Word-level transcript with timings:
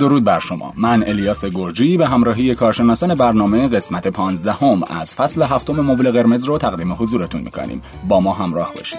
درود 0.00 0.24
بر 0.24 0.38
شما. 0.38 0.72
من 0.76 1.02
الیاس 1.02 1.44
گرجی 1.44 1.96
به 1.96 2.08
همراهی 2.08 2.54
کارشناسان 2.54 3.14
برنامه 3.14 3.68
قسمت 3.68 4.08
15 4.08 4.52
هم 4.52 4.82
از 5.00 5.14
فصل 5.14 5.42
هفتم 5.42 5.80
مبل 5.80 6.10
قرمز 6.10 6.44
رو 6.44 6.58
تقدیم 6.58 6.92
حضورتون 6.92 7.40
می‌کنیم. 7.40 7.82
با 8.08 8.20
ما 8.20 8.32
همراه 8.32 8.72
باشید. 8.76 8.98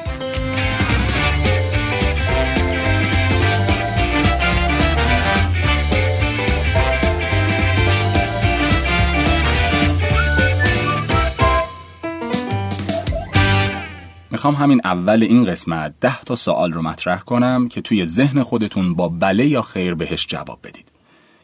می‌خوام 14.32 14.56
همین 14.56 14.82
اول 14.84 15.24
این 15.24 15.46
قسمت 15.46 15.94
ده 16.02 16.22
تا 16.22 16.36
سوال 16.36 16.74
رو 16.74 16.82
مطرح 16.82 17.20
کنم 17.20 17.68
که 17.68 17.82
توی 17.82 18.06
ذهن 18.06 18.44
خودتون 18.44 18.94
با 18.94 19.10
بله 19.10 19.48
یا 19.48 19.62
خیر 19.62 19.96
بهش 19.96 20.26
جواب 20.28 20.60
بدید. 20.64 20.91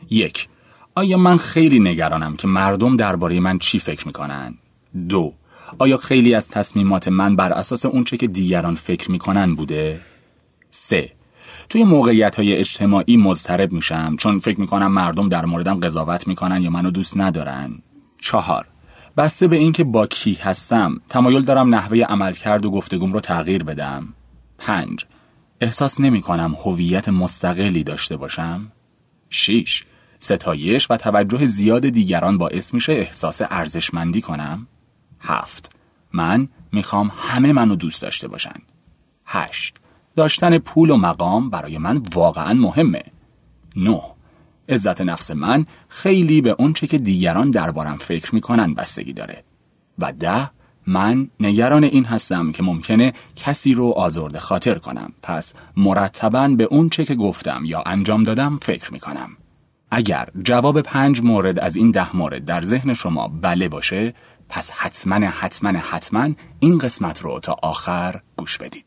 یک 0.09 0.47
آیا 0.95 1.17
من 1.17 1.37
خیلی 1.37 1.79
نگرانم 1.79 2.35
که 2.35 2.47
مردم 2.47 2.95
درباره 2.95 3.39
من 3.39 3.59
چی 3.59 3.79
فکر 3.79 4.07
می‌کنن؟ 4.07 4.53
دو 5.09 5.33
آیا 5.79 5.97
خیلی 5.97 6.35
از 6.35 6.49
تصمیمات 6.49 7.07
من 7.07 7.35
بر 7.35 7.53
اساس 7.53 7.85
اونچه 7.85 8.17
که 8.17 8.27
دیگران 8.27 8.75
فکر 8.75 9.11
می‌کنن 9.11 9.55
بوده؟ 9.55 10.01
سه 10.69 11.11
توی 11.69 11.83
موقعیت 11.83 12.35
های 12.35 12.53
اجتماعی 12.53 13.17
مضطرب 13.17 13.71
میشم 13.71 14.15
چون 14.19 14.39
فکر 14.39 14.59
می‌کنم 14.59 14.91
مردم 14.91 15.29
در 15.29 15.45
موردم 15.45 15.79
قضاوت 15.79 16.27
می‌کنن 16.27 16.61
یا 16.61 16.69
منو 16.69 16.91
دوست 16.91 17.17
ندارن؟ 17.17 17.81
چهار 18.21 18.65
بسته 19.17 19.47
به 19.47 19.55
اینکه 19.55 19.83
با 19.83 20.07
کی 20.07 20.33
هستم 20.33 21.01
تمایل 21.09 21.41
دارم 21.41 21.75
نحوه 21.75 21.97
عملکرد 21.97 22.65
و 22.65 22.71
گفتگوم 22.71 23.13
رو 23.13 23.19
تغییر 23.19 23.63
بدم 23.63 24.13
پنج 24.57 25.05
احساس 25.61 25.99
نمی 25.99 26.21
کنم 26.21 26.55
هویت 26.65 27.09
مستقلی 27.09 27.83
داشته 27.83 28.17
باشم 28.17 28.71
شیش 29.29 29.83
ستایش 30.19 30.91
و 30.91 30.97
توجه 30.97 31.45
زیاد 31.45 31.89
دیگران 31.89 32.37
باعث 32.37 32.73
میشه 32.73 32.93
احساس 32.93 33.41
ارزشمندی 33.49 34.21
کنم؟ 34.21 34.67
هفت. 35.19 35.71
من 36.13 36.47
می‌خوام 36.71 37.11
همه 37.17 37.53
منو 37.53 37.75
دوست 37.75 38.01
داشته 38.01 38.27
باشن. 38.27 38.59
هشت. 39.25 39.77
داشتن 40.15 40.57
پول 40.57 40.89
و 40.89 40.97
مقام 40.97 41.49
برای 41.49 41.77
من 41.77 42.01
واقعا 42.13 42.53
مهمه. 42.53 43.03
نه. 43.75 44.01
عزت 44.69 45.01
نفس 45.01 45.31
من 45.31 45.65
خیلی 45.87 46.41
به 46.41 46.55
اونچه 46.59 46.87
که 46.87 46.97
دیگران 46.97 47.51
دربارم 47.51 47.97
فکر 47.97 48.35
می‌کنن 48.35 48.73
بستگی 48.73 49.13
داره. 49.13 49.43
و 49.99 50.11
ده. 50.11 50.49
من 50.87 51.29
نگران 51.39 51.83
این 51.83 52.05
هستم 52.05 52.51
که 52.51 52.63
ممکنه 52.63 53.13
کسی 53.35 53.73
رو 53.73 53.91
آزرده 53.91 54.39
خاطر 54.39 54.77
کنم. 54.77 55.13
پس 55.23 55.53
مرتبا 55.77 56.47
به 56.47 56.63
اونچه 56.63 57.05
که 57.05 57.15
گفتم 57.15 57.61
یا 57.65 57.83
انجام 57.85 58.23
دادم 58.23 58.57
فکر 58.61 58.93
می‌کنم. 58.93 59.29
اگر 59.91 60.27
جواب 60.43 60.81
پنج 60.81 61.21
مورد 61.21 61.59
از 61.59 61.75
این 61.75 61.91
ده 61.91 62.15
مورد 62.15 62.45
در 62.45 62.61
ذهن 62.61 62.93
شما 62.93 63.27
بله 63.27 63.69
باشه 63.69 64.13
پس 64.49 64.71
حتما 64.71 65.15
حتما 65.15 65.79
حتما 65.79 66.29
این 66.59 66.77
قسمت 66.77 67.21
رو 67.21 67.39
تا 67.39 67.55
آخر 67.63 68.21
گوش 68.35 68.57
بدید. 68.57 68.85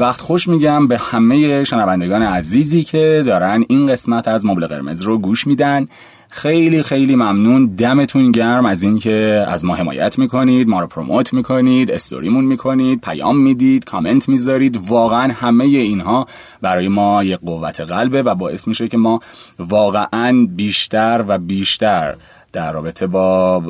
وقت 0.00 0.20
خوش 0.20 0.48
میگم 0.48 0.88
به 0.88 0.98
همه 0.98 1.64
شنوندگان 1.64 2.22
عزیزی 2.22 2.84
که 2.84 3.22
دارن 3.26 3.64
این 3.68 3.86
قسمت 3.86 4.28
از 4.28 4.46
مبل 4.46 4.66
قرمز 4.66 5.02
رو 5.02 5.18
گوش 5.18 5.46
میدن. 5.46 5.86
خیلی 6.30 6.82
خیلی 6.82 7.14
ممنون 7.14 7.66
دمتون 7.66 8.32
گرم 8.32 8.66
از 8.66 8.82
اینکه 8.82 9.44
از 9.48 9.64
ما 9.64 9.74
حمایت 9.74 10.18
می‌کنید 10.18 10.68
ما 10.68 10.80
رو 10.80 10.86
پروموت 10.86 11.32
می‌کنید 11.32 11.90
استوریمون 11.90 12.44
می‌کنید 12.44 13.00
پیام 13.00 13.38
می‌دید 13.38 13.84
کامنت 13.84 14.28
می‌ذارید. 14.28 14.80
واقعا 14.88 15.32
همه 15.32 15.64
اینها 15.64 16.26
برای 16.62 16.88
ما 16.88 17.24
یه 17.24 17.36
قوت 17.36 17.80
قلبه 17.80 18.22
و 18.22 18.34
باعث 18.34 18.68
میشه 18.68 18.88
که 18.88 18.96
ما 18.96 19.20
واقعا 19.58 20.46
بیشتر 20.56 21.24
و 21.28 21.38
بیشتر 21.38 22.16
در 22.52 22.72
رابطه 22.72 23.06
با 23.06 23.62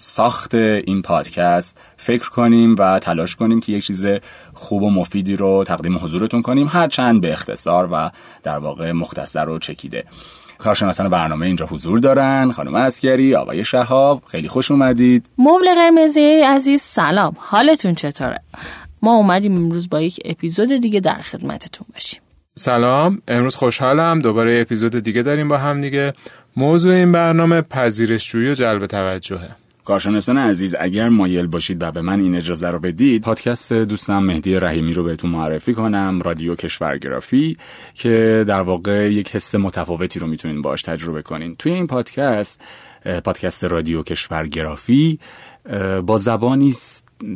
ساخت 0.00 0.54
این 0.54 1.02
پادکست 1.02 1.78
فکر 1.96 2.30
کنیم 2.30 2.74
و 2.78 2.98
تلاش 2.98 3.36
کنیم 3.36 3.60
که 3.60 3.72
یک 3.72 3.84
چیز 3.84 4.06
خوب 4.54 4.82
و 4.82 4.90
مفیدی 4.90 5.36
رو 5.36 5.64
تقدیم 5.64 5.96
حضورتون 5.96 6.42
کنیم 6.42 6.68
هرچند 6.72 7.20
به 7.20 7.32
اختصار 7.32 7.88
و 7.92 8.10
در 8.42 8.58
واقع 8.58 8.92
مختصر 8.92 9.48
و 9.48 9.58
چکیده. 9.58 10.04
کارشناسان 10.58 11.08
برنامه 11.08 11.46
اینجا 11.46 11.66
حضور 11.66 11.98
دارن. 11.98 12.50
خانم 12.50 12.74
اسکری 12.74 13.34
آقای 13.34 13.64
شهاب 13.64 14.22
خیلی 14.26 14.48
خوش 14.48 14.70
اومدید. 14.70 15.26
مبل 15.38 15.74
قرمزی 15.74 16.42
عزیز 16.46 16.82
سلام. 16.82 17.32
حالتون 17.38 17.94
چطوره؟ 17.94 18.40
ما 19.02 19.12
اومدیم 19.12 19.56
امروز 19.56 19.88
با 19.90 20.00
یک 20.00 20.20
اپیزود 20.24 20.80
دیگه 20.80 21.00
در 21.00 21.22
خدمتتون 21.22 21.86
باشیم. 21.92 22.20
سلام. 22.54 23.22
امروز 23.28 23.56
خوشحالم. 23.56 24.20
دوباره 24.20 24.60
اپیزود 24.60 24.98
دیگه 24.98 25.22
داریم 25.22 25.48
با 25.48 25.58
هم 25.58 25.80
دیگه. 25.80 26.12
موضوع 26.56 26.94
این 26.94 27.12
برنامه 27.12 27.62
پذیرشجویی 27.62 28.50
و 28.50 28.54
جلب 28.54 28.86
توجهه. 28.86 29.50
کارشناسان 29.84 30.38
عزیز 30.38 30.74
اگر 30.80 31.08
مایل 31.08 31.46
باشید 31.46 31.82
و 31.82 31.90
به 31.90 32.02
من 32.02 32.20
این 32.20 32.34
اجازه 32.34 32.68
رو 32.70 32.78
بدید 32.78 33.22
پادکست 33.22 33.72
دوستم 33.72 34.18
مهدی 34.22 34.54
رحیمی 34.54 34.92
رو 34.92 35.04
بهتون 35.04 35.30
معرفی 35.30 35.74
کنم 35.74 36.20
رادیو 36.24 36.54
کشورگرافی 36.54 37.56
که 37.94 38.44
در 38.48 38.60
واقع 38.60 39.12
یک 39.12 39.30
حس 39.30 39.54
متفاوتی 39.54 40.18
رو 40.18 40.26
می‌تونین 40.26 40.62
باش 40.62 40.82
تجربه 40.82 41.22
کنین. 41.22 41.56
توی 41.56 41.72
این 41.72 41.86
پادکست 41.86 42.60
پادکست 43.24 43.64
رادیو 43.64 44.02
کشورگرافی 44.02 45.18
با 46.06 46.18
زبانی 46.18 46.74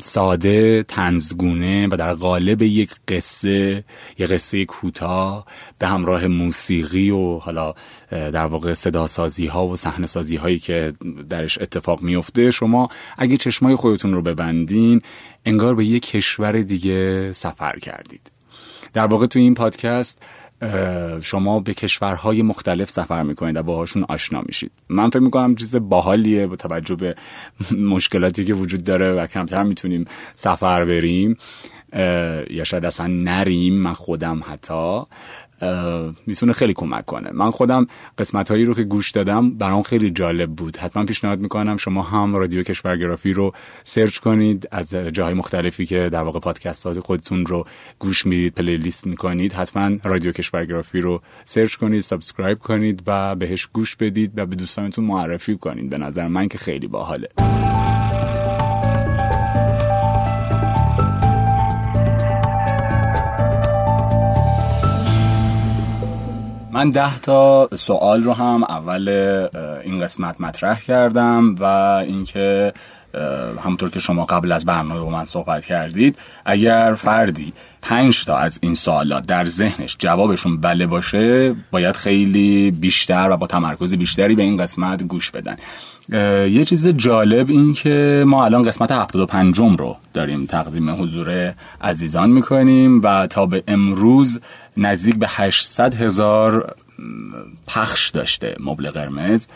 ساده 0.00 0.83
تنزگونه 0.83 1.89
و 1.89 1.97
در 1.97 2.15
قالب 2.15 2.62
یک 2.62 2.91
قصه 3.09 3.84
یک 4.19 4.31
قصه 4.31 4.65
کوتاه 4.65 5.47
به 5.78 5.87
همراه 5.87 6.27
موسیقی 6.27 7.11
و 7.11 7.39
حالا 7.39 7.75
در 8.11 8.47
واقع 8.47 8.75
صداسازی 8.75 9.47
ها 9.47 9.67
و 9.67 9.77
صحنه 9.77 10.06
سازی 10.06 10.37
هایی 10.37 10.59
که 10.59 10.93
درش 11.28 11.59
اتفاق 11.59 12.03
میفته 12.03 12.50
شما 12.50 12.89
اگه 13.19 13.37
چشمای 13.37 13.75
خودتون 13.75 14.12
رو 14.12 14.22
ببندین 14.22 15.03
انگار 15.45 15.75
به 15.75 15.84
یک 15.84 16.06
کشور 16.06 16.62
دیگه 16.62 17.33
سفر 17.33 17.78
کردید. 17.78 18.31
در 18.93 19.06
واقع 19.06 19.27
تو 19.27 19.39
این 19.39 19.55
پادکست 19.55 20.22
شما 21.23 21.61
به 21.61 21.75
کشورهای 21.75 22.43
مختلف 22.43 22.91
سفر 22.91 23.23
می‌کنید 23.23 23.57
و 23.57 23.63
باهاشون 23.63 24.05
آشنا 24.09 24.43
میشید. 24.47 24.73
من 24.89 25.11
فکر 25.11 25.19
می‌کنم 25.19 25.55
چیز 25.55 25.77
باحالیه 25.77 26.47
با 26.47 26.57
توجه 26.57 26.95
به 26.95 27.15
مشکلاتی 27.79 28.45
که 28.45 28.55
وجود 28.55 28.85
داره 28.85 29.13
و 29.13 29.27
کمتر 29.27 29.63
می‌تونیم 29.63 30.05
سفر 30.35 30.85
بریم. 30.85 31.37
یا 32.50 32.65
شاید 32.65 32.84
اصلا 32.84 33.06
نریم 33.06 33.75
من 33.75 33.93
خودم 33.93 34.43
حتی 34.49 35.03
می‌تونه 36.27 36.53
خیلی 36.53 36.72
کمک 36.75 37.05
کنه. 37.05 37.31
من 37.32 37.50
خودم 37.50 37.87
قسمت 38.19 38.50
هایی 38.50 38.65
رو 38.65 38.75
که 38.75 38.82
گوش 38.82 39.10
دادم 39.10 39.50
برام 39.50 39.82
خیلی 39.82 40.10
جالب 40.10 40.50
بود. 40.50 40.77
حتما 40.77 41.04
پیشنهاد 41.04 41.41
می‌کنم 41.41 41.77
شما 41.77 42.03
هم 42.03 42.37
رادیو 42.37 42.62
کشورگرافی 42.62 43.33
رو 43.33 43.53
search 43.84 44.19
کنید 44.19 44.69
از 44.71 44.94
جاهای 44.94 45.34
مختلفی 45.34 45.87
که 45.87 46.09
در 46.12 46.22
واقع 46.22 46.41
پادکست 46.41 46.87
های 46.87 47.00
خودتون 47.00 47.47
رو 47.47 47.66
گوش 47.99 48.27
می‌دید 48.27 48.54
playlist 48.55 49.06
می‌کنید 49.06 49.53
حتما 49.53 49.97
رادیو 50.04 50.33
کشورگرافی 50.33 51.00
رو 51.00 51.22
search 51.45 51.75
کنید 51.75 52.00
subscribe 52.00 52.59
کنید 52.59 53.03
و 53.06 53.34
بهش 53.34 53.69
گوش 53.72 53.97
بدید 53.97 54.38
و 54.38 54.47
به 54.47 54.56
دوستانتون 54.56 55.04
معرفی 55.04 55.56
کنید. 55.56 55.91
به 55.91 55.99
نظر 55.99 56.28
من 56.28 56.49
که 56.49 56.59
خیلی 56.59 56.87
باحاله. 56.87 57.28
من 66.74 66.91
ده 66.91 67.18
تا 67.18 67.68
سوال 67.74 68.22
رو 68.22 68.32
هم 68.32 68.65
اول 68.65 69.09
این 69.84 70.00
قسمت 70.00 70.41
مطرح 70.41 70.80
کردم 70.80 71.54
و 71.54 71.65
اینکه 71.65 72.72
همونطور 73.65 73.91
که 73.91 73.98
شما 73.98 74.24
قبل 74.24 74.53
از 74.53 74.65
برنامه 74.65 75.00
با 75.00 75.10
من 75.10 75.24
صحبت 75.24 75.65
کردید 75.65 76.18
اگر 76.44 76.94
فردی 76.94 77.53
پنج 77.82 78.24
تا 78.24 78.36
از 78.36 78.59
این 78.62 78.74
سوالات 78.74 79.26
در 79.26 79.44
ذهنش 79.44 79.97
جوابشون 79.98 80.60
بله 80.60 80.86
باشه 80.86 81.54
باید 81.71 81.97
خیلی 81.97 82.71
بیشتر 82.71 83.30
و 83.30 83.36
با 83.36 83.47
تمرکز 83.47 83.94
بیشتری 83.94 84.34
به 84.34 84.42
این 84.42 84.56
قسمت 84.56 85.03
گوش 85.03 85.30
بدن. 85.30 85.56
یه 86.09 86.65
چیز 86.65 86.89
جالب 86.89 87.51
این 87.51 87.72
که 87.72 88.24
ما 88.27 88.45
الان 88.45 88.62
قسمت 88.62 88.92
75 88.92 89.59
رو 89.59 89.97
داریم 90.12 90.47
تقدیم 90.47 91.03
حضور 91.03 91.54
عزیزان 91.80 92.30
می‌کنیم 92.30 93.01
و 93.03 93.27
تا 93.27 93.47
به 93.47 93.62
امروز 93.68 94.41
نزدیک 94.77 95.16
به 95.16 95.27
800 95.28 95.95
هزار 95.95 96.74
پخش 97.66 98.10
داشته 98.10 98.56
مبل 98.60 98.91
قرمز 98.91 99.47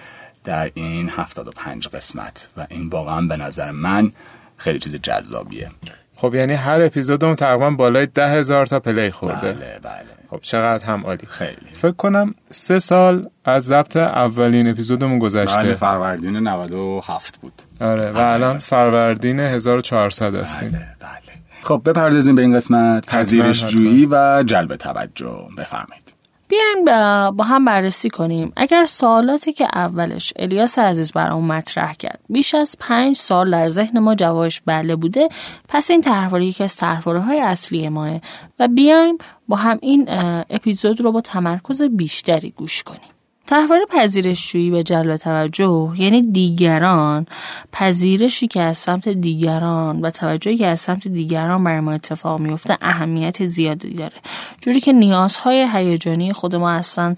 در 0.45 0.71
این 0.75 1.09
75 1.09 1.89
قسمت 1.89 2.49
و 2.57 2.67
این 2.71 2.89
واقعا 2.89 3.27
به 3.27 3.37
نظر 3.37 3.71
من 3.71 4.13
خیلی 4.57 4.79
چیز 4.79 4.97
جذابیه. 4.97 5.71
خب 6.17 6.35
یعنی 6.35 6.55
هر 6.55 6.83
اپیزودمون 6.83 7.35
تقریبا 7.35 7.71
بالای 7.71 8.07
ده 8.07 8.29
هزار 8.29 8.67
تا 8.67 8.81
پلی 8.81 9.11
خورده. 9.11 9.53
بله 9.53 9.79
بله. 9.83 10.18
خب 10.31 10.39
چقدر 10.43 10.85
هم 10.85 11.07
عالی. 11.07 11.27
خیلی. 11.27 11.57
فکر 11.73 11.93
کنم 11.93 12.35
سه 12.51 12.79
سال 12.79 13.29
از 13.45 13.65
ضبط 13.65 13.97
اولین 13.97 14.69
اپیزودمون 14.69 15.19
گذشته. 15.19 15.63
بله 15.63 15.75
فروردین 15.75 16.37
97 16.37 17.37
بود. 17.41 17.63
آره 17.81 18.13
و 18.13 18.17
الان 18.17 18.59
فروردین 18.59 19.41
1400 19.41 20.35
هستیم. 20.35 20.71
بله 20.71 20.79
بله. 21.01 21.19
خب 21.63 21.83
بپردازیم 21.85 22.35
به 22.35 22.43
این 22.43 22.57
قسمت 22.57 23.07
پذیرش. 23.07 23.67
جویی 23.67 24.07
و 24.11 24.43
جلب 24.43 24.77
توجه. 24.77 25.49
بفرمایید. 25.59 26.08
بیایم 26.49 26.85
با- 27.37 27.45
هم 27.45 27.65
بررسی 27.65 28.11
کنیم. 28.11 28.53
اگر 28.57 28.85
سوالاتی 28.85 29.53
که 29.53 29.65
اولش 29.75 30.33
الیاس 30.37 30.79
عزیز 30.79 31.13
برامون 31.13 31.45
مطرح 31.57 31.93
کرد 31.95 32.21
بیش 32.29 32.55
از 32.55 32.77
پنج 32.81 33.17
سال 33.17 33.51
در 33.51 33.69
ذهن 33.69 33.99
ما 33.99 34.15
جوابش 34.15 34.61
بله 34.67 34.97
بوده 34.97 35.29
پس 35.69 35.91
این 35.91 36.01
طرحواره 36.01 36.47
یکی 36.47 36.65
از 36.65 36.77
طرحواره 36.77 37.21
های 37.21 37.41
اصلی 37.41 37.89
ماه 37.89 38.21
و 38.59 38.69
بیایم 38.69 39.19
با 39.49 39.57
هم 39.57 39.79
این 39.83 40.05
اپیزود 40.51 41.01
رو 41.01 41.13
با 41.13 41.21
تمرکز 41.21 41.83
بیشتری 41.83 42.51
گوش 42.51 42.83
کنیم. 42.83 43.18
طرحواره 43.49 43.85
پذیرشجویی 43.87 44.71
به 44.71 44.83
جلب 44.83 45.17
توجه 45.17 45.93
یعنی 45.97 46.23
دیگران 46.23 47.27
پذیرشی 47.73 48.49
که 48.49 48.61
از 48.61 48.79
سمت 48.79 49.09
دیگران 49.09 50.01
و 50.01 50.11
توجهی 50.11 50.57
که 50.57 50.67
از 50.67 50.81
سمت 50.81 51.09
دیگران 51.09 51.65
بر 51.65 51.81
ما 51.81 51.93
اتفاق 51.93 52.41
میفته 52.41 52.79
اهمیت 52.83 53.45
زیادی 53.45 53.95
داره. 53.95 54.17
جوری 54.61 54.81
که 54.81 54.93
نیازهای 54.93 55.69
هیجانی 55.73 56.33
خود 56.33 56.57
ما 56.57 56.71
اصلا 56.71 57.15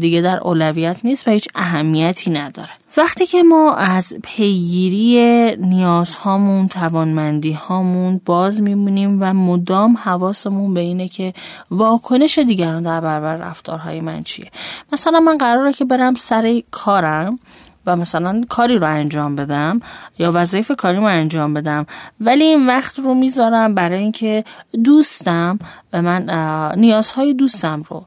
دیگه 0.00 0.20
در 0.20 0.38
اولویت 0.38 1.04
نیست 1.04 1.28
و 1.28 1.30
هیچ 1.30 1.48
اهمیتی 1.54 2.30
نداره. 2.30 2.70
وقتی 2.96 3.26
که 3.26 3.42
ما 3.42 3.74
از 3.74 4.14
پیگیری 4.22 5.56
نیازهامون 5.56 6.68
توانمندی 6.68 7.52
هامون 7.52 8.20
باز 8.24 8.62
میمونیم 8.62 9.18
و 9.20 9.34
مدام 9.34 9.96
حواسمون 9.96 10.74
به 10.74 10.80
اینه 10.80 11.08
که 11.08 11.34
واکنش 11.70 12.38
دیگران 12.38 12.82
در 12.82 13.00
برابر 13.00 13.36
رفتارهای 13.36 14.00
من 14.00 14.22
چیه. 14.22 14.50
مثلا 14.92 15.20
من 15.20 15.36
قراره 15.36 15.72
که 15.72 15.84
برم 15.84 16.14
سر 16.14 16.62
کارم 16.70 17.38
و 17.86 17.96
مثلا 17.96 18.44
کاری 18.48 18.78
رو 18.78 18.86
انجام 18.86 19.36
بدم 19.36 19.80
یا 20.18 20.30
وظایف 20.34 20.72
کاری 20.78 20.96
رو 20.96 21.04
انجام 21.04 21.54
بدم 21.54 21.86
ولی 22.20 22.44
این 22.44 22.66
وقت 22.66 22.98
رو 22.98 23.14
می‌ذارم 23.14 23.74
برای 23.74 23.98
اینکه 23.98 24.44
دوستم 24.84 25.58
به 25.90 26.00
من 26.00 26.30
نیازهای 26.78 27.34
دوستم 27.34 27.82
رو 27.88 28.06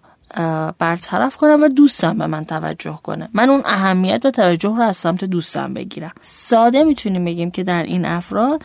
برطرف 0.80 1.38
کنم 1.38 1.64
و 1.64 1.68
دوستم 1.68 2.18
به 2.18 2.28
من 2.28 2.44
توجه 2.46 3.00
کنه. 3.04 3.30
من 3.34 3.50
اون 3.50 3.62
اهمیت 3.66 4.26
و 4.26 4.32
توجه 4.32 4.76
رو 4.76 4.82
از 4.82 4.98
سمت 4.98 5.24
دوستم 5.24 5.74
بگیرم. 5.74 6.12
ساده 6.22 6.84
می‌تونیم 6.84 7.26
بگیم 7.26 7.52
که 7.52 7.64
در 7.64 7.84
این 7.84 8.06
افراد 8.06 8.62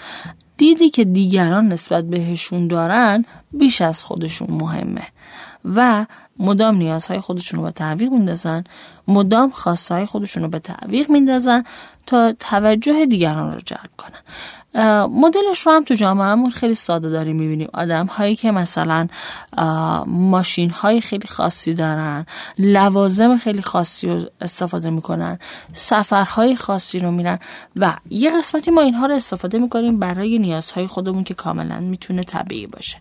دیدی 0.57 0.91
که 0.91 1.05
دیگران 1.05 1.69
نسبت 1.69 2.05
بهشون 2.05 2.69
دارن 2.69 3.25
بیش 3.53 3.83
از 3.83 4.03
خودشون 4.03 4.49
مهمه 4.51 5.07
و 5.65 6.07
مدام 6.39 6.77
نیازهای 6.77 7.21
خودشون 7.21 7.61
رو 7.61 7.67
به 7.67 7.73
تعویق 7.73 8.13
میندازن 8.13 8.65
مدام 9.09 9.51
خواستهای 9.51 10.07
خودشون 10.07 10.43
رو 10.43 10.49
به 10.49 10.59
تعویق 10.59 11.11
میندازن 11.11 11.65
تا 12.07 12.33
توجه 12.33 13.07
دیگران 13.07 13.53
رو 13.53 13.61
جلب 13.61 13.91
کنن. 13.97 14.21
مدلش 15.11 15.67
رو 15.67 15.73
هم 15.73 15.85
تو 15.85 15.95
جامعهمون 15.95 16.51
خیلی 16.51 16.75
ساده 16.75 17.11
داریم 17.11 17.37
می‌بینیم 17.37 17.69
آدم 17.75 18.07
هایی 18.07 18.37
که 18.37 18.51
مثلا 18.51 19.09
ماشین 20.07 20.71
های 20.71 21.01
خیلی 21.01 21.29
خاصی 21.29 21.75
دارن 21.75 22.27
لوازم 22.59 23.37
خیلی 23.37 23.63
خاصی 23.63 24.07
رو 24.07 24.21
استفاده 24.41 24.91
می‌کنن 24.91 25.39
سفرهای 25.73 26.57
خاصی 26.57 26.99
رو 26.99 27.11
میرن 27.11 27.39
و 27.77 27.97
یه 28.11 28.37
قسمتی 28.37 28.71
ما 28.71 28.81
اینها 28.81 29.07
رو 29.07 29.15
استفاده 29.15 29.59
می‌کنیم 29.59 29.99
برای 29.99 30.39
نیازهای 30.39 30.87
خودمون 30.87 31.25
که 31.25 31.35
کاملا 31.35 31.81
می‌تونه 31.81 32.23
طبیعی 32.23 32.67
باشه. 32.67 32.99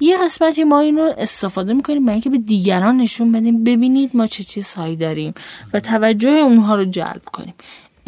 یه 0.00 0.18
قسمتی 0.24 0.64
ما 0.64 0.80
این 0.80 0.96
رو 0.96 1.14
استفاده 1.18 1.72
می‌کنیم 1.72 2.04
برای 2.04 2.14
اینکه 2.14 2.30
به 2.30 2.38
دیگران 2.38 2.96
نشون 2.96 3.32
بدیم 3.32 3.64
ببینید 3.64 4.16
ما 4.16 4.26
چه 4.26 4.44
چیزهایی 4.44 4.96
داریم 4.96 5.34
و 5.72 5.80
توجه 5.80 6.28
اونها 6.28 6.74
رو 6.74 6.84
جلب 6.84 7.22
کنیم. 7.32 7.54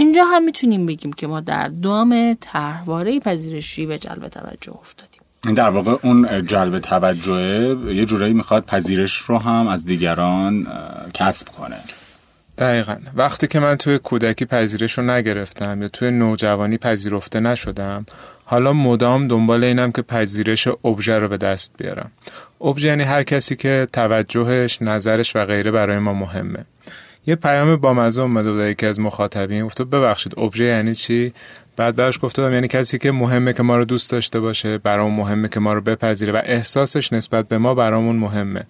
اینجا 0.01 0.25
هم 0.25 0.45
می‌تونیم 0.45 0.87
بگیم 0.87 1.13
که 1.13 1.27
ما 1.27 1.41
در 1.41 1.69
دام 1.69 2.37
طرحواره 2.41 3.21
پذیرشی 3.21 3.87
و 3.87 3.97
جلب 3.97 4.29
توجه 4.29 4.73
افتادیم. 4.81 5.21
این 5.45 5.55
در 5.55 5.71
واقع 5.71 5.97
اون 6.03 6.47
جلب 6.47 6.79
توجه 6.79 7.77
یه 7.95 8.05
جورایی 8.05 8.33
می‌خواد 8.33 8.65
پذیرش 8.65 9.17
رو 9.17 9.39
هم 9.39 9.69
از 9.69 9.85
دیگران 9.85 10.67
کسب 11.15 11.49
کنه. 11.49 11.77
دقیقا. 12.59 12.97
وقتی 13.15 13.47
که 13.47 13.61
من 13.61 13.77
توی 13.77 13.99
کودکی 13.99 14.45
پذیرش 14.45 14.99
رو 14.99 15.11
نگرفتم 15.11 15.83
یا 15.83 15.89
توی 15.89 16.11
نوجوانی 16.11 16.79
پذیرفته 16.79 17.41
نشدم 17.41 18.07
حالا 18.45 18.73
مدام 18.73 19.29
دنبال 19.29 19.65
اینم 19.65 19.93
که 19.93 20.03
پذیرش 20.03 20.69
ابژه 20.85 21.19
رو 21.19 21.29
به 21.29 21.37
دست 21.37 21.73
بیارم. 21.79 22.11
ابژه 22.61 22.89
یعنی 22.89 23.03
هر 23.03 23.23
کسی 23.23 23.57
که 23.57 23.89
توجهش 23.93 24.83
نظرش 24.83 25.37
و 25.37 25.45
غیره 25.45 25.71
برای 25.71 25.99
ما 25.99 26.13
مهمه. 26.13 26.65
یه 27.27 27.35
پیام 27.35 27.77
بامزه 27.77 28.21
اومده 28.21 28.53
بود 28.53 28.61
یکی 28.61 28.87
از 28.87 29.01
مخاطبین 29.01 29.67
گفت 29.67 29.83
ببخشید 29.83 30.39
ابژه 30.39 30.65
یعنی 30.65 30.95
چی؟ 30.95 31.33
بعد 31.77 31.97
براش 31.97 32.19
گفته 32.23 32.43
بودم 32.43 32.55
یعنی 32.55 32.69
کسی 32.69 32.99
که 32.99 33.13
مهمه 33.13 33.53
که 33.53 33.63
ما 33.63 33.77
رو 33.77 33.85
دوست 33.85 34.11
داشته 34.11 34.41
باشه 34.41 34.79
برامون 34.79 35.17
مهمه 35.17 35.49
که 35.49 35.61
ما 35.61 35.73
رو 35.73 35.81
بپذیره 35.81 36.33
و 36.33 36.41
احساسش 36.45 37.13
نسبت 37.13 37.49
به 37.49 37.59
ما 37.59 37.75
برامون 37.75 38.17
مهمه. 38.17 38.67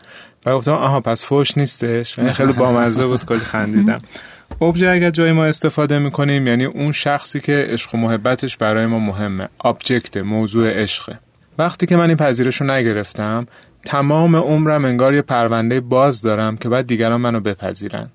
و 0.47 0.57
گفتم 0.57 0.73
آها 0.73 1.01
پس 1.01 1.25
فوش 1.25 1.59
نیستش. 1.59 2.21
خیلی 2.21 2.53
بامزه 2.53 3.07
بود 3.07 3.25
کلی 3.25 3.39
خندیدم. 3.39 4.01
ابژه 4.61 4.89
اگر 4.89 5.11
جای 5.11 5.33
ما 5.33 5.45
استفاده 5.45 5.99
می‌کنیم 5.99 6.47
یعنی 6.47 6.65
اون 6.65 6.93
شخصی 6.93 7.41
که 7.41 7.67
عشق 7.69 7.95
و 7.95 7.99
محبتش 7.99 8.57
برای 8.57 8.87
ما 8.87 8.99
مهمه. 8.99 9.49
آبجکت 9.59 10.17
موضوع 10.17 10.83
عشقه 10.83 11.19
وقتی 11.59 11.87
که 11.87 11.97
من 11.97 12.09
این 12.09 12.17
پذیرش 12.17 12.61
رو 12.61 12.67
نگرفتم 12.71 13.47
تمام 13.85 14.37
عمرم 14.37 14.85
انگار 14.85 15.15
یه 15.15 15.23
پرونده 15.23 15.81
باز 15.81 16.23
دارم 16.23 16.57
که 16.57 16.69
بعد 16.69 16.87
دیگران 16.87 17.21
منو 17.21 17.41
بپذیرن. 17.41 18.11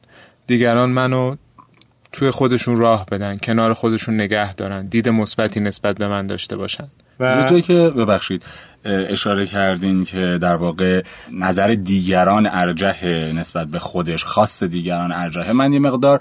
دیگران 0.47 0.89
منو 0.89 1.36
توی 2.12 2.31
خودشون 2.31 2.77
راه 2.77 3.06
بدن 3.12 3.38
کنار 3.38 3.74
خودشون 3.74 4.15
نگه 4.15 4.53
دارن 4.53 4.88
دید 4.88 5.09
مثبتی 5.09 5.59
نسبت 5.59 5.97
به 5.97 6.07
من 6.07 6.27
داشته 6.27 6.57
باشن. 6.57 6.88
یه 7.19 7.45
جایی 7.50 7.62
که 7.62 7.74
ببخشید 7.74 8.44
اشاره 8.85 9.45
کردین 9.45 10.03
که 10.03 10.37
در 10.41 10.55
واقع 10.55 11.03
نظر 11.31 11.67
دیگران 11.67 12.47
ارجح 12.51 13.05
نسبت 13.35 13.67
به 13.67 13.79
خودش 13.79 14.23
خاص 14.23 14.63
دیگران 14.63 15.11
ارجحه 15.11 15.53
من 15.53 15.73
یه 15.73 15.79
مقدار 15.79 16.19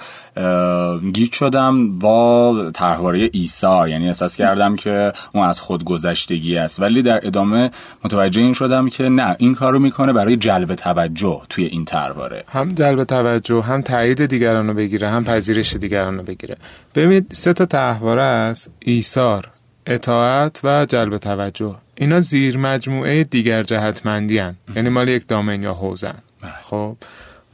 گیج 1.13 1.33
شدم 1.33 1.99
با 1.99 2.71
طرحواره 2.75 3.31
ایثار 3.33 3.89
یعنی 3.89 4.07
احساس 4.07 4.37
کردم 4.37 4.77
که 4.77 5.13
اون 5.35 5.45
از 5.45 5.61
خود 5.61 5.85
گذشتگی 5.85 6.57
است. 6.57 6.81
ولی 6.81 7.03
در 7.03 7.21
ادامه 7.27 7.71
متوجه 8.05 8.43
این 8.43 8.53
شدم 8.53 8.89
که 8.89 9.09
نه 9.09 9.37
این 9.39 9.55
کارو 9.55 9.79
می‌کنه 9.79 10.13
برای 10.13 10.37
جلب 10.37 10.75
توجه 10.75 11.43
توی 11.49 11.65
این 11.65 11.85
طرحواره. 11.85 12.45
هم 12.49 12.75
جلب 12.75 13.05
توجه 13.05 13.63
هم 13.63 13.83
تایید 13.83 14.27
دیگران 14.27 14.69
رو 14.69 14.75
بگیره 14.75 15.09
هم 15.09 15.25
پذیرش 15.25 15.77
دیگران 15.77 16.17
رو 16.17 16.23
بگیره. 16.23 16.57
ببینید 16.95 17.27
سه 17.33 17.53
تا 17.53 17.67
تحواره 17.67 18.25
است 18.25 18.71
ایثار 18.79 19.51
اطاعت 19.87 20.61
و 20.65 20.85
جلب 20.85 21.19
توجه. 21.19 21.77
اینا 21.97 22.21
زیر 22.21 22.59
مجموعه 22.59 23.25
دیگر 23.25 23.63
جهتمندی 23.63 24.39
هن. 24.39 24.57
یعنی 24.77 24.89
مال 24.89 25.09
یک 25.09 25.29
دامن 25.29 25.63
یا 25.63 25.75
حوزن 25.75 26.15
خب 26.63 26.97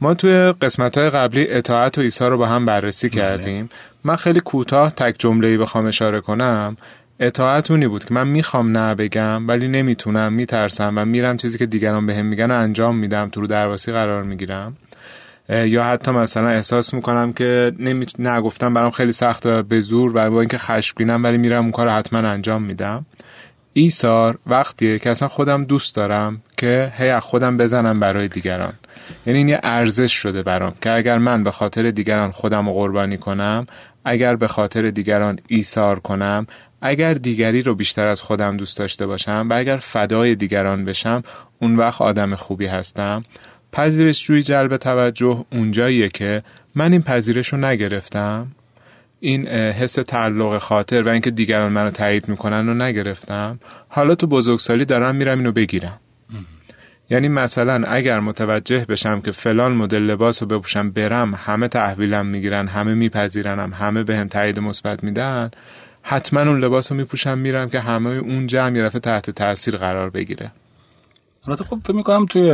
ما 0.01 0.13
توی 0.13 0.53
قسمت 0.61 0.97
های 0.97 1.09
قبلی 1.09 1.47
اطاعت 1.49 1.97
و 1.97 2.01
ایثار 2.01 2.31
رو 2.31 2.37
با 2.37 2.45
هم 2.45 2.65
بررسی 2.65 3.09
کردیم. 3.09 3.69
من 4.03 4.15
خیلی 4.15 4.39
کوتاه 4.39 4.89
تک 4.89 5.15
جمله 5.19 5.47
ای 5.47 5.57
بخوام 5.57 5.85
اشاره 5.85 6.21
کنم. 6.21 6.77
اطاعت 7.19 7.71
اونی 7.71 7.87
بود 7.87 8.05
که 8.05 8.13
من 8.13 8.27
می‌خوام 8.27 8.77
نه 8.77 8.95
بگم 8.95 9.47
ولی 9.47 9.67
نمی‌تونم 9.67 10.33
میترسم 10.33 10.93
و 10.95 11.05
میرم 11.05 11.37
چیزی 11.37 11.57
که 11.57 11.65
دیگران 11.65 12.05
بهم 12.05 12.25
میگن 12.25 12.51
رو 12.51 12.59
انجام 12.59 12.95
میدم 12.95 13.29
تو 13.29 13.41
رو 13.41 13.47
درواسی 13.47 13.91
قرار 13.91 14.23
می‌گیرم. 14.23 14.77
یا 15.49 15.83
حتی 15.83 16.11
مثلا 16.11 16.49
احساس 16.49 16.93
می‌کنم 16.93 17.33
که 17.33 17.71
نمی... 17.79 18.05
نگفتم 18.19 18.73
برام 18.73 18.91
خیلی 18.91 19.11
سخته 19.11 19.61
به 19.61 19.79
زور 19.79 20.11
و 20.15 20.29
با 20.29 20.39
اینکه 20.39 20.57
خشمگینم 20.57 21.23
ولی 21.23 21.37
میرم 21.37 21.63
اون 21.63 21.71
کار 21.71 21.87
رو 21.87 21.93
حتما 21.93 22.19
انجام 22.19 22.63
میدم. 22.63 23.05
ایثار 23.73 24.39
وقتیه 24.47 24.99
که 24.99 25.09
اصلا 25.09 25.27
خودم 25.27 25.63
دوست 25.63 25.95
دارم 25.95 26.41
که 26.57 26.93
هی 26.97 27.09
از 27.09 27.23
خودم 27.23 27.57
بزنم 27.57 27.99
برای 27.99 28.27
دیگران. 28.27 28.73
یعنی 29.25 29.39
این 29.39 29.49
یه 29.49 29.59
ارزش 29.63 30.13
شده 30.13 30.43
برام 30.43 30.73
که 30.81 30.91
اگر 30.91 31.17
من 31.17 31.43
به 31.43 31.51
خاطر 31.51 31.91
دیگران 31.91 32.31
خودم 32.31 32.67
رو 32.67 32.73
قربانی 32.73 33.17
کنم 33.17 33.67
اگر 34.05 34.35
به 34.35 34.47
خاطر 34.47 34.89
دیگران 34.89 35.39
ایثار 35.47 35.99
کنم 35.99 36.47
اگر 36.81 37.13
دیگری 37.13 37.61
رو 37.61 37.75
بیشتر 37.75 38.07
از 38.07 38.21
خودم 38.21 38.57
دوست 38.57 38.77
داشته 38.77 39.05
باشم 39.05 39.47
و 39.49 39.53
اگر 39.53 39.77
فدای 39.77 40.35
دیگران 40.35 40.85
بشم 40.85 41.23
اون 41.59 41.75
وقت 41.75 42.01
آدم 42.01 42.35
خوبی 42.35 42.65
هستم. 42.65 43.23
پذیرشجویی 43.71 44.43
جلب 44.43 44.77
توجه 44.77 45.45
اونجاییه 45.51 46.09
که 46.09 46.43
من 46.75 46.91
این 46.91 47.01
پذیرش 47.01 47.47
رو 47.47 47.65
نگرفتم. 47.65 48.47
این 49.23 49.47
حس 49.47 49.93
تعلق 49.93 50.57
خاطر 50.57 51.01
و 51.01 51.09
اینکه 51.09 51.31
دیگران 51.31 51.71
منو 51.71 51.89
تایید 51.89 52.29
می‌کنن 52.29 52.67
رو 52.67 52.73
نگرفتم. 52.73 53.59
حالا 53.89 54.15
تو 54.15 54.27
بزرگسالی 54.27 54.85
دارم 54.85 55.15
میرم 55.15 55.37
اینو 55.37 55.51
بگیرم. 55.51 55.99
یعنی 57.09 57.27
مثلا 57.27 57.83
اگر 57.87 58.19
متوجه 58.19 58.85
بشم 58.85 59.21
که 59.21 59.31
فلان 59.31 59.71
مدل 59.71 60.01
لباس 60.01 60.43
رو 60.43 60.47
بپوشم 60.47 60.91
برم 60.91 61.33
همه 61.35 61.67
تحویلم 61.67 62.25
می‌گیرن 62.25 62.67
همه 62.67 62.93
میپذیرنم 62.93 63.73
همه 63.73 64.03
بهم 64.03 64.27
تایید 64.27 64.59
مثبت 64.59 65.03
میدن 65.03 65.51
حتما 66.01 66.41
اون 66.41 66.59
لباس 66.59 66.91
رو 66.91 66.97
میپوشم 66.97 67.37
میرم 67.37 67.69
که 67.69 67.79
همه 67.79 68.09
اون 68.09 68.47
جمع 68.47 68.77
یه 68.77 68.89
تحت 68.89 69.29
تاثیر 69.29 69.77
قرار 69.77 70.09
بگیره. 70.09 70.51
البته 71.47 71.63
خب 71.63 71.79
فکر 71.83 71.95
می‌کنم 71.95 72.25
توی 72.25 72.51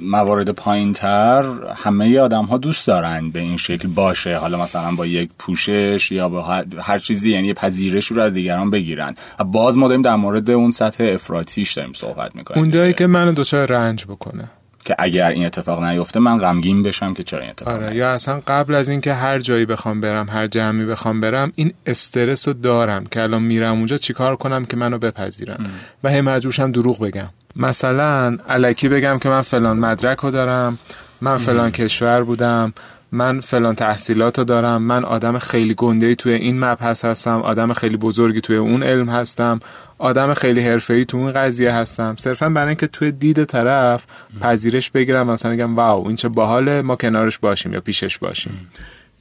موارد 0.00 0.50
پایین 0.50 0.92
تر 0.92 1.44
همه 1.76 2.18
آدم 2.18 2.44
ها 2.44 2.58
دوست 2.58 2.86
دارن 2.86 3.30
به 3.30 3.40
این 3.40 3.56
شکل 3.56 3.88
باشه. 3.88 4.36
حالا 4.36 4.62
مثلا 4.62 4.92
با 4.92 5.06
یک 5.06 5.30
پوشش 5.38 6.12
یا 6.12 6.28
با 6.28 6.42
هر, 6.42 6.64
هر 6.80 6.98
چیزی 6.98 7.32
یعنی 7.32 7.54
پذیرش 7.54 8.06
رو 8.06 8.22
از 8.22 8.34
دیگران 8.34 8.70
بگیرن. 8.70 9.14
باز 9.46 9.78
ما 9.78 9.88
داریم 9.88 10.02
در 10.02 10.16
مورد 10.16 10.50
اون 10.50 10.70
سطح 10.70 11.04
افراطیش 11.04 11.72
داریم 11.72 11.92
صحبت 11.92 12.36
می‌کنیم 12.36 12.62
اون 12.62 12.70
جایی 12.70 12.92
که 12.92 13.06
منو 13.06 13.32
دچار 13.32 13.66
رنج 13.66 14.04
بکنه. 14.04 14.50
که 14.84 14.94
اگر 14.98 15.30
این 15.30 15.46
اتفاق 15.46 15.82
نیفته 15.82 16.20
من 16.20 16.38
غمگین 16.38 16.82
بشم 16.82 17.14
که 17.14 17.22
چرا 17.22 17.40
این 17.40 17.50
اتفاق 17.50 17.74
آره 17.74 17.96
یا 17.96 18.10
اصلا 18.10 18.40
قبل 18.46 18.74
از 18.74 18.88
اینکه 18.88 19.14
هر 19.14 19.38
جایی 19.38 19.66
بخوام 19.66 20.00
برم 20.00 20.28
هر 20.28 20.46
جمعی 20.46 20.84
بخوام 20.84 21.20
برم 21.20 21.52
این 21.54 21.72
استرس 21.86 22.48
رو 22.48 22.54
دارم 22.54 23.04
که 23.04 23.22
الان 23.22 23.42
میرم 23.42 23.74
اونجا 23.74 23.98
چیکار 23.98 24.36
کنم 24.36 24.64
که 24.64 24.76
منو 24.76 24.98
بپذیرن. 24.98 25.66
و 26.04 26.10
هی 26.10 26.20
مجبورشم 26.20 26.72
دروغ 26.72 27.00
بگم. 27.00 27.28
مثلا 27.58 28.38
علکی 28.48 28.88
بگم 28.88 29.18
که 29.18 29.28
من 29.28 29.42
فلان 29.42 29.78
مدرک 29.78 30.18
رو 30.18 30.30
دارم 30.30 30.78
من 31.20 31.38
فلان 31.38 31.70
کشور 31.70 32.22
بودم 32.22 32.72
من 33.12 33.40
فلان 33.40 33.74
تحصیلات 33.74 34.38
رو 34.38 34.44
دارم 34.44 34.82
من 34.82 35.04
آدم 35.04 35.38
خیلی 35.38 35.74
گنده 35.74 36.14
توی 36.14 36.32
این 36.32 36.64
مبحث 36.64 37.04
هستم 37.04 37.40
آدم 37.40 37.72
خیلی 37.72 37.96
بزرگی 37.96 38.40
توی 38.40 38.56
اون 38.56 38.82
علم 38.82 39.08
هستم 39.08 39.60
آدم 39.98 40.34
خیلی 40.34 40.60
حرفه‌ای 40.60 41.04
تو 41.04 41.16
اون 41.16 41.32
قضیه 41.32 41.72
هستم. 41.72 42.14
صرفا 42.18 42.48
برای 42.48 42.68
اینکه 42.68 42.86
توی 42.86 43.12
دید 43.12 43.44
طرف 43.44 44.04
پذیرش 44.40 44.90
بگیرم 44.90 45.30
مثلا 45.30 45.50
میگم 45.50 45.76
واو 45.76 46.06
این 46.06 46.16
چه 46.16 46.28
باحاله 46.28 46.82
ما 46.82 46.96
کنارش 46.96 47.38
باشیم 47.38 47.72
یا 47.72 47.80
پیشش 47.80 48.18
باشیم. 48.18 48.70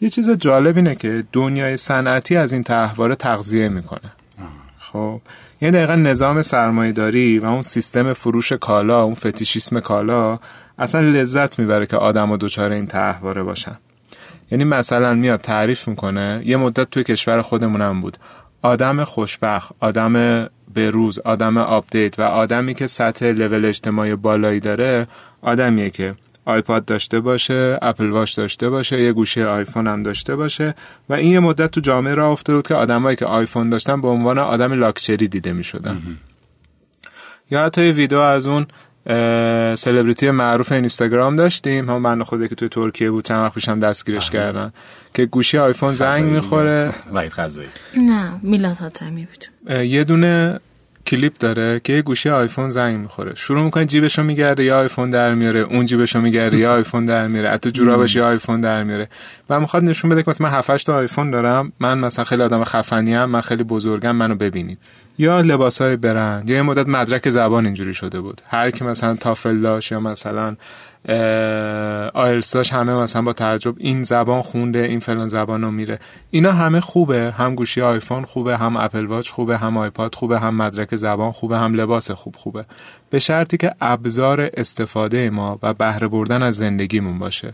یه 0.02 0.10
چیز 0.10 0.30
جالب 0.30 0.76
اینه 0.76 0.96
که 0.96 1.24
دنیای 1.34 1.78
صنعتی 1.78 2.36
از 2.36 2.54
این 2.54 2.64
تحوار 2.64 3.16
تغذیه 3.16 3.70
می‌کنه. 3.70 4.12
خب. 4.80 5.22
یعنی 5.62 5.78
دقیقا 5.78 5.96
نظام 5.96 6.42
سرمایهداری 6.42 7.40
و 7.40 7.46
اون 7.46 7.62
سیستم 7.62 8.14
فروش 8.14 8.54
کالا 8.54 9.04
اون 9.04 9.14
فتیشیسم 9.14 9.80
کالا 9.80 10.40
اصلا 10.80 11.02
لذت 11.02 11.60
می‌بره 11.60 11.86
که 11.86 11.98
آدما 11.98 12.38
دوچار 12.38 12.72
این 12.72 12.88
طرحواره 12.88 13.44
باشن. 13.44 13.78
یعنی 14.52 14.64
مثلا 14.64 15.14
میاد 15.14 15.42
تعریف 15.42 15.88
می‌کنه 15.88 16.42
یه 16.46 16.58
مدت 16.58 16.90
توی 16.90 17.04
کشور 17.04 17.42
خودمونم 17.42 18.02
بود. 18.02 18.18
آدم 18.62 19.04
خوشبخت 19.04 19.72
آدم 19.80 20.48
روز 20.76 21.20
آدم 21.20 21.58
update 21.58 22.20
و 22.20 22.22
آدمی 22.22 22.74
که 22.74 22.88
سطح 22.88 23.26
لول 23.26 23.66
اجتماعی 23.66 24.16
بالایی 24.16 24.60
داره 24.60 25.08
آدمیه 25.42 25.90
که 25.90 26.16
iPad 26.48 26.86
داشته 26.86 27.20
باشه 27.20 27.78
Apple 27.82 28.10
Watch 28.10 28.34
داشته 28.34 28.70
باشه 28.70 29.02
یه 29.02 29.14
گوشی 29.14 29.46
آیفون 29.46 29.88
هم 29.88 30.04
داشته 30.04 30.36
باشه 30.36 30.76
و 31.10 31.14
این 31.14 31.32
یه 31.32 31.40
مدت 31.40 31.72
تو 31.72 31.82
جامعه 31.82 32.14
را 32.14 32.32
افتاده 32.32 32.58
بود 32.58 32.68
که 32.68 32.76
آدمایی 32.76 33.16
که 33.16 33.26
آیفون 33.26 33.70
داشتن 33.70 34.02
به 34.02 34.08
عنوان 34.08 34.38
آدم 34.38 34.74
لاکچری 34.74 35.28
دیده 35.28 35.54
می 35.54 35.64
شدن 35.64 36.02
یا 37.52 37.66
حتی 37.66 37.86
یه 37.86 37.92
ویدیو 37.92 38.18
از 38.18 38.46
اون 38.46 38.68
سلبریتی 39.76 40.32
معروف 40.32 40.72
اینستاگرام 40.72 41.36
داشتیم. 41.36 41.90
همون 41.90 42.04
بنده 42.04 42.24
خدا 42.24 42.48
که 42.48 42.56
توی 42.56 42.70
ترکیه 42.70 43.12
بود 43.12 43.26
چند 43.26 43.44
وقت 43.44 43.54
پیشم 43.54 43.80
دستگیرش 43.80 44.30
کردن. 44.30 44.74
که 45.14 45.26
گوشی 45.26 45.58
آیفون 45.58 45.94
زنگ 45.94 46.24
می‌خوره. 46.24 46.92
وحید 47.14 47.32
خزایی. 47.32 47.68
نه 47.98 48.40
میلاد 48.44 48.78
حاتمی 48.78 49.28
بود. 49.28 49.74
یه 49.84 50.04
دونه 50.04 50.60
کلیپ 51.08 51.34
داره 51.40 51.82
که 51.84 51.94
یه 51.94 52.02
گوشی 52.02 52.30
آیفون 52.30 52.70
زنگ 52.70 53.00
می‌خوره. 53.00 53.36
شروع 53.36 53.64
می‌کنه 53.64 53.86
جیبشو 53.86 54.24
میگرده 54.24 54.64
یه 54.64 54.80
آیفون 54.80 55.10
در 55.10 55.34
میاره 55.34 55.60
اون 55.60 55.86
جیبشو 55.86 56.22
میگرده 56.22 56.58
یه 56.58 56.74
آیفون 56.74 57.06
در 57.06 57.28
میاره. 57.28 57.50
حتی 57.50 57.72
جورابش 57.72 58.16
یه 58.16 58.28
آیفون 58.28 58.62
در 58.62 58.84
میاره. 58.84 59.10
و 59.50 59.60
می‌خواد 59.60 59.84
نشون 59.84 60.10
بده 60.10 60.24
که 60.24 60.30
مثلا 60.30 60.48
من 60.50 60.54
7 60.54 60.86
تا 60.86 60.96
آیفون 60.96 61.32
دارم. 61.32 61.74
من 61.80 61.98
مثلا 61.98 62.26
خیلی 62.26 62.44
آدم 62.44 62.64
خفنی 62.64 63.16
ام 63.16 63.30
من 63.30 63.42
خیلی 63.42 63.64
بزرگم 63.64 64.16
منو 64.16 64.36
ببینید. 64.36 64.78
یا 65.18 65.42
لباس 65.42 65.82
های 65.82 65.96
برند 65.96 66.50
یا 66.50 66.56
یه 66.56 66.62
مدت 66.62 66.88
مدرک 66.88 67.30
زبان 67.30 67.66
اینجوری 67.66 67.94
شده 67.94 68.22
بود. 68.22 68.42
هر 68.48 68.72
کی 68.72 68.84
مثلا 68.84 69.16
تافل 69.16 69.62
داشت 69.62 69.92
یا 69.92 70.00
مثلا 70.00 70.56
آیلساش 72.14 72.74
همه 72.74 72.94
مثلا 72.94 73.22
با 73.22 73.34
تعجب 73.34 73.76
این 73.78 74.04
زبان 74.04 74.42
خونده 74.42 74.80
این 74.80 75.00
فلان 75.00 75.28
زبان 75.28 75.62
رو 75.62 75.72
میره. 75.72 76.00
اینا 76.32 76.52
همه 76.52 76.80
خوبه. 76.80 77.34
هم 77.38 77.56
گوشی 77.56 77.82
آیفون 77.82 78.24
خوبه 78.24 78.58
هم 78.58 78.78
اپل 78.78 79.06
واچ 79.06 79.30
خوبه 79.30 79.58
هم 79.58 79.78
آیپاد 79.78 80.16
خوبه 80.16 80.40
هم 80.40 80.56
مدرک 80.56 80.96
زبان 80.96 81.32
خوبه 81.32 81.58
هم 81.58 81.74
لباس 81.74 82.12
خوب 82.12 82.36
خوبه. 82.36 82.66
به 83.10 83.20
شرطی 83.20 83.58
که 83.58 83.74
ابزار 83.82 84.50
استفاده 84.54 85.30
ما 85.30 85.60
و 85.64 85.74
بهره 85.74 86.08
بردن 86.08 86.44
از 86.44 86.56
زندگیمون 86.56 87.20
باشه. 87.20 87.54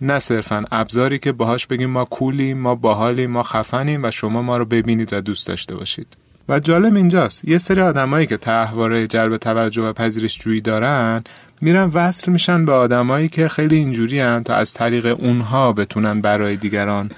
نه 0.00 0.18
صرفا 0.18 0.64
ابزاری 0.70 1.18
که 1.18 1.32
باهاش 1.32 1.66
بگیم 1.66 1.90
ما 1.90 2.04
کولیم 2.04 2.58
ما 2.58 2.74
باحالیم 2.74 3.30
ما 3.30 3.42
خفنیم 3.42 4.04
و 4.04 4.10
شما 4.10 4.42
ما 4.42 4.56
رو 4.56 4.64
ببینید 4.64 5.12
و 5.12 5.20
دوست 5.20 5.48
داشته 5.48 5.74
باشید. 5.74 6.16
و 6.50 6.60
جالب 6.60 6.96
اینجاست. 6.96 7.44
یه 7.44 7.58
سری 7.58 7.80
آدمایی 7.80 8.26
که 8.26 8.36
تحواره 8.36 9.06
جلب 9.06 9.36
توجه 9.36 9.82
و 9.82 9.92
پذیرش 9.92 10.38
جویی 10.38 10.60
دارن 10.60 11.24
میرن 11.60 11.90
وصل 11.94 12.32
میشن 12.32 12.64
به 12.64 12.72
آدمایی 12.72 13.28
که 13.28 13.48
خیلی 13.48 13.76
اینجوری 13.76 14.40
تا 14.40 14.54
از 14.54 14.74
طریق 14.74 15.06
اونها 15.20 15.72
بتونن 15.72 16.20
برای 16.20 16.56
دیگران 16.56 17.10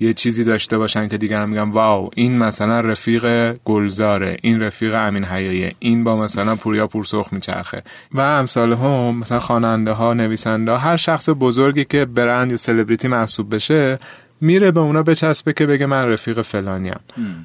یه 0.00 0.12
چیزی 0.12 0.44
داشته 0.44 0.78
باشن 0.78 1.08
که 1.08 1.18
دیگران 1.18 1.48
میگن 1.48 1.70
واو 1.70 2.10
این 2.14 2.38
مثلا 2.38 2.80
رفیق 2.80 3.52
گلزاره 3.64 4.36
این 4.42 4.62
رفیق 4.62 4.94
امین 4.94 5.24
حیایه 5.24 5.72
این 5.78 6.04
با 6.04 6.16
مثلا 6.16 6.56
پوریا 6.56 6.86
پورسرخ 6.86 7.32
میچرخه. 7.32 7.82
و 8.12 8.20
امثال 8.20 8.72
هم 8.72 9.16
مثلا 9.16 9.38
خواننده 9.38 9.92
ها 9.92 10.14
نویسنده 10.14 10.72
ها 10.72 10.78
هر 10.78 10.96
شخص 10.96 11.28
بزرگی 11.40 11.84
که 11.84 12.04
برند 12.04 12.50
یا 12.50 12.56
سلبریتی 12.56 13.08
محسوب 13.08 13.54
بشه 13.54 13.98
میره 14.44 14.70
به 14.70 14.80
اونا 14.80 15.02
بچسبه 15.02 15.52
که 15.52 15.66
بگه 15.66 15.86
من 15.86 16.08
رفیق 16.08 16.42
فلانیم. 16.42 17.00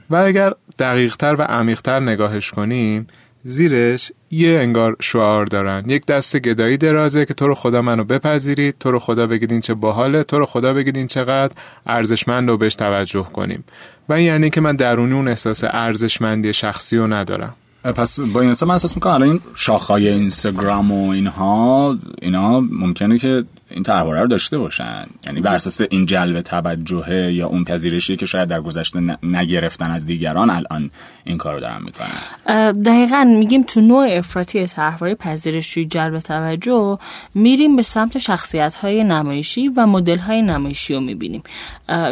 و 0.09 0.15
اگر 0.15 0.53
دقیقتر 0.79 1.35
و 1.39 1.41
عمیقتر 1.41 1.99
نگاهش 1.99 2.51
کنیم 2.51 3.07
زیرش 3.43 4.11
یه 4.31 4.59
انگار 4.59 4.95
شعار 5.01 5.45
دارن. 5.45 5.83
یک 5.87 6.05
دست 6.05 6.37
گدایی 6.37 6.77
درازه 6.77 7.25
که 7.25 7.33
تو 7.33 7.47
رو 7.47 7.55
خدا 7.55 7.81
منو 7.81 8.03
بپذیرید 8.03 8.75
تو 8.79 8.91
رو 8.91 8.99
خدا 8.99 9.27
بگید 9.27 9.51
این 9.51 9.61
چه 9.61 9.73
باحاله 9.73 10.23
تو 10.23 10.39
رو 10.39 10.45
خدا 10.45 10.73
بگید 10.73 10.97
این 10.97 11.07
چقدر 11.07 11.53
ارزشمند 11.85 12.49
رو 12.49 12.57
بهش 12.57 12.75
توجه 12.75 13.23
کنیم. 13.33 13.63
و 14.09 14.13
این 14.13 14.25
یعنی 14.25 14.49
که 14.49 14.61
من 14.61 14.75
درونی 14.75 15.13
اون 15.13 15.27
احساس 15.27 15.63
ارزشمندی 15.63 16.53
شخصی 16.53 16.97
رو 16.97 17.07
ندارم. 17.13 17.55
پس 17.83 18.19
با 18.19 18.41
این 18.41 18.53
من 18.61 18.71
احساس 18.71 18.95
می‌کنم 18.95 19.13
الان 19.13 19.29
این 19.29 19.39
شاخهای 19.55 20.07
اینستاگرام 20.09 20.91
و 20.91 21.09
اینها 21.09 21.97
اینا 22.21 22.59
ممکنه 22.59 23.17
که 23.17 23.43
این 23.69 23.83
تحواره 23.83 24.21
رو 24.21 24.27
داشته 24.27 24.57
باشن. 24.57 25.05
یعنی 25.25 25.41
بر 25.41 25.55
اساس 25.55 25.81
این 25.89 26.05
جلب 26.05 26.41
توجهه 26.41 27.33
یا 27.33 27.47
اون 27.47 27.63
پذیرشی 27.63 28.15
که 28.15 28.25
شاید 28.25 28.49
در 28.49 28.61
گذشته 28.61 29.17
نگرفتن 29.23 29.91
از 29.91 30.05
دیگران 30.05 30.49
الان 30.49 30.91
این 31.29 31.37
کار 31.37 31.53
رو 31.53 31.59
دارن 31.59 31.81
می‌کنن. 31.83 32.71
دقیقا 32.71 33.23
میگیم 33.23 33.63
تو 33.63 33.81
نوع 33.81 34.07
افراطی 34.11 34.65
تحواره 34.65 35.15
پذیرشی 35.15 35.85
جلب 35.85 36.19
توجه 36.19 36.99
میریم 37.35 37.75
به 37.75 37.81
سمت 37.81 38.17
شخصیت 38.17 38.75
های 38.75 39.03
نمایشی 39.03 39.67
و 39.67 39.85
مدل 39.85 40.17
های 40.17 40.41
نمایشی 40.41 40.93
رو 40.93 40.99
می‌بینیم. 40.99 41.43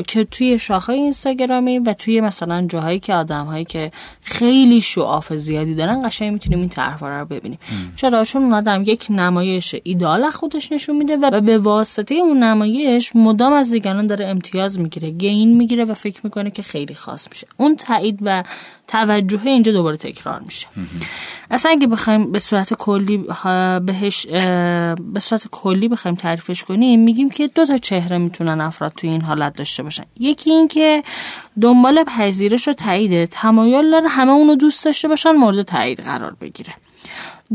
که 0.07 0.23
توی 0.23 0.59
شاخه 0.59 0.93
اینستاگرامی 0.93 1.79
و 1.79 1.93
توی 1.93 2.21
مثلا 2.21 2.65
جاهایی 2.67 2.99
که 2.99 3.13
آدم 3.13 3.45
هایی 3.45 3.65
که 3.65 3.91
خیلی 4.21 4.81
شعاف 4.81 5.33
زیادی 5.33 5.75
دارن 5.75 6.07
قشنگ 6.07 6.33
می‌تونیم 6.33 6.59
این 6.59 6.69
تحواره 6.69 7.19
رو 7.19 7.25
ببینیم. 7.25 7.59
چرا؟ 7.95 8.23
چون 8.23 8.43
اون 8.43 8.53
آدم 8.53 8.83
یک 8.85 9.07
نمایش 9.09 9.75
ایدال 9.83 10.29
خودش 10.29 10.71
نشون 10.71 10.95
میده 10.95 11.17
و 11.17 11.41
به 11.41 11.57
واسطه 11.57 12.15
اون 12.15 12.43
نمایش 12.43 13.15
مدام 13.15 13.53
از 13.53 13.71
دیگران 13.71 14.07
داره 14.07 14.27
امتیاز 14.27 14.79
می‌گیره 14.79 15.09
گین 15.09 15.57
می‌گیره 15.57 15.85
و 15.85 15.93
فکر 15.93 16.21
می‌کنه 16.23 16.51
که 16.51 16.61
خیلی 16.61 16.93
خاص 16.93 17.27
میشه. 17.31 17.47
اون 17.57 17.75
تایید 17.75 18.19
و 18.21 18.43
توجه 19.07 19.47
اینجا 19.47 19.71
دوباره 19.71 19.97
تکرار 19.97 20.39
میشه. 20.39 20.67
اصلا 21.51 21.71
اگه 21.71 21.87
بخوایم 21.87 22.31
به 22.31 22.39
صورت 22.39 22.73
کلی 22.73 23.17
بهش 23.85 24.27
به 25.13 25.19
صورت 25.19 25.47
کلی 25.51 25.87
بخوایم 25.87 26.15
تعریفش 26.15 26.63
کنیم 26.63 26.99
میگیم 26.99 27.29
که 27.29 27.47
دو 27.47 27.65
تا 27.65 27.77
چهره 27.77 28.17
می‌تونن 28.17 28.61
افراد 28.61 28.93
توی 28.97 29.09
این 29.09 29.21
حالت 29.21 29.55
داشته 29.55 29.83
باشن. 29.83 30.03
یکی 30.19 30.51
این 30.51 30.67
که 30.67 31.03
دنبال 31.61 32.03
پذیرش 32.03 32.67
و 32.67 32.73
تایید. 32.73 33.25
تمایل 33.25 33.91
داره 33.91 34.09
همه 34.09 34.31
اونو 34.31 34.55
دوست 34.55 34.85
داشته 34.85 35.07
باشن 35.07 35.31
مورد 35.31 35.61
تایید 35.61 35.99
قرار 35.99 36.35
بگیره. 36.41 36.73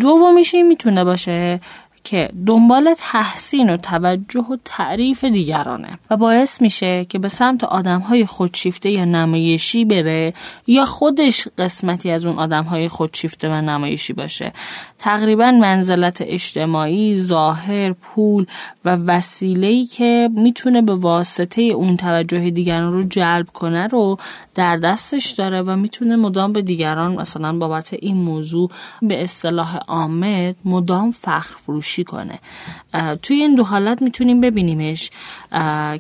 دومیش 0.01 0.55
می‌تونه 0.55 1.05
باشه 1.05 1.61
که 2.05 2.31
دنبال 2.47 2.95
تحسین 2.99 3.71
و 3.71 3.77
توجه 3.77 4.41
و 4.41 4.57
تعریف 4.65 5.25
دیگرانه 5.25 5.99
و 6.11 6.17
باعث 6.17 6.63
میشه 6.63 7.05
که 7.05 7.19
به 7.19 7.29
سمت 7.29 7.65
آدم 7.65 7.99
های 7.99 8.27
خودشیفته 8.27 8.91
یا 8.91 9.05
نمایشی 9.05 9.85
بره 9.85 10.35
یا 10.67 10.85
خودش 10.85 11.49
قسمتی 11.59 12.11
از 12.11 12.27
اون 12.27 12.39
آدم 12.39 12.65
های 12.65 12.89
خودشیفته 12.89 13.49
و 13.49 13.61
نمایشی 13.61 14.13
باشه. 14.13 14.53
تقریبا 14.99 15.51
منزلت 15.51 16.19
اجتماعی 16.21 17.17
ظاهر 17.17 17.93
پول 17.93 18.47
و 18.85 18.97
وسیله‌ای 18.97 19.85
که 19.85 20.31
می‌تونه 20.35 20.83
به 20.83 20.95
واسطه 20.95 21.63
اون 21.63 21.97
توجه 21.97 22.51
دیگران 22.51 22.93
رو 22.93 23.03
جلب 23.03 23.47
کنه 23.51 23.87
رو 23.87 24.17
در 24.55 24.77
دستش 24.77 25.31
داره 25.31 25.63
و 25.63 25.77
می‌تونه 25.77 26.17
مدام 26.17 26.53
به 26.53 26.63
دیگران 26.63 27.15
مثلا 27.15 27.59
بابت 27.59 27.93
این 27.93 28.17
موضوع 28.17 28.71
به 29.03 29.23
اصطلاح 29.23 29.77
عامه 29.77 30.55
مدام 30.65 31.11
فخر 31.11 31.57
فروش 31.57 31.93
خودکشی 31.93 32.05
کنه 32.05 32.39
توی 33.23 33.37
این 33.37 33.55
دو 33.55 33.65
حالت 33.65 34.03
می‌تونیم 34.03 34.41
ببینیمش. 34.41 35.11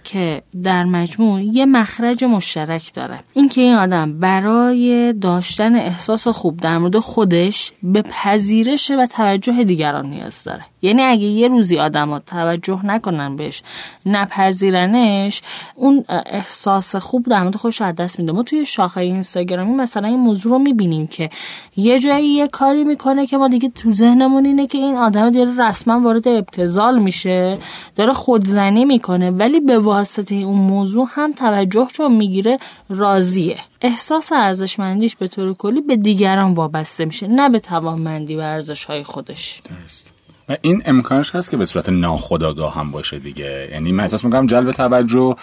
که 0.04 0.42
در 0.62 0.85
مجموع 0.85 1.42
یه 1.42 1.66
مخرج 1.66 2.25
مشترک 2.25 2.94
داره. 2.94 3.18
اینکه 3.32 3.61
این 3.61 3.75
آدم 3.75 4.18
برای 4.18 5.12
داشتن 5.12 5.76
احساس 5.76 6.28
خوب 6.28 6.56
در 6.56 6.78
مورد 6.78 6.99
خودش 6.99 7.73
به 7.82 8.02
پذیرش 8.02 8.90
و 8.90 9.06
توجه 9.06 9.64
دیگران 9.64 10.06
نیاز 10.06 10.44
داره. 10.44 10.64
یعنی 10.82 11.02
اگه 11.02 11.26
یه 11.26 11.49
روزی 11.49 11.78
آدم 11.78 12.18
توجه 12.18 12.87
نکنن 12.87 13.37
بهش 13.37 13.62
نپذیرنش 14.06 15.42
اون 15.75 16.04
احساس 16.09 16.97
خوب 16.97 17.26
در 17.26 17.42
مورد 17.42 17.56
خودش 17.56 17.82
از 17.82 17.94
دست 17.94 18.21
میده. 18.21 18.32
ما 18.32 18.42
توی 18.42 18.66
شاخه 18.66 19.00
اینستاگرامی 19.00 19.75
مثلا 19.75 20.09
این 20.09 20.18
موضوع 20.18 20.52
رو 20.52 20.59
می‌بینیم 20.59 21.06
که 21.06 21.30
یه 21.76 21.99
جایی 21.99 22.28
یه 22.28 22.49
کاری 22.49 22.85
می‌کنه 22.85 23.26
که 23.26 23.37
ما 23.37 23.49
دیگه 23.49 23.68
تو 23.68 23.92
ذهنمون 23.92 24.44
اینه 24.44 24.66
که 24.66 24.78
این 24.78 24.97
آدم 24.97 25.30
داره 25.30 25.68
رسما 25.68 26.00
وارد 26.00 26.28
ابتزال 26.28 26.99
میشه 26.99 27.59
داره 27.97 28.12
خودزنی 28.12 28.85
می‌کنه 28.85 29.30
ولی 29.42 29.61
به 29.61 29.78
واسطه 29.78 30.34
اون 30.34 30.58
موضوع 30.58 31.08
هم 31.11 31.32
توجه 31.32 31.87
چون 31.92 32.12
می‌گیره 32.12 32.58
راضیه 32.88 33.58
احساس 33.80 34.32
ارزشمندیش 34.32 35.16
به 35.16 35.28
طور 35.28 35.54
کلی 35.54 35.80
به 35.80 35.96
دیگران 35.96 36.54
وابسته 36.54 37.04
میشه 37.04 37.26
نه 37.26 37.49
به 37.49 37.58
توانمندی 37.58 38.37
و 38.37 38.40
ارزش 38.40 38.84
های 38.84 39.02
خودش 39.02 39.61
درست. 39.64 40.12
و 40.52 40.56
این 40.62 40.82
امکانش 40.85 41.30
هست 41.35 41.50
که 41.50 41.56
به 41.56 41.64
صورت 41.64 41.88
ناخودآگاه 41.88 42.75
هم 42.75 42.90
باشه 42.90 43.18
دیگه. 43.18 43.68
یعنی 43.73 43.92
من 43.92 44.00
احساس 44.00 44.25
می‌کنم 44.25 44.47
جلب 44.47 44.73
توجه 44.73 45.37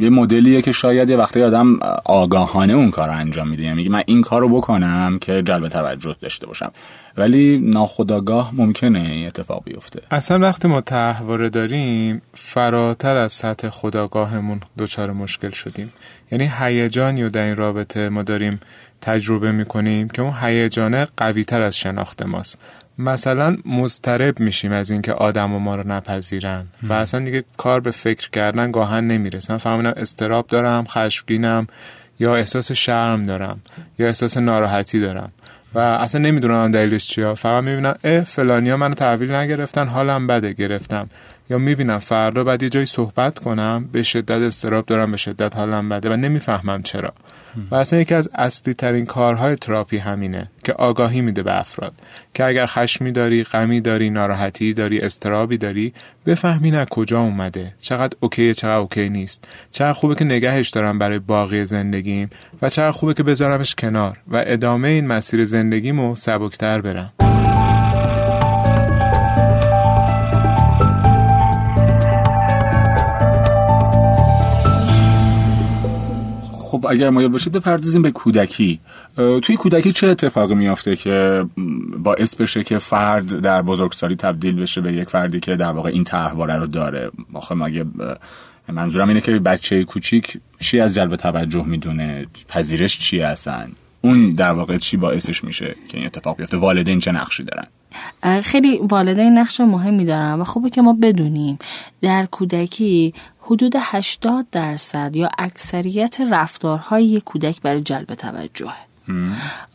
یه 0.00 0.10
مدلیه 0.10 0.62
که 0.62 0.72
شاید 0.72 1.10
یه 1.10 1.16
وقتی 1.16 1.42
آدم 1.42 1.78
آگاهانه 2.04 2.72
اون 2.72 2.90
کار 2.90 3.08
رو 3.08 3.14
انجام 3.14 3.48
میده. 3.48 3.62
یعنی 3.62 3.88
من 3.88 4.02
این 4.06 4.22
کار 4.22 4.40
رو 4.40 4.48
بکنم 4.48 5.18
که 5.20 5.42
جلب 5.42 5.68
توجه 5.68 6.16
داشته 6.20 6.46
باشم. 6.46 6.72
ولی 7.16 7.58
ناخودآگاه 7.58 8.54
ممکنه 8.54 8.98
این 8.98 9.26
اتفاق 9.26 9.64
بیفته. 9.64 10.02
اصلا 10.10 10.38
وقتی 10.38 10.68
ما 10.68 10.80
طرحواره 10.80 11.48
داریم 11.48 12.22
فراتر 12.34 13.16
از 13.16 13.32
سطح 13.32 13.68
خداگاهمون 13.68 14.60
دچار 14.78 15.12
مشکل 15.12 15.50
شدیم. 15.50 15.92
یعنی 16.32 16.50
هیجانی 16.58 17.22
رو 17.22 17.28
در 17.28 17.42
این 17.42 17.56
رابطه 17.56 18.08
ما 18.08 18.22
داریم 18.22 18.60
تجربه 19.00 19.52
می‌کنیم 19.52 20.08
که 20.08 20.22
اون 20.22 20.34
هیجانه 20.42 21.08
قوی 21.16 21.44
تر 21.44 21.62
از 21.62 21.76
شناخت 21.76 22.22
ماست. 22.22 22.58
مثلا 22.98 23.56
مضطرب 23.64 24.40
میشیم 24.40 24.72
از 24.72 24.90
اینکه 24.90 25.12
آدم 25.12 25.52
و 25.54 25.58
ما 25.58 25.76
رو 25.76 25.88
نپذیرن. 25.88 26.66
و 26.82 26.92
اصلا 26.92 27.24
دیگه 27.24 27.44
کار 27.56 27.80
به 27.80 27.90
فکر 27.90 28.30
کردن 28.30 28.72
گاهن 28.72 29.06
نمی‌رسه. 29.06 29.52
من 29.52 29.58
فهمیدم 29.58 29.92
استراب 29.96 30.46
دارم 30.46 30.84
خشمگینم 30.84 31.66
یا 32.18 32.36
احساس 32.36 32.72
شرم 32.72 33.26
دارم 33.26 33.60
یا 33.98 34.06
احساس 34.06 34.36
ناراحتی 34.36 35.00
دارم. 35.00 35.32
و 35.74 35.78
اصلا 35.78 36.20
نمی‌دونم 36.20 36.72
دلیلش 36.72 37.08
چیه. 37.08 37.34
فقط 37.34 37.64
می‌بینم 37.64 37.94
اه 38.04 38.20
فلانیا 38.20 38.76
منو 38.76 38.94
تحویل 38.94 39.34
نگرفتن 39.34 39.86
حالم 39.86 40.26
بده 40.26 40.52
گرفتم. 40.52 41.08
یا 41.50 41.58
می‌بینم 41.58 41.98
فردا 41.98 42.44
بعد 42.44 42.62
یه 42.62 42.68
جایی 42.68 42.86
صحبت 42.86 43.38
کنم 43.38 43.88
به 43.92 44.02
شدت 44.02 44.30
استراب 44.30 44.86
دارم 44.86 45.10
به 45.10 45.16
شدت 45.16 45.56
حالم 45.56 45.88
بده 45.88 46.10
و 46.10 46.16
نمی‌فهمم 46.16 46.82
چرا. 46.82 47.12
و 47.70 47.74
اصلا 47.74 47.98
یکی 47.98 48.14
از 48.14 48.28
اصلی 48.34 48.74
ترین 48.74 49.06
کارهای 49.06 49.56
تراپی 49.56 49.98
همینه 49.98 50.50
که 50.64 50.72
آگاهی 50.72 51.20
میده 51.20 51.42
به 51.42 51.58
افراد. 51.58 51.92
که 52.34 52.44
اگر 52.44 52.66
خشمی 52.66 53.12
داری، 53.12 53.44
غمی 53.44 53.80
داری، 53.80 54.10
ناراحتی 54.10 54.74
داری، 54.74 55.00
استرابی 55.00 55.58
داری 55.58 55.92
بفهمی 56.26 56.70
نه 56.70 56.84
کجا 56.84 57.20
اومده. 57.20 57.74
چقدر 57.80 58.16
اوکی 58.20 58.54
چقدر 58.54 58.78
اوکی 58.78 59.08
نیست. 59.08 59.48
چقدر 59.72 59.92
خوبه 59.92 60.14
که 60.14 60.24
نگهش 60.24 60.68
دارم 60.68 60.98
برای 60.98 61.18
باقی 61.18 61.64
زندگیم 61.64 62.30
و 62.62 62.68
چقدر 62.68 62.90
خوبه 62.90 63.14
که 63.14 63.22
بذارمش 63.22 63.74
کنار 63.74 64.18
و 64.28 64.44
ادامه 64.46 64.88
این 64.88 65.06
مسیر 65.06 65.44
زندگیمو 65.44 66.16
سبکتر 66.16 66.80
برم. 66.80 67.12
خب 76.78 76.86
اگر 76.86 77.10
مایل 77.10 77.28
باشید 77.28 77.52
بپردازیم 77.52 78.02
به 78.02 78.10
کودکی. 78.10 78.80
توی 79.16 79.56
کودکی 79.56 79.92
چه 79.92 80.06
اتفاقی 80.06 80.54
میافته 80.54 80.96
که 80.96 81.44
باعث 81.98 82.36
بشه 82.36 82.64
که 82.64 82.78
فرد 82.78 83.40
در 83.40 83.62
بزرگسالی 83.62 84.16
تبدیل 84.16 84.60
بشه 84.60 84.80
به 84.80 84.92
یک 84.92 85.08
فردی 85.08 85.40
که 85.40 85.56
در 85.56 85.70
واقع 85.70 85.90
این 85.90 86.04
طرحواره 86.04 86.56
رو 86.56 86.66
داره؟ 86.66 87.10
آخه 87.34 87.54
مگه 87.54 87.84
منظورم 88.68 89.08
اینه 89.08 89.20
که 89.20 89.38
بچه 89.38 89.84
کوچیک 89.84 90.38
چی 90.60 90.80
از 90.80 90.94
جلب 90.94 91.16
توجه 91.16 91.64
می‌دونه؟ 91.64 92.26
پذیرش 92.48 92.98
چی 92.98 93.20
هستن 93.20 93.72
اون 94.00 94.32
در 94.32 94.50
واقع 94.50 94.78
چی 94.78 94.96
باعثش 94.96 95.44
میشه 95.44 95.76
که 95.88 95.98
این 95.98 96.06
اتفاق 96.06 96.36
بیفته؟ 96.36 96.56
والدین 96.56 96.98
چه 96.98 97.12
نقشی 97.12 97.44
دارن؟ 97.44 97.66
خیلی 98.40 98.78
والدین 98.82 99.38
نقش 99.38 99.60
مهمی 99.60 100.04
دارن 100.04 100.40
و 100.40 100.44
خوبه 100.44 100.70
که 100.70 100.82
ما 100.82 100.96
بدونیم. 101.02 101.58
در 102.02 102.26
کودکی 102.26 103.14
حدود 103.50 103.74
80 103.78 104.46
درصد 104.52 105.16
یا 105.16 105.30
اکثریت 105.38 106.20
رفتارهای 106.30 107.04
یک 107.04 107.24
کودک 107.24 107.60
برای 107.60 107.80
جلب 107.80 108.14
توجه. 108.14 108.72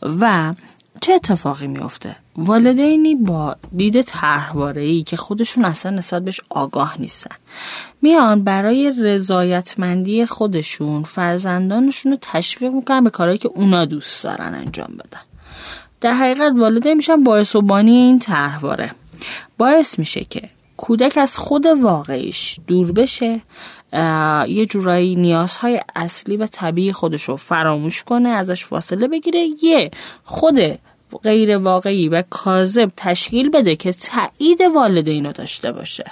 و 0.02 0.54
چه 1.00 1.12
اتفاقی 1.12 1.66
میفته 1.66 2.16
والدینی 2.36 3.14
با 3.14 3.56
دید 3.76 4.02
طرحواره 4.02 5.02
که 5.02 5.16
خودشون 5.16 5.64
اصلا 5.64 5.92
نسبت 5.92 6.24
بهش 6.24 6.40
آگاه 6.48 6.96
نیستن. 6.98 7.36
میان 8.02 8.44
برای 8.44 8.92
رضایتمندی 9.02 10.26
خودشون 10.26 11.02
فرزندانشون 11.02 12.12
رو 12.12 12.18
تشویق 12.20 12.72
می‌کنن 12.72 13.04
به 13.04 13.10
کارهایی 13.10 13.38
که 13.38 13.48
اونا 13.54 13.84
دوست 13.84 14.24
دارن 14.24 14.54
انجام 14.54 14.90
بدن. 14.94 15.20
در 16.00 16.10
حقیقت 16.10 16.52
والدین 16.56 16.94
میشن 16.94 17.24
باعث 17.24 17.56
و 17.56 17.62
بانی 17.62 17.90
این 17.90 18.18
طرحواره. 18.18 18.90
باعث 19.58 19.98
میشه 19.98 20.24
که 20.24 20.50
کودک 20.76 21.18
از 21.18 21.38
خود 21.38 21.66
واقعیش 21.66 22.60
دور 22.66 22.92
بشه 22.92 23.40
یه 24.48 24.66
جورایی 24.66 25.16
نیازهای 25.16 25.80
اصلی 25.96 26.36
و 26.36 26.46
طبیعی 26.46 26.92
خودش 26.92 27.22
رو 27.22 27.36
فراموش 27.36 28.02
کنه 28.02 28.28
ازش 28.28 28.64
فاصله 28.64 29.08
بگیره 29.08 29.48
یه 29.62 29.90
خود 30.24 30.78
غیر 31.22 31.56
واقعی 31.56 32.08
و 32.08 32.22
کاذب 32.30 32.92
تشکیل 32.96 33.50
بده 33.50 33.76
که 33.76 33.92
تایید 33.92 34.60
والدین 34.74 35.26
رو 35.26 35.32
داشته 35.32 35.72
باشه. 35.72 36.04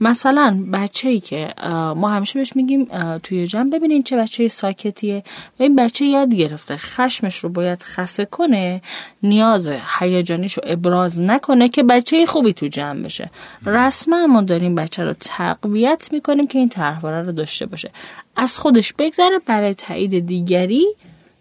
مثلا 0.00 0.64
بچه 0.72 1.08
ای 1.08 1.20
که 1.20 1.54
ما 1.96 2.08
همیشه 2.08 2.38
بهش 2.38 2.56
میگیم 2.56 2.88
توی 3.18 3.46
جمع 3.46 3.70
ببینین 3.70 4.02
چه 4.02 4.16
بچه 4.16 4.48
ساکتیه. 4.48 5.24
و 5.60 5.62
این 5.62 5.76
بچه 5.76 6.04
یاد 6.04 6.34
گرفته 6.34 6.76
خشمش 6.76 7.38
رو 7.38 7.48
باید 7.48 7.82
خفه 7.82 8.24
کنه 8.24 8.82
نیاز 9.22 9.72
هیجانیش 9.98 10.52
رو 10.52 10.62
ابراز 10.66 11.20
نکنه 11.20 11.68
که 11.68 11.82
بچه 11.82 12.26
خوبی 12.26 12.52
تو 12.52 12.66
جمع 12.66 13.02
بشه. 13.02 13.30
رسما 13.66 14.26
ما 14.26 14.42
داریم 14.42 14.74
بچه 14.74 15.04
رو 15.04 15.12
تقویت 15.20 16.08
می‌کنیم 16.12 16.46
که 16.46 16.58
این 16.58 16.68
طرحواره 16.68 17.22
رو 17.22 17.32
داشته 17.32 17.66
باشه. 17.66 17.90
از 18.36 18.58
خودش 18.58 18.92
بگذره 18.92 19.38
برای 19.46 19.74
تایید 19.74 20.26
دیگری 20.26 20.86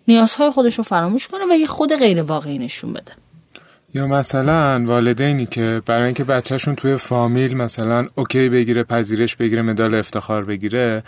نیازهای 0.07 0.49
خودش 0.49 0.77
رو 0.77 0.83
فراموش 0.83 1.27
کنه 1.27 1.43
و 1.51 1.55
یه 1.55 1.65
خود 1.65 1.95
غیر 1.95 2.21
واقعی 2.21 2.57
نشون 2.57 2.93
بده. 2.93 3.11
یا 3.93 4.07
مثلا 4.07 4.85
والدینی 4.85 5.45
که 5.45 5.81
برای 5.85 6.05
اینکه 6.05 6.23
بچهشون 6.23 6.75
توی 6.75 6.97
فامیل 6.97 7.57
مثلا 7.57 8.07
اوکی 8.15 8.49
بگیره 8.49 8.83
پذیرش 8.83 9.35
بگیره 9.35 9.61
مدال 9.61 9.95
افتخار 9.95 10.45
بگیره 10.45 11.03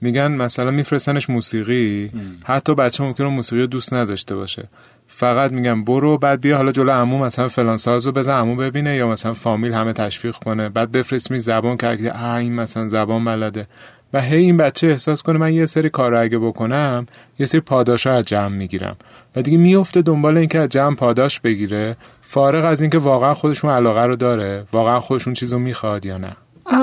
میگن 0.00 0.32
مثلا 0.32 0.70
میفرستنش 0.70 1.30
موسیقی. 1.30 2.10
حتی 2.44 2.74
بچه 2.74 3.04
ممکنه 3.04 3.28
موسیقی 3.28 3.66
دوست 3.66 3.94
نداشته 3.94 4.34
باشه. 4.34 4.68
فقط 5.06 5.52
میگم 5.52 5.84
برو 5.84 6.18
بعد 6.18 6.40
بیا 6.40 6.56
حالا 6.56 6.72
جلو 6.72 6.90
عمو 6.90 7.18
مثلا 7.18 7.48
فلان 7.48 7.76
سازو 7.76 8.12
بزن 8.12 8.32
عمو 8.32 8.56
ببینه 8.56 8.96
یا 8.96 9.08
مثلا 9.08 9.34
فامیل 9.34 9.72
همه 9.72 9.92
تشویق 9.92 10.36
کنه. 10.36 10.68
بعد 10.68 10.92
بفرست 10.92 11.30
می 11.30 11.40
زبان 11.40 11.76
که 11.76 12.16
این 12.36 12.54
مثلا 12.54 12.88
زبان 12.88 13.24
بلده. 13.24 13.66
و 14.12 14.20
هی 14.20 14.36
این 14.36 14.56
بچه 14.56 14.86
احساس 14.86 15.22
کنه 15.22 15.38
من 15.38 15.52
یه 15.52 15.66
سری 15.66 15.90
کار 15.90 16.14
اگه 16.14 16.38
بکنم 16.38 17.06
یه 17.38 17.46
سری 17.46 17.60
پاداش 17.60 18.06
از 18.06 18.24
جمع 18.24 18.48
می‌گیرم. 18.48 18.96
و 19.36 19.42
دیگه 19.42 19.58
میفته 19.58 20.02
دنبال 20.02 20.36
اینکه 20.36 20.58
از 20.58 20.68
جمع 20.68 20.96
پاداش 20.96 21.40
بگیره 21.40 21.96
فارغ 22.22 22.64
از 22.64 22.80
اینکه 22.80 22.98
واقعا 22.98 23.34
خودشون 23.34 23.70
علاقه 23.70 24.02
رو 24.02 24.16
داره 24.16 24.64
واقعا 24.72 25.00
خودشون 25.00 25.34
چیزو 25.34 25.58
می‌خواد 25.58 26.06
یا 26.06 26.18
نه. 26.18 26.36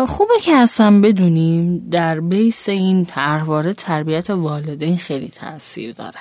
خوبه 0.07 0.33
که 0.41 0.55
اصلا 0.55 1.01
بدونیم 1.01 1.89
در 1.91 2.19
بیس 2.19 2.69
این 2.69 3.05
طرحواره 3.05 3.73
تربیت 3.73 4.29
والدین 4.29 4.97
خیلی 4.97 5.29
تاثیر 5.29 5.93
داره. 5.93 6.19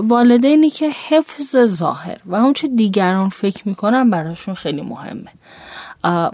والدینی 0.00 0.70
که 0.70 0.90
حفظ 1.08 1.56
ظاهر 1.64 2.16
و 2.26 2.34
اون 2.34 2.52
چه 2.52 2.68
دیگران 2.68 3.28
فکر 3.28 3.68
می‌کنن 3.68 4.10
براشون 4.10 4.54
خیلی 4.54 4.82
مهمه. 4.82 5.30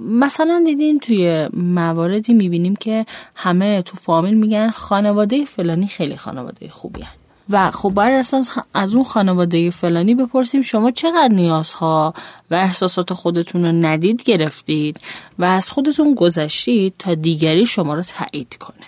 مثلا 0.01 0.63
دیدین 0.67 0.99
توی 0.99 1.49
مواردی 1.53 2.33
می‌بینیم 2.33 2.77
که 2.77 3.07
همه 3.35 3.83
تو 3.83 3.97
فامیل 3.97 4.35
میگن 4.35 4.71
خانواده 4.71 5.45
فلانی 5.45 5.87
خیلی 5.87 6.17
خانواده 6.17 6.69
خوبی 6.69 7.03
هن. 7.03 7.13
و 7.51 7.71
خب 7.71 7.99
اساس 7.99 8.51
از 8.75 8.95
اون 8.95 9.05
خانواده 9.05 9.71
فلانی 9.71 10.15
بپرسیم 10.15 10.63
شما 10.63 10.91
چقدر 10.91 11.29
نیازها 11.33 12.15
و 12.51 12.55
احساسات 12.55 13.13
خودتون 13.13 13.65
رو 13.65 13.73
ندید 13.73 14.23
گرفتید 14.23 15.01
و 15.39 15.45
از 15.45 15.71
خودتون 15.71 16.15
گذشتید 16.15 16.95
تا 16.99 17.15
دیگری 17.15 17.67
شما 17.67 17.95
رو 17.95 18.03
تایید 18.03 18.57
کنه 18.61 18.87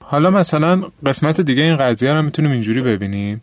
حالا 0.00 0.30
مثلا 0.30 0.82
قسمت 1.06 1.40
دیگه 1.40 1.62
این 1.62 1.76
قضیه 1.76 2.12
رو 2.12 2.22
می‌تونیم 2.22 2.50
اینجوری 2.50 2.80
ببینیم 2.80 3.40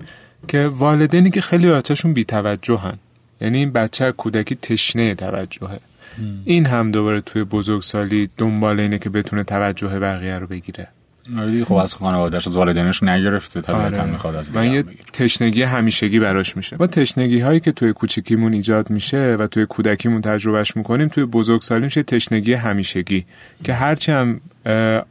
که 0.48 0.68
والدینی 0.68 1.30
که 1.32 1.42
خیلی 1.42 1.70
بچهشون 1.70 2.14
بی 2.14 2.24
توجه 2.24 2.78
هن. 2.78 2.98
یعنی 3.42 3.58
این 3.58 3.72
بچه 3.72 4.12
کودکی 4.12 4.56
تشنه 4.56 5.16
توجهه 5.16 5.80
این 6.46 6.66
هم 6.66 6.92
دوباره 6.92 7.22
توی 7.22 7.44
بزرگسالی 7.44 8.30
دنبال 8.38 8.80
اینه 8.80 9.00
که 9.00 9.10
بتونه 9.10 9.44
توجه 9.44 10.00
بقیه 10.00 10.38
رو 10.38 10.48
بگیره. 10.48 10.88
آره 11.38 11.66
خب 11.66 11.74
از 11.74 11.96
خانوادهش 11.96 12.48
از 12.48 12.56
والدینش 12.56 13.04
نگرفته 13.04 13.62
طبیعتا 13.62 14.02
آره. 14.02 14.12
می‌خواد 14.12 14.36
از 14.36 14.50
و 14.56 14.66
یه 14.66 14.84
تشنگی 15.14 15.64
همیشگی 15.64 16.20
براش 16.20 16.58
میشه. 16.58 16.78
با 16.78 16.88
تشنگی 16.88 17.40
هایی 17.40 17.60
که 17.60 17.72
توی 17.72 17.94
کوچکیمون 17.94 18.54
ایجاد 18.54 18.90
میشه 18.90 19.36
و 19.40 19.48
توی 19.48 19.66
کودکیمون 19.66 20.22
تجربهش 20.22 20.78
می‌کنیم 20.78 21.08
توی 21.08 21.26
بزرگسالی 21.26 21.86
میشه 21.86 22.04
تشنگی 22.04 22.54
همیشگی. 22.54 23.26
که 23.64 23.74
هرچی 23.74 24.12
هم 24.12 24.42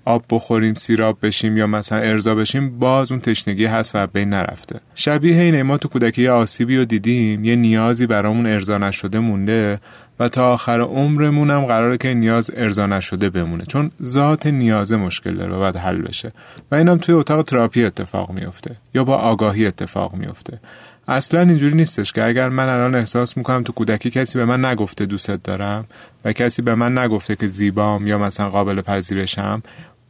آب 0.05 0.25
بخوریم 0.31 0.75
سیراب 0.75 1.19
بشیم 1.23 1.57
یا 1.57 1.67
مثلا 1.67 1.99
ارضا 1.99 2.35
بشیم 2.35 2.79
باز 2.79 3.13
اون 3.13 3.21
تشنگی 3.21 3.65
هست 3.65 3.91
و 3.95 4.07
بین 4.07 4.29
نرفته. 4.29 4.81
شبیه 4.95 5.43
اینه 5.43 5.63
ما 5.63 5.77
تو 5.77 5.89
کودکی 5.89 6.29
آسیبی 6.29 6.77
رو 6.77 6.85
دیدیم 6.85 7.45
یه 7.45 7.57
نیازی 7.57 8.07
برامون 8.07 8.47
ارضا 8.47 8.79
نشده 8.79 9.19
مونده 9.19 9.81
و 10.21 10.29
تا 10.29 10.53
آخر 10.53 10.81
عمرمون 10.81 11.51
هم 11.51 11.65
قراره 11.65 11.97
که 11.97 12.15
نیاز 12.15 12.51
ارضا 12.57 12.87
نشده 12.87 13.31
بمونه 13.31 13.65
چون 13.65 13.91
ذات 14.03 14.47
نیازه 14.47 14.97
مشکل 14.97 15.37
داره 15.37 15.55
و 15.55 15.59
باید 15.59 15.77
حل 15.77 16.03
بشه. 16.03 16.33
و 16.71 16.75
اینم 16.75 16.99
توی 16.99 17.15
اتاق 17.15 17.43
تراپی 17.43 17.85
اتفاق 17.85 18.31
میفته 18.31 18.77
یا 18.95 19.05
با 19.05 19.17
آگاهی 19.17 19.67
اتفاق 19.67 20.15
میفته 20.15 20.61
اصلا 21.09 21.41
اینجوری 21.41 21.75
نیستش 21.75 22.13
که 22.13 22.25
اگر 22.25 22.49
من 22.49 22.69
الان 22.69 22.95
احساس 22.95 23.37
می‌کنم 23.37 23.63
تو 23.63 23.73
کودکی 23.73 24.11
کسی 24.11 24.39
به 24.39 24.45
من 24.45 24.65
نگفته 24.65 25.07
دوستت 25.07 25.43
دارم 25.43 25.85
و 26.25 26.33
کسی 26.33 26.63
به 26.63 26.75
من 26.75 26.99
نگفته 26.99 27.37
که 27.37 27.47
زیبام 27.47 28.07
یا 28.07 28.19
مثلا 28.19 28.51
قابل 28.51 28.81
پذیرشم 28.81 29.63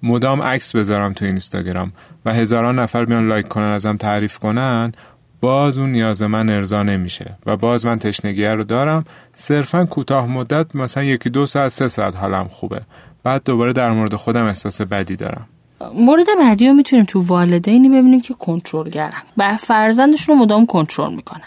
مدام 0.03 0.43
عکس 0.43 0.77
بذارم 0.77 1.13
تو 1.13 1.25
اینستاگرام 1.25 1.93
و 2.25 2.33
هزاران 2.33 2.79
نفر 2.79 3.05
بیان 3.05 3.29
لایک 3.29 3.49
کنن 3.49 3.73
ازم 3.73 3.97
تعریف 3.97 4.39
کنن 4.39 4.93
باز 5.41 5.79
اون 5.79 5.93
نیاز 5.93 6.23
من 6.23 6.49
ارضا 6.49 6.83
نمیشه 6.83 7.37
و 7.47 7.57
باز 7.57 7.87
من 7.87 7.99
تشنگی 7.99 8.45
رو 8.45 8.65
دارم. 8.65 9.05
صرفا 9.35 9.85
کوتاه 9.85 10.27
مدت 10.27 10.77
مثلا 10.77 11.05
یکی 11.05 11.31
دو 11.31 11.47
ساعت 11.47 11.73
سه 11.73 11.89
ساعت 11.89 12.17
حالم 12.17 12.49
خوبه. 12.49 12.81
بعد 13.23 13.45
دوباره 13.45 13.73
در 13.73 13.91
مورد 13.91 14.15
خودم 14.15 14.45
احساس 14.45 14.81
بدی 14.81 15.17
دارم. 15.17 15.47
مورد 15.95 16.27
بعدی 16.39 16.69
رو 16.69 16.75
می‌تونیم 16.75 17.05
تو 17.05 17.21
والدینی 17.21 17.89
ببینیم 17.89 18.21
که 18.21 18.35
کنترلگرن. 18.35 19.23
و 19.37 19.57
فرزندشون 19.57 20.37
رو 20.37 20.43
مدام 20.43 20.67
کنترل 20.67 21.15
می‌کنن. 21.15 21.43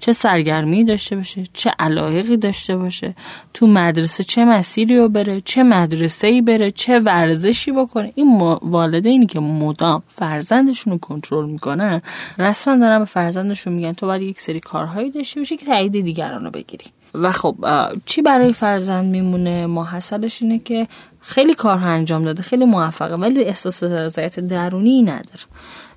چه 0.00 0.12
سرگرمی 0.12 0.84
داشته 0.84 1.16
باشه 1.16 1.44
چه 1.52 1.70
علایقی 1.78 2.36
داشته 2.36 2.76
باشه 2.76 3.14
تو 3.54 3.66
مدرسه 3.66 4.24
چه 4.24 4.44
مسیری 4.44 4.96
رو 4.96 5.08
بره 5.08 5.40
چه 5.40 5.62
مدرسه 5.62 6.28
ای 6.28 6.42
بره 6.42 6.70
چه 6.70 7.00
ورزشی 7.00 7.72
بکنه. 7.72 8.12
این 8.14 8.38
والدینی 8.62 9.26
که 9.26 9.40
مدام 9.40 10.02
فرزندشون 10.08 10.92
رو 10.92 10.98
کنترل 10.98 11.46
می‌کنن 11.46 12.02
رسما 12.38 12.76
دارن 12.76 12.98
به 12.98 13.04
فرزندشون 13.04 13.72
میگن 13.72 13.92
تو 13.92 14.06
باید 14.06 14.22
یک 14.22 14.40
سری 14.40 14.60
کارهایی 14.60 15.10
داشته 15.10 15.40
باشی 15.40 15.56
که 15.56 15.66
تایید 15.66 15.92
دیگران 15.92 16.44
رو 16.44 16.50
بگیری. 16.50 16.84
و 17.14 17.32
خب 17.32 17.56
چی 18.06 18.22
برای 18.22 18.52
فرزند 18.52 19.10
میمونه؟ 19.10 19.66
محصلش 19.66 20.42
اینه 20.42 20.58
که 20.58 20.88
خیلی 21.20 21.54
کارها 21.54 21.88
انجام 21.90 22.24
داده 22.24 22.42
خیلی 22.42 22.64
موفقه 22.64 23.14
ولی 23.14 23.44
احساس 23.44 23.82
رضایت 23.82 24.40
درونی 24.40 25.02
نداره. 25.02 25.42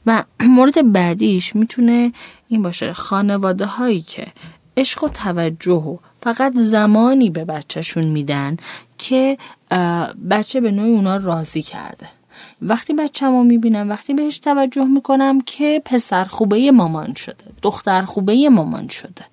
و 0.06 0.24
مورد 0.56 0.92
بعدیش 0.92 1.56
می‌تونه 1.56 2.12
این 2.48 2.62
باشه 2.62 2.94
خانواده 2.94 3.66
هایی 3.66 4.02
که 4.02 4.28
عشق 4.78 5.04
و 5.04 5.08
توجه 5.08 5.72
و 5.72 5.98
فقط 6.22 6.54
زمانی 6.56 7.30
به 7.30 7.46
بچهشون 7.46 8.06
میدن 8.06 8.58
که 8.98 9.38
بچه 10.30 10.62
به 10.62 10.72
نوعی 10.72 10.92
اونا 10.92 11.18
راضی 11.18 11.62
کرده. 11.62 12.08
وقتی 12.62 12.94
بچه 12.94 13.28
ما 13.28 13.44
می‌بینم 13.44 13.90
وقتی 13.90 14.14
بهش 14.14 14.38
توجه 14.38 14.84
می‌کنم 14.86 15.42
که 15.42 15.82
پسر 15.86 16.24
خوبه 16.24 16.72
مامان 16.72 17.14
شده 17.14 17.46
دختر 17.62 18.02
خوبه 18.02 18.50
مامان 18.50 18.88
شده. 18.88 19.26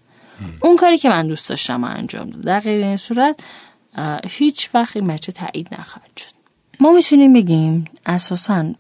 اون 0.61 0.77
کاری 0.77 0.99
که 0.99 1.09
من 1.09 1.27
دوست 1.27 1.49
داشتم 1.49 1.85
انجام 1.85 2.31
داد. 2.31 2.41
در 2.41 2.61
غیر 2.61 2.85
این 2.85 2.97
صورت 2.97 3.41
هیچ 4.29 4.71
وقت 4.75 4.97
این 4.97 5.07
بچه 5.07 5.33
تایید 5.33 5.69
نخواهد 5.79 6.11
شد. 6.17 6.33
ما 6.81 6.93
می‌تونیم 6.93 7.33
بگیم 7.33 7.85
اساسا 8.07 8.75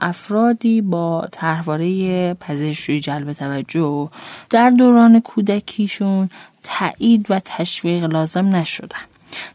افرادی 0.00 0.80
با 0.80 1.28
طرحواره 1.32 2.34
پذیرشوی 2.34 3.00
جلب 3.00 3.32
توجه 3.32 4.10
در 4.50 4.70
دوران 4.70 5.20
کودکیشون 5.20 6.28
تایید 6.62 7.26
و 7.30 7.40
تشویق 7.44 8.04
لازم 8.04 8.56
نشدن 8.56 9.04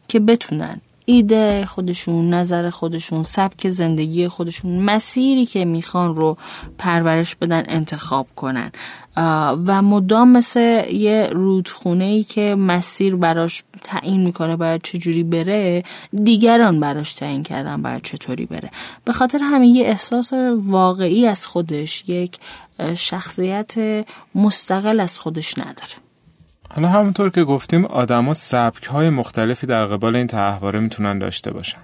که 0.07 0.19
بتونن 0.19 0.81
ایده 1.09 1.65
خودشون 1.65 2.33
نظر 2.33 2.69
خودشون 2.69 3.23
سبک 3.23 3.67
زندگی 3.69 4.27
خودشون 4.27 4.79
مسیری 4.79 5.45
که 5.45 5.65
می‌خوان 5.65 6.15
رو 6.15 6.37
پرورش 6.77 7.35
بدن 7.35 7.63
انتخاب 7.67 8.27
کنن. 8.35 8.71
و 9.65 9.81
مدام 9.81 10.31
مثل 10.31 10.83
یه 10.91 11.29
رودخونه 11.31 12.03
ای 12.03 12.23
که 12.23 12.55
مسیر 12.55 13.15
براش 13.15 13.63
تعیین 13.83 14.21
می‌کنه 14.23 14.55
باید 14.55 14.81
چجوری 14.81 15.23
بره 15.23 15.83
دیگران 16.23 16.79
براش 16.79 17.13
تعیین 17.13 17.43
کردن 17.43 17.81
باید 17.81 18.01
چطوری 18.01 18.45
بره. 18.45 18.69
به 19.05 19.13
خاطر 19.13 19.39
همین 19.41 19.75
یه 19.75 19.85
احساس 19.85 20.33
واقعی 20.57 21.27
از 21.27 21.47
خودش 21.47 22.03
یک 22.07 22.39
شخصیت 22.95 23.73
مستقل 24.35 24.99
از 24.99 25.19
خودش 25.19 25.57
نداره. 25.57 26.08
حالا 26.75 26.87
همونطور 26.87 27.29
که 27.29 27.43
گفتیم 27.43 27.85
آدما 27.85 28.33
سبک 28.33 28.83
های 28.83 29.09
مختلفی 29.09 29.67
در 29.67 29.85
قبال 29.85 30.15
این 30.15 30.27
تحواره 30.27 30.79
می‌تونن 30.79 31.19
داشته 31.19 31.51
باشن. 31.51 31.79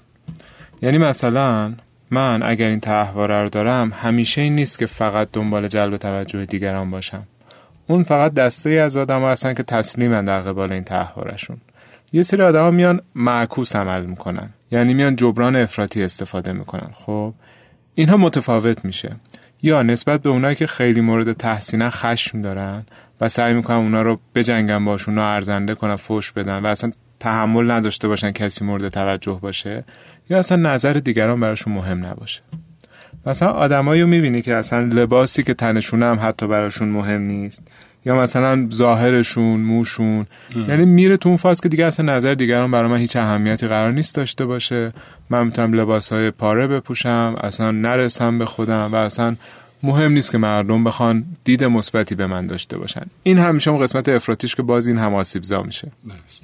یعنی 0.81 0.97
مثلا 0.97 1.73
من 2.11 2.43
اگر 2.43 2.67
این 2.67 2.79
تحواره 2.79 3.41
رو 3.41 3.49
دارم 3.49 3.93
همیشه 4.01 4.41
این 4.41 4.55
نیست 4.55 4.79
که 4.79 4.85
فقط 4.85 5.29
دنبال 5.33 5.67
جلب 5.67 5.97
توجه 5.97 6.45
دیگران 6.45 6.91
باشم. 6.91 7.23
اون 7.87 8.03
فقط 8.03 8.33
دسته 8.33 8.69
ای 8.69 8.79
از 8.79 8.97
آدم 8.97 9.23
هستن 9.23 9.53
که 9.53 9.63
تسلیمن 9.63 10.25
در 10.25 10.41
قبال 10.41 10.71
این 10.71 10.83
تحوارشون 10.83 11.57
یه 12.13 12.23
سری 12.23 12.41
آدما 12.41 12.71
میان 12.71 13.01
معکوس 13.15 13.75
عمل 13.75 14.05
می‌کنن. 14.05 14.49
یعنی 14.71 14.93
میان 14.93 15.15
جبران 15.15 15.55
افراطی 15.55 16.03
استفاده 16.03 16.53
می‌کنن. 16.53 16.89
خب 16.93 17.33
اینها 17.95 18.17
متفاوت 18.17 18.85
میشه. 18.85 19.15
یا 19.61 19.83
نسبت 19.83 20.21
به 20.21 20.29
اونایی 20.29 20.55
که 20.55 20.67
خیلی 20.67 21.01
مورد 21.01 21.33
تحسینن 21.33 21.89
خشم 21.89 22.41
دارن 22.41 22.85
و 23.21 23.29
سعی 23.29 23.53
می‌کنن 23.53 23.77
اونا 23.77 24.01
رو 24.01 24.19
بجنگن 24.35 24.85
باشون 24.85 25.17
و 25.17 25.21
ارزنده 25.21 25.75
کنن 25.75 25.95
فوش 25.95 26.31
بدن 26.31 26.59
و 26.59 26.65
اصلا 26.65 26.91
تحمل 27.19 27.71
نداشته 27.71 28.07
باشن 28.07 28.31
کسی 28.31 28.65
مورد 28.65 28.89
توجه 28.89 29.39
باشه 29.41 29.83
یا 30.29 30.39
اصلا 30.39 30.57
نظر 30.57 30.93
دیگران 30.93 31.39
براشون 31.39 31.73
مهم 31.73 32.05
نباشه. 32.05 32.41
مثلا 33.25 33.49
آدمایی 33.49 34.01
رو 34.01 34.07
می‌بینی 34.07 34.41
که 34.41 34.55
اصلا 34.55 34.79
لباسی 34.79 35.43
که 35.43 35.53
تنشون 35.53 36.03
هم 36.03 36.19
حتی 36.21 36.47
براشون 36.47 36.89
مهم 36.89 37.21
نیست 37.21 37.63
یا 38.05 38.15
مثلا 38.15 38.69
ظاهرشون 38.73 39.59
موشون. 39.59 40.25
یعنی 40.67 40.85
میره 40.85 41.17
تو 41.17 41.29
اون 41.29 41.37
فاز 41.37 41.61
که 41.61 41.69
دیگه 41.69 41.85
اصلا 41.85 42.15
نظر 42.15 42.33
دیگران 42.33 42.71
برای 42.71 42.89
من 42.89 42.97
هیچ 42.97 43.15
اهمیتی 43.15 43.67
قرار 43.67 43.91
نیست 43.91 44.15
داشته 44.15 44.45
باشه. 44.45 44.93
من 45.29 45.45
می‌تونم 45.45 45.73
لباس 45.73 46.13
های 46.13 46.31
پاره 46.31 46.67
بپوشم 46.67 47.35
اصلا 47.43 47.71
نرسم 47.71 48.39
به 48.39 48.45
خودم 48.45 48.89
و 48.91 48.95
اصلا 48.95 49.35
مهم 49.85 50.11
نیست 50.11 50.31
که 50.31 50.37
مردم 50.37 50.83
بخوان 50.83 51.25
دید 51.43 51.63
مثبتی 51.63 52.15
به 52.15 52.27
من 52.27 52.47
داشته 52.47 52.77
باشن. 52.77 53.05
این 53.23 53.39
همیشه 53.39 53.71
اون 53.71 53.81
قسمت 53.81 54.09
افراتیش 54.09 54.55
که 54.55 54.63
باز 54.63 54.87
این 54.87 54.97
هم 54.97 55.13
آسیبزا 55.13 55.63
میشه. 55.63 55.91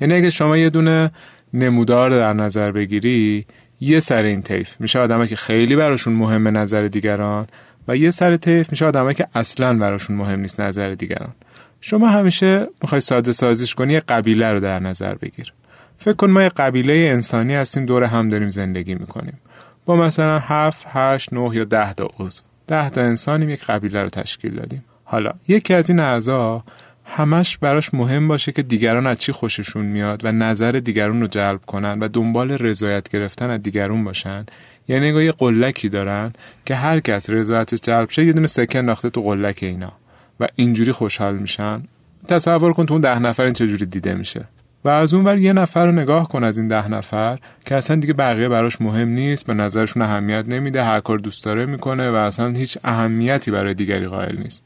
یعنی 0.01 0.13
اگه 0.13 0.29
شما 0.29 0.57
یه 0.57 0.69
دونه 0.69 1.11
نمودار 1.53 2.09
در 2.09 2.33
نظر 2.33 2.71
بگیری 2.71 3.45
یه 3.81 3.99
سر 3.99 4.23
این 4.23 4.41
طیف 4.41 4.75
میشه 4.79 4.99
آدمایی 4.99 5.29
که 5.29 5.35
خیلی 5.35 5.75
براشون 5.75 6.13
مهم 6.13 6.57
نظر 6.57 6.87
دیگران 6.87 7.47
و 7.87 7.97
یه 7.97 8.11
سر 8.11 8.37
طیف 8.37 8.71
میشه 8.71 8.85
آدمایی 8.85 9.15
که 9.15 9.27
اصلا 9.35 9.77
براشون 9.77 10.15
مهم 10.15 10.39
نیست 10.39 10.59
نظر 10.59 10.89
دیگران. 10.89 11.33
شما 11.81 12.09
همیشه 12.09 12.67
می‌خوای 12.81 13.01
ساده 13.01 13.31
سازیش 13.31 13.75
کنی 13.75 13.93
یه 13.93 13.99
قبیله 13.99 14.51
رو 14.51 14.59
در 14.59 14.79
نظر 14.79 15.15
بگیر. 15.15 15.53
فکر 15.97 16.13
کن 16.13 16.29
ما 16.29 16.43
یه 16.43 16.49
قبیله 16.49 16.93
انسانی 16.93 17.53
هستیم 17.53 17.85
دور 17.85 18.03
هم 18.03 18.29
داریم 18.29 18.49
زندگی 18.49 18.95
می‌کنیم. 18.95 19.39
با 19.85 19.95
مثلا 19.95 20.39
7 20.39 20.85
8 20.89 21.33
9 21.33 21.55
یا 21.55 21.63
10 21.63 21.93
تا 21.93 22.09
عضو. 22.19 22.41
ده 22.67 22.89
تا 22.89 23.01
انسانیم 23.01 23.49
یک 23.49 23.65
قبیله 23.65 24.03
رو 24.03 24.09
تشکیل 24.09 24.55
دادیم. 24.55 24.83
حالا 25.03 25.31
یکی 25.47 25.73
از 25.73 25.89
این 25.89 25.99
اعضا 25.99 26.63
همش 27.05 27.57
براش 27.57 27.93
مهم 27.93 28.27
باشه 28.27 28.51
که 28.51 28.61
دیگران 28.61 29.07
از 29.07 29.17
چی 29.17 29.31
خوششون 29.31 29.85
میاد 29.85 30.25
و 30.25 30.31
نظر 30.31 30.71
دیگران 30.71 31.21
رو 31.21 31.27
جلب 31.27 31.61
کنن 31.65 31.99
و 31.99 32.07
دنبال 32.07 32.51
رضایت 32.51 33.09
گرفتن 33.09 33.49
از 33.49 33.63
دیگرون 33.63 34.03
باشن. 34.03 34.45
یعنی 34.87 35.23
یه 35.23 35.31
قلکی 35.31 35.89
دارن 35.89 36.33
که 36.65 36.75
هر 36.75 36.99
کس 36.99 37.29
رضایتش 37.29 37.79
جلب 37.81 38.09
شه 38.09 38.25
یه 38.25 38.33
دونه 38.33 38.47
سکه 38.47 38.77
انداخته 38.77 39.09
تو 39.09 39.21
قلک 39.21 39.59
اینا. 39.61 39.91
و 40.39 40.47
اینجوری 40.55 40.91
خوشحال 40.91 41.37
میشن. 41.37 41.83
تصور 42.27 42.73
کن 42.73 42.85
تو 42.85 42.93
اون 42.93 43.01
ده 43.01 43.19
نفر 43.19 43.43
این 43.43 43.53
چجوری 43.53 43.85
دیده 43.85 44.13
میشه. 44.13 44.45
و 44.85 44.89
از 44.89 45.13
اون 45.13 45.25
ور 45.25 45.37
یه 45.37 45.53
نفر 45.53 45.85
رو 45.85 45.91
نگاه 45.91 46.27
کن 46.27 46.43
از 46.43 46.57
این 46.57 46.67
ده 46.67 46.87
نفر 46.87 47.37
که 47.65 47.75
اصلا 47.75 47.95
دیگه 47.95 48.13
بقیه 48.13 48.49
براش 48.49 48.81
مهم 48.81 49.07
نیست 49.07 49.45
به 49.45 49.53
نظرشون 49.53 50.01
اهمیت 50.01 50.45
نمیده 50.47 50.83
هر 50.83 50.99
کار 50.99 51.17
دوست 51.17 51.45
داره 51.45 51.65
می‌کنه 51.65 52.11
و 52.11 52.15
اصلا 52.15 52.49
هیچ 52.49 52.77
اهمیتی 52.83 53.51
برای 53.51 53.73
دیگری 53.73 54.07
قائل 54.07 54.37
نیست. 54.37 54.63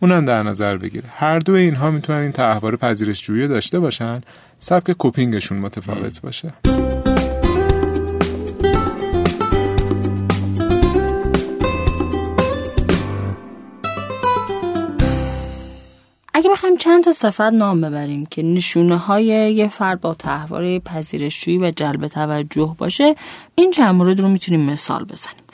اونم 0.00 0.24
در 0.24 0.42
نظر 0.42 0.76
بگیره 0.76 1.08
هر 1.10 1.38
دو 1.38 1.52
اینها 1.52 1.90
می‌تونن 1.90 2.18
این 2.18 2.32
تحوار 2.32 2.76
پذیرشجویی 2.76 3.48
داشته 3.48 3.78
باشن 3.78 4.20
سبک 4.58 4.92
کوپینگشون 4.92 5.58
متفاوت 5.58 6.20
باشه. 6.20 6.52
اگه 16.42 16.50
بخوایم 16.50 16.76
چند 16.76 17.04
تا 17.04 17.10
صفت 17.10 17.40
نام 17.40 17.80
ببریم 17.80 18.26
که 18.26 18.42
نشونه 18.42 18.96
های 18.96 19.24
یه 19.54 19.68
فرد 19.68 20.00
با 20.00 20.14
تحواره 20.14 20.78
پذیرشجویی 20.78 21.58
و 21.58 21.70
جلب 21.70 22.08
توجه 22.08 22.74
باشه 22.78 23.14
این 23.54 23.70
چند 23.70 23.94
مورد 23.94 24.20
رو 24.20 24.28
می‌تونیم 24.28 24.60
مثال 24.60 25.04
بزنیم. 25.04 25.44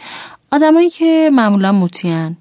آدمایی 0.53 0.91
که 0.91 1.31
معمولا 1.33 1.73
مطیعن 1.73 2.37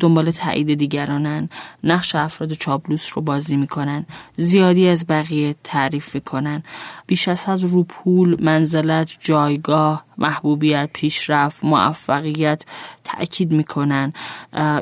دنبال 0.00 0.30
تایید 0.30 0.74
دیگرانن 0.74 1.48
نقش 1.84 2.14
افراد 2.14 2.52
چابلوس 2.52 3.10
رو 3.14 3.22
بازی 3.22 3.56
می‌کنن 3.56 4.06
زیادی 4.36 4.88
از 4.88 5.06
بقیه 5.06 5.54
تعریف 5.64 6.14
می‌کنن. 6.14 6.62
بیش 7.06 7.28
از 7.28 7.44
حد 7.44 7.62
رو 7.62 7.82
پول 7.82 8.44
منزلت 8.44 9.16
جایگاه 9.20 10.04
محبوبیت 10.18 10.90
پیشرفت 10.92 11.64
موفقیت 11.64 12.64
تاکید 13.04 13.52
می‌کنن. 13.52 14.12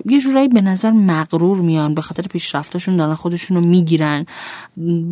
یه 0.04 0.20
جورایی 0.20 0.48
به 0.48 0.60
نظر 0.60 0.90
مغرور 0.90 1.60
میان 1.60 1.94
به 1.94 2.02
خاطر 2.02 2.22
پیشرفتاشون 2.22 2.96
دارن 2.96 3.14
خودشون 3.14 3.56
رو 3.56 3.68
می‌گیرن. 3.68 4.26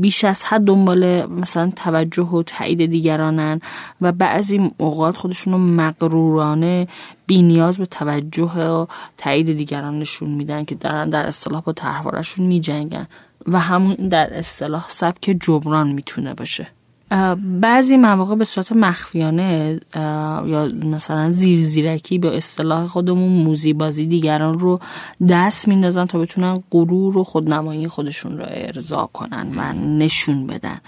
بیش 0.01 0.25
از 0.25 0.44
حد 0.44 0.64
دنبال 0.64 1.27
مثلا 1.27 1.73
توجه 1.77 2.23
و 2.23 2.42
تایید 2.42 2.87
دیگرانن 2.87 3.61
و 4.01 4.12
بعضی 4.12 4.70
اوقات 4.79 5.16
خودشون 5.16 5.53
رو 5.53 5.59
مغرورانه 5.59 6.88
بی 7.27 7.42
نیاز 7.42 7.79
به 7.79 7.87
توجه 7.87 8.53
و 8.53 8.87
تایید 9.16 9.57
دیگران 9.57 9.99
نشون 9.99 10.29
میدن 10.29 10.64
که 10.64 10.75
دارن 10.75 11.11
در 11.11 11.27
اصطلاح 11.27 11.61
با 11.62 11.73
طرحوارشون 11.73 12.46
میجنگن 12.46 13.07
و 13.46 13.59
همون 13.59 13.94
در 13.94 14.38
اصطلاح 14.38 14.85
سبک 14.88 15.37
جبران 15.40 15.92
می‌تونه 15.92 16.35
باشه. 16.35 16.66
بعضی 17.61 17.96
مواقع 17.96 18.35
به 18.35 18.44
صورت 18.44 18.73
مخفیانه 18.73 19.81
یا 20.46 20.68
مثلا 20.85 21.31
زیر 21.31 21.62
زیرکی 21.62 22.18
به 22.18 22.37
اصطلاح 22.37 22.87
خودمون 22.87 23.33
موزی 23.33 23.73
بازی 23.73 24.07
دیگران 24.07 24.59
رو 24.59 24.81
دست 25.29 25.68
میندازن 25.68 26.05
تا 26.05 26.18
بتونن 26.18 26.62
غرور 26.70 27.18
و 27.18 27.25
خودنمایی 27.25 27.88
خودشون 27.88 28.38
رو 28.38 28.44
ارضا 28.49 29.11
کنن 29.12 29.53
و 29.57 29.73
نشون 29.73 30.46
بدن. 30.46 30.79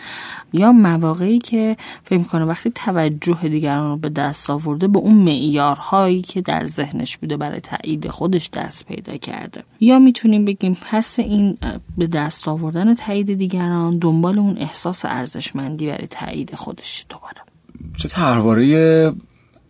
یا 0.52 0.72
مواقعی 0.72 1.38
که 1.38 1.76
فکر 2.04 2.22
کنه 2.22 2.44
وقتی 2.44 2.70
توجه 2.70 3.48
دیگران 3.48 3.90
رو 3.90 3.96
به 3.96 4.08
دست 4.08 4.50
آورده 4.50 4.88
به 4.88 4.98
اون 4.98 5.14
معیارهایی 5.14 6.20
که 6.20 6.40
در 6.40 6.64
ذهنش 6.64 7.16
بوده 7.16 7.36
برای 7.36 7.60
تایید 7.60 8.08
خودش 8.08 8.50
دست 8.50 8.86
پیدا 8.86 9.16
کرده. 9.16 9.62
یا 9.80 9.98
می‌تونیم 9.98 10.44
بگیم 10.44 10.76
پس 10.90 11.18
این 11.18 11.58
به 11.98 12.06
دست 12.06 12.48
آوردن 12.48 12.94
تایید 12.94 13.34
دیگران 13.34 13.98
دنبال 13.98 14.38
اون 14.38 14.58
احساس 14.58 15.04
ارزشمندی 15.04 15.86
برای 15.86 16.06
تایید 16.12 16.54
خودش 16.54 17.06
دوباره. 17.08 17.40
چه 17.96 18.08
ترواره 18.08 19.12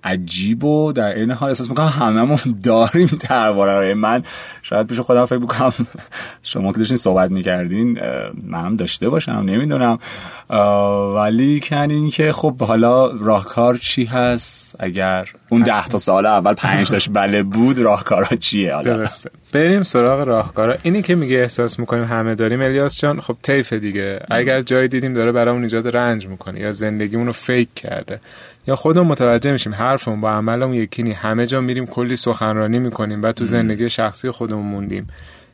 عجیب 0.05 0.65
و 0.65 0.93
در 0.93 1.15
این 1.15 1.31
حال 1.31 1.49
احساس 1.49 1.69
می‌کنم 1.71 1.87
هممون 1.87 2.38
داریم 2.65 3.07
ترواره 3.07 3.91
رو 3.91 3.99
من. 3.99 4.23
شاید 4.62 4.87
پیش 4.87 5.01
خودم 5.01 5.25
فکر 5.25 5.38
بکنم 5.38 5.73
شما 6.43 6.73
که 6.73 6.79
داشتین 6.79 6.97
صحبت 6.97 7.31
می‌کردین 7.31 7.99
منم 8.43 8.77
داشته 8.77 9.09
باشم 9.09 9.33
نمی‌دونم. 9.33 9.99
ولی 11.15 11.61
کن 11.61 11.91
این 11.91 12.11
که 12.11 12.33
خب 12.33 12.62
حالا 12.62 13.11
راهکار 13.11 13.77
چی 13.77 14.05
هست؟ 14.05 14.77
اگر 14.79 15.29
اون 15.49 15.62
ده 15.62 15.88
تا 15.88 15.99
سال 15.99 16.27
اول 16.27 16.53
پنج 16.53 16.91
تاش 16.91 17.09
بله 17.09 17.43
بود 17.43 17.79
راهکارا 17.79 18.37
چیه 18.37 18.75
حالا؟ 18.75 18.97
درسته. 18.97 19.31
بریم 19.53 19.83
سراغ 19.83 20.21
راهکارا. 20.29 20.77
اینی 20.83 21.03
که 21.03 21.15
میگه 21.15 21.37
احساس 21.38 21.79
می‌کنیم 21.79 22.05
همه 22.05 22.35
داریم. 22.35 22.61
الیاس 22.61 23.01
جان 23.01 23.21
خب 23.21 23.37
طیف 23.43 23.73
دیگه. 23.73 24.21
اگر 24.31 24.61
جایی 24.61 24.88
دیدیم 24.88 25.15
داره 25.15 25.33
برامون 25.33 25.62
ایجاد 25.62 25.97
رنج 25.97 26.27
می‌کنه 26.27 26.61
یا 26.61 26.73
زندگیمون 26.73 27.27
رو 27.27 27.33
فیک 27.33 27.75
کرده. 27.75 28.21
یا 28.66 28.77
خودمون 28.77 29.07
متوجه 29.07 29.53
میشیم 29.53 29.75
حرفمون 29.75 30.20
با 30.20 30.31
عملمون 30.31 30.75
یکی 30.75 31.03
نی 31.03 31.12
همه 31.12 31.46
جا 31.46 31.61
میریم 31.61 31.87
کلی 31.87 32.16
سخنرانی 32.16 32.79
می‌کنیم 32.79 33.20
بعد 33.20 33.35
تو 33.35 33.44
زندگی 33.44 33.90
شخصی 33.90 34.31
خودمون 34.31 34.66
موندیم. 34.66 35.07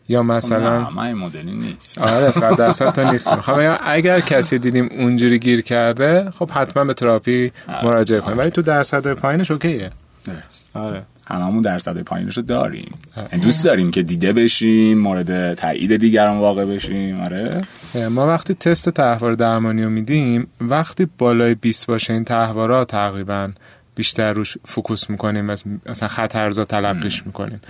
یا 0.09 0.23
مثلا 0.23 0.85
خب 0.85 0.99
نه 1.01 1.15
مدلی 1.15 1.53
نیست. 1.53 1.99
آره 1.99 2.31
صد 2.33 2.57
درصد 2.65 2.91
تا 2.93 3.11
نیستیم. 3.11 3.41
خب 3.41 3.77
اگر 3.85 4.21
کسی 4.21 4.59
دیدیم 4.59 4.89
اونجوری 4.99 5.39
گیر 5.39 5.61
کرده 5.61 6.31
خب 6.31 6.51
حتما 6.51 6.85
به 6.85 6.95
تراپی. 6.95 7.53
مراجعه 7.83 8.21
کنیم. 8.21 8.39
ولی 8.39 8.51
تو 8.51 8.63
درصد 8.63 9.13
پایینش 9.13 9.51
اوکیه. 9.51 9.91
درست. 10.27 10.69
آره. 10.75 11.03
هممون 11.29 11.63
درصد 11.63 12.03
پایینش 12.03 12.37
رو 12.37 12.43
داریم. 12.43 12.91
یعنی 13.33 13.45
دوست 13.45 13.65
داریم 13.65 13.91
که 13.91 14.03
دیده 14.03 14.33
بشیم 14.33 14.99
مورد 14.99 15.55
تایید 15.55 15.97
دیگران 15.97 16.39
واقع 16.39 16.65
بشیم. 16.65 17.21
آره. 17.21 17.63
ما 18.11 18.27
وقتی 18.27 18.55
تست 18.55 18.89
تحوار 18.89 19.33
درمانی 19.33 19.83
رو 19.83 19.91
میدیم 19.91 20.47
وقتی 20.61 21.07
بالای 21.19 21.55
20 21.55 21.87
باشه 21.87 22.13
این 22.13 22.25
تحوارا 22.25 22.85
تقریبا 22.85 23.51
بیشتر 23.95 24.33
روش 24.33 24.57
focus 24.65 25.11
می‌کنیم 25.11 25.45
مثلا 25.87 26.09
خطرزا 26.09 26.65
تلقیش 26.65 27.27
می‌کنیم. 27.27 27.61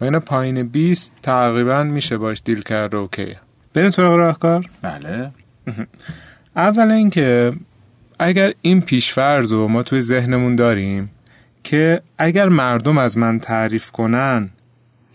و 0.00 0.04
اینا 0.04 0.20
پایین 0.20 0.62
20 0.62 1.12
تقریبا 1.22 1.82
میشه 1.82 2.16
باش 2.16 2.42
deal 2.44 2.62
کرد 2.62 2.94
okay. 2.94 3.36
بریم 3.74 3.90
سراغ 3.90 4.14
راهکار؟ 4.14 4.66
بله. 4.82 5.30
اول 6.56 6.90
اینکه 6.90 7.52
اگر 8.18 8.52
این 8.62 8.80
پیشفرض 8.80 9.52
رو 9.52 9.68
ما 9.68 9.82
توی 9.82 10.02
ذهنمون 10.02 10.56
داریم 10.56 11.10
که 11.64 12.02
اگر 12.18 12.48
مردم 12.48 12.98
از 12.98 13.18
من 13.18 13.38
تعریف 13.38 13.90
کنن 13.90 14.50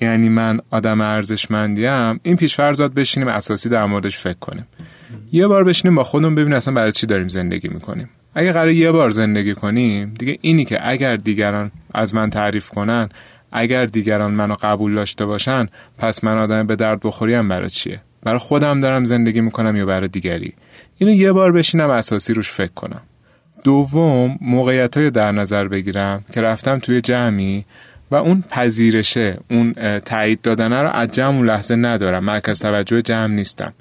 یعنی 0.02 0.30
من 0.30 0.60
آدم 0.70 1.02
ارزشمندیم 1.02 2.20
این 2.24 2.36
پیشفرضات 2.36 2.94
بشینیم 2.94 3.28
اساسی 3.28 3.70
در 3.70 3.86
موردش 3.86 4.18
فکر 4.18 4.40
کنیم. 4.40 4.68
یه 5.32 5.48
بار 5.48 5.64
بشینیم 5.64 5.96
با 5.96 6.04
خودمون 6.04 6.36
ببینیم 6.36 6.54
اصلا 6.54 6.74
برای 6.74 6.92
چی 6.92 7.08
داریم 7.08 7.28
زندگی 7.28 7.68
می‌کنیم. 7.68 8.10
اگه 8.36 8.52
قرار 8.52 8.70
یه 8.70 8.92
بار 8.92 9.10
زندگی 9.10 9.54
کنیم 9.54 10.14
دیگه 10.20 10.38
اینی 10.42 10.66
که 10.66 10.90
اگر 10.90 11.16
دیگران 11.16 11.72
از 11.94 12.16
من 12.16 12.30
تعریف 12.30 12.70
کنن 12.70 13.10
اگر 13.52 13.86
دیگران 13.86 14.32
منو 14.32 14.56
قبول 14.62 14.96
داشته 14.96 15.26
باشن 15.26 15.68
پس 15.98 16.24
من 16.24 16.38
آدم 16.38 16.68
به 16.68 16.76
درد 16.76 17.00
بخوریم 17.00 17.50
برای 17.50 17.70
چیه؟ 17.70 18.02
برای 18.24 18.40
خودم 18.40 18.82
دارم 18.82 19.06
زندگی 19.06 19.42
می‌کنم 19.42 19.76
یا 19.76 19.86
برای 19.86 20.08
دیگری؟ 20.08 20.54
اینو 20.98 21.12
یه 21.12 21.32
بار 21.32 21.52
بشینم 21.52 21.90
اساسی 21.90 22.34
روش 22.34 22.52
فکر 22.52 22.74
کنم. 22.74 23.02
دوم 23.64 24.38
موقعیت 24.42 24.98
های 24.98 25.12
در 25.12 25.32
نظر 25.32 25.68
بگیرم 25.68 26.26
که 26.34 26.42
رفتم 26.42 26.80
توی 26.80 27.02
جمعی 27.02 27.66
و 28.12 28.16
اون 28.16 28.44
پذیرشه 28.50 29.38
اون 29.50 29.74
تایید 30.00 30.42
دادنه 30.42 30.82
رو 30.82 30.90
از 30.90 31.12
جمع 31.12 31.36
اون 31.36 31.46
لحظه 31.46 31.76
ندارم 31.76 32.24
مرکز 32.24 32.60
توجه 32.60 33.02
جمع 33.02 33.34
نیستم. 33.34 33.74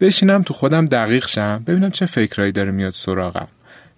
بشینم 0.00 0.42
تو 0.42 0.54
خودم 0.54 0.86
دقیق 0.86 1.26
شم 1.26 1.62
ببینم 1.66 1.90
چه 1.90 2.06
فکرایی 2.06 2.52
داره 2.52 2.70
میاد 2.70 2.92
سراغم 2.92 3.48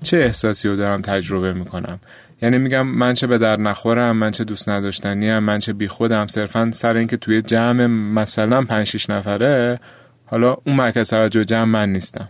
چه 0.03 0.17
احساسی 0.17 0.69
رو 0.69 0.77
دارم 0.77 1.03
تجربه 1.03 1.53
می‌کنم. 1.53 2.01
یعنی 2.43 2.59
میگم 2.59 2.87
من 2.87 3.15
چه 3.15 3.27
به 3.27 3.39
در 3.39 3.57
نخورم 3.57 4.17
من 4.17 4.31
چه 4.31 4.45
دوست 4.45 4.69
نداشتنیم 4.69 5.39
من 5.39 5.59
چه 5.59 5.73
بی 5.73 5.89
خودم 5.89 6.27
صرفا 6.27 6.71
سر 6.75 6.97
اینکه 6.97 7.17
توی 7.17 7.43
جمع 7.43 7.87
مثلا 7.87 8.63
5 8.65 8.87
6 8.87 9.11
نفره 9.11 9.81
حالا 10.27 10.57
اون 10.67 10.77
مرکز 10.77 11.11
توجه 11.11 11.45
جمع 11.45 11.65
من 11.65 11.93
نیستم. 11.93 12.29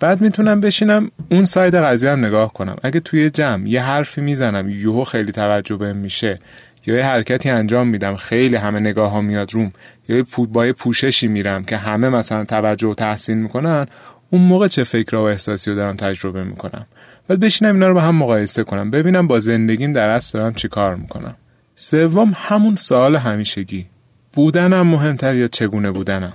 بعد 0.00 0.20
می‌تونم 0.20 0.60
بشینم 0.60 1.10
اون 1.30 1.44
ساید 1.44 1.74
قضیه 1.74 2.10
هم 2.10 2.24
نگاه 2.24 2.52
کنم. 2.52 2.76
اگه 2.82 3.00
توی 3.00 3.30
جمع 3.30 3.68
یه 3.68 3.82
حرفی 3.82 4.20
می‌زنم 4.20 4.68
یوهو 4.68 5.04
خیلی 5.04 5.32
توجه 5.32 5.76
بهم 5.76 5.96
میشه 5.96 6.38
یا 6.86 6.96
یه 6.96 7.04
حرکتی 7.04 7.50
انجام 7.50 7.88
میدم 7.88 8.16
خیلی 8.16 8.56
همه 8.56 8.80
نگاه 8.80 9.10
ها 9.10 9.20
میاد 9.20 9.54
روم 9.54 9.72
یا 10.08 10.24
با 10.48 10.66
یه 10.66 10.72
پوششی 10.72 11.28
میرم 11.28 11.64
که 11.64 11.76
همه 11.76 12.08
مثلا 12.08 12.44
توجه 12.44 12.88
و 12.88 12.94
تحسین 12.94 13.38
می‌کنن 13.38 13.86
اون 14.30 14.42
موقع 14.42 14.68
چه 14.68 14.84
فکر 14.84 15.16
و 15.16 15.20
احساسی 15.20 15.70
رو 15.70 15.76
دارم 15.76 15.96
تجربه 15.96 16.44
می‌کنم. 16.44 16.86
بعد 17.28 17.40
بشینم 17.40 17.74
اینا 17.74 17.88
رو 17.88 17.94
با 17.94 18.00
هم 18.00 18.16
مقایسه 18.16 18.64
کنم 18.64 18.90
ببینم 18.90 19.26
با 19.26 19.38
زندگیم 19.38 19.92
در 19.92 20.08
اصل 20.08 20.38
دارم 20.38 20.54
چی 20.54 20.68
کار 20.68 20.96
می‌کنم. 20.96 21.34
سوم 21.76 22.32
همون 22.36 22.76
سوال 22.76 23.16
همیشگی. 23.16 23.86
بودنم 24.32 24.86
مهمتر 24.86 25.34
یا 25.34 25.48
چگونه 25.48 25.90
بودنم؟ 25.90 26.32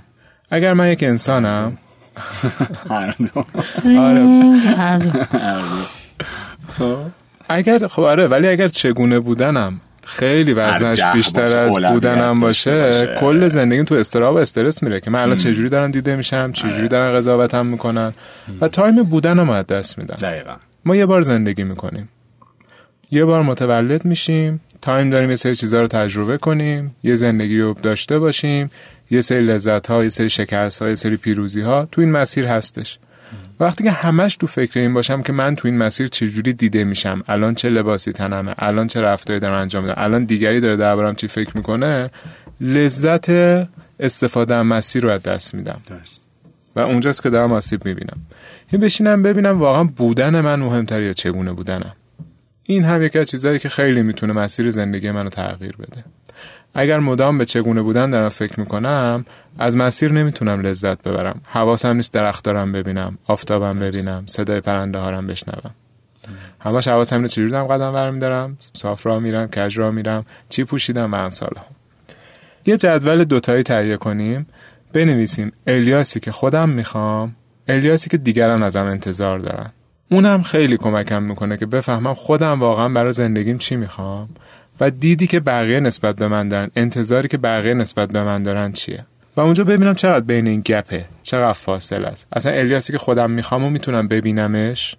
اگر 0.50 0.72
من 0.72 0.88
یک 0.88 1.02
انسانم 1.02 1.78
هر 2.90 3.14
دو. 3.18 3.44
اگر 7.48 7.86
خب 7.88 8.02
آره 8.02 8.26
ولی 8.26 8.48
اگر 8.48 8.68
چگونه 8.68 9.18
بودنم 9.18 9.80
خیلی 10.04 10.52
وزنش 10.52 11.02
بیشتر 11.02 11.58
از 11.58 11.76
بودنم 11.76 12.40
باشه, 12.40 13.16
کل 13.20 13.48
زندگیم 13.48 13.84
تو 13.84 13.94
استراب 13.94 14.34
و 14.34 14.38
استرس 14.38 14.82
میره 14.82 15.00
که 15.00 15.10
من 15.10 15.22
الان 15.22 15.36
چجوری 15.36 15.68
دارم 15.68 15.90
دیده 15.90 16.16
میشم 16.16 16.52
چجوری 16.52 16.74
آره. 16.74 16.88
دارن 16.88 17.16
قضاوتم 17.16 17.66
می‌کنن. 17.66 18.12
و 18.60 18.68
time 18.68 19.02
بودنم 19.02 19.50
از 19.50 19.66
دست 19.66 19.98
میدم 19.98 20.14
دقیقا. 20.14 20.54
ما 20.84 20.96
یه 20.96 21.06
بار 21.06 21.22
زندگی 21.22 21.64
می‌کنیم. 21.64 22.08
یه 23.10 23.24
بار 23.24 23.42
متولد 23.42 24.04
میشیم 24.04 24.60
time 24.82 25.10
داریم 25.10 25.30
یه 25.30 25.36
سری 25.36 25.54
چیزها 25.54 25.80
رو 25.80 25.86
تجربه 25.86 26.38
کنیم 26.38 26.96
یه 27.02 27.14
زندگی 27.14 27.60
رو 27.60 27.74
داشته 27.74 28.18
باشیم 28.18 28.70
یه 29.12 29.20
سری 29.20 29.44
لذت 29.44 29.86
ها 29.86 30.04
یه 30.04 30.10
سری 30.10 30.30
شکست 30.30 30.82
ها 30.82 30.88
یه 30.88 30.94
سری 30.94 31.16
پیروزی 31.16 31.60
ها 31.60 31.88
تو 31.92 32.00
این 32.00 32.12
مسیر 32.12 32.46
هستش. 32.46 32.98
وقتی 33.60 33.84
که 33.84 33.90
همش 33.90 34.36
تو 34.36 34.46
فکر 34.46 34.80
این 34.80 34.94
باشم 34.94 35.22
که 35.22 35.32
من 35.32 35.56
تو 35.56 35.68
این 35.68 35.78
مسیر 35.78 36.06
چجوری 36.08 36.52
دیده 36.52 36.84
میشم 36.84 37.22
الان 37.28 37.54
چه 37.54 37.70
لباسی 37.70 38.12
تنمه 38.12 38.54
الان 38.58 38.86
چه 38.86 39.00
رفتاری 39.00 39.40
دارم 39.40 39.58
انجام 39.58 39.84
میدم 39.84 39.94
الان 39.96 40.24
دیگری 40.24 40.60
داره 40.60 40.76
دربارم 40.76 41.14
چی 41.14 41.28
فکر 41.28 41.56
می‌کنه 41.56 42.10
لذت 42.60 43.30
استفاده 44.00 44.54
از 44.54 44.66
مسیر 44.66 45.02
رو 45.02 45.10
از 45.10 45.22
دست 45.22 45.54
میدم. 45.54 45.80
و 46.76 46.80
اونجاست 46.80 47.22
که 47.22 47.30
دارم 47.30 47.52
آسیب 47.52 47.84
می‌بینم. 47.84 48.16
این 48.72 48.80
بشینم 48.80 49.22
ببینم 49.22 49.58
واقعا 49.58 49.84
بودن 49.84 50.40
من 50.40 50.60
مهمتر 50.60 51.02
یا 51.02 51.12
چگونه 51.12 51.52
بودنم. 51.52 51.92
این 52.62 52.84
هم 52.84 53.02
یکی 53.02 53.18
از 53.18 53.26
چیزهایی 53.26 53.58
که 53.58 53.68
خیلی 53.68 54.02
می‌تونه 54.02 54.32
مسیر 54.32 54.70
زندگی 54.70 55.10
منو 55.10 55.28
تغییر 55.28 55.76
بده. 55.76 56.04
اگر 56.74 56.98
مدام 56.98 57.38
به 57.38 57.44
چگونه 57.44 57.82
بودن 57.82 58.10
دارم 58.10 58.28
فکر 58.28 58.60
می‌کنم 58.60 59.24
از 59.58 59.76
مسیر 59.76 60.12
نمی‌تونم 60.12 60.60
لذت 60.60 61.02
ببرم. 61.02 61.40
حواسم 61.44 61.96
نیست 61.96 62.12
درخت 62.12 62.44
دارم 62.44 62.72
ببینم 62.72 63.18
آفتابم 63.26 63.78
ببینم 63.78 64.24
صدای 64.26 64.60
پرنده 64.60 64.98
هارم 64.98 65.26
بشنوم. 65.26 65.70
همش 66.60 66.88
حواسم 66.88 67.16
اینه 67.16 67.28
چجوری 67.28 67.50
دارم 67.50 67.66
قدم 67.66 67.92
برمی 67.92 68.18
دارم 68.18 68.56
صاف 68.60 69.06
راه 69.06 69.18
میرم 69.18 69.46
کج 69.46 69.78
راه 69.78 69.90
میرم 69.90 70.26
چی 70.48 70.64
پوشیدم 70.64 71.14
و 71.14 71.16
امثال 71.16 71.52
هم. 71.56 71.64
یه 72.66 72.76
جدول 72.76 73.24
دوتایی 73.24 73.62
تهیه 73.62 73.96
کنیم. 73.96 74.46
بنویسیم 74.92 75.52
الیاسی 75.66 76.20
که 76.20 76.32
خودم 76.32 76.68
می‌خوام 76.68 77.36
الیاسی 77.68 78.10
که 78.10 78.16
دیگران 78.16 78.62
ازم 78.62 78.84
انتظار 78.84 79.38
دارن. 79.38 79.70
اونم 80.10 80.42
خیلی 80.42 80.76
کمکم 80.76 81.22
می‌کنه 81.22 81.56
که 81.56 81.66
بفهمم 81.66 82.14
خودم 82.14 82.60
واقعا 82.60 82.88
برای 82.88 83.12
زندگیم 83.12 83.58
چی 83.58 83.76
می‌خوام. 83.76 84.28
و 84.80 84.90
دیدی 84.90 85.26
که 85.26 85.40
بقیه 85.40 85.80
نسبت 85.80 86.16
به 86.16 86.28
من 86.28 86.48
دارن 86.48 86.70
انتظاری 86.76 87.28
که 87.28 87.38
بقیه 87.38 87.74
نسبت 87.74 88.12
به 88.12 88.24
من 88.24 88.42
دارن 88.42 88.72
چیه؟ 88.72 89.06
و 89.36 89.40
اونجا 89.40 89.64
ببینم 89.64 89.94
چقدر 89.94 90.24
بین 90.24 90.46
این 90.46 90.60
گپه 90.60 91.04
چقدر 91.22 91.52
فاصله 91.52 92.08
است. 92.08 92.26
اصلا 92.32 92.52
الیاسی 92.52 92.92
که 92.92 92.98
خودم 92.98 93.30
می‌خوام 93.30 93.64
و 93.64 93.70
می‌تونم 93.70 94.08
ببینمش 94.08 94.96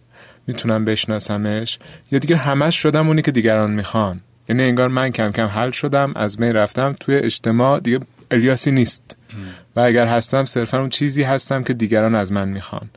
می‌تونم 0.48 0.86
بشناسمش 0.86 1.80
یا 2.12 2.20
دیگه 2.20 2.38
همش 2.38 2.76
شدم 2.76 3.08
اونی 3.08 3.22
که 3.22 3.32
دیگران 3.32 3.72
می‌خوان. 3.72 4.20
یعنی 4.50 4.64
انگار 4.64 4.88
من 4.88 5.10
کم 5.10 5.32
کم 5.32 5.46
حل 5.46 5.72
شدم 5.72 6.14
از 6.16 6.42
می 6.42 6.54
رفتم 6.54 6.96
توی 7.00 7.16
اجتماع 7.16 7.80
دیگه 7.80 8.00
الیاسی 8.32 8.72
نیست. 8.72 9.18
و 9.76 9.80
اگر 9.80 10.08
هستم 10.08 10.46
صرفا 10.46 10.80
اون 10.80 10.90
چیزی 10.90 11.24
هستم 11.24 11.64
که 11.64 11.74
دیگران 11.74 12.16
از 12.16 12.32
من 12.32 12.50
می‌خوان. 12.50 12.90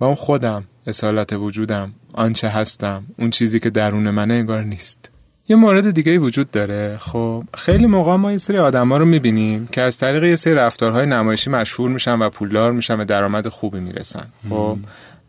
و 0.00 0.04
اون 0.04 0.14
خودم 0.14 0.64
اصالت 0.86 1.32
وجودم 1.32 1.92
آنچه 2.12 2.48
هستم 2.48 3.04
اون 3.18 3.30
چیزی 3.30 3.60
که 3.60 3.70
درون 3.70 4.10
منه 4.10 4.34
انگار 4.34 4.62
نیست. 4.62 5.09
یه 5.50 5.56
مورد 5.56 5.90
دیگه 5.90 6.18
وجود 6.18 6.50
داره. 6.50 6.96
خب 7.00 7.44
خیلی 7.54 7.86
موقع 7.86 8.16
ما 8.16 8.32
یه 8.32 8.38
سری 8.38 8.58
آدما 8.58 8.96
رو 8.96 9.04
می‌بینیم 9.04 9.68
که 9.72 9.80
از 9.80 9.98
طریق 9.98 10.24
یه 10.24 10.36
سری 10.36 10.54
رفتارهای 10.54 11.06
نمایشی 11.06 11.50
مشهور 11.50 11.90
میشن 11.90 12.18
و 12.18 12.30
پولدار 12.30 12.72
میشن 12.72 13.00
و 13.00 13.04
درآمد 13.04 13.48
خوبی 13.48 13.80
می‌رسن. 13.80 14.26
خب 14.50 14.78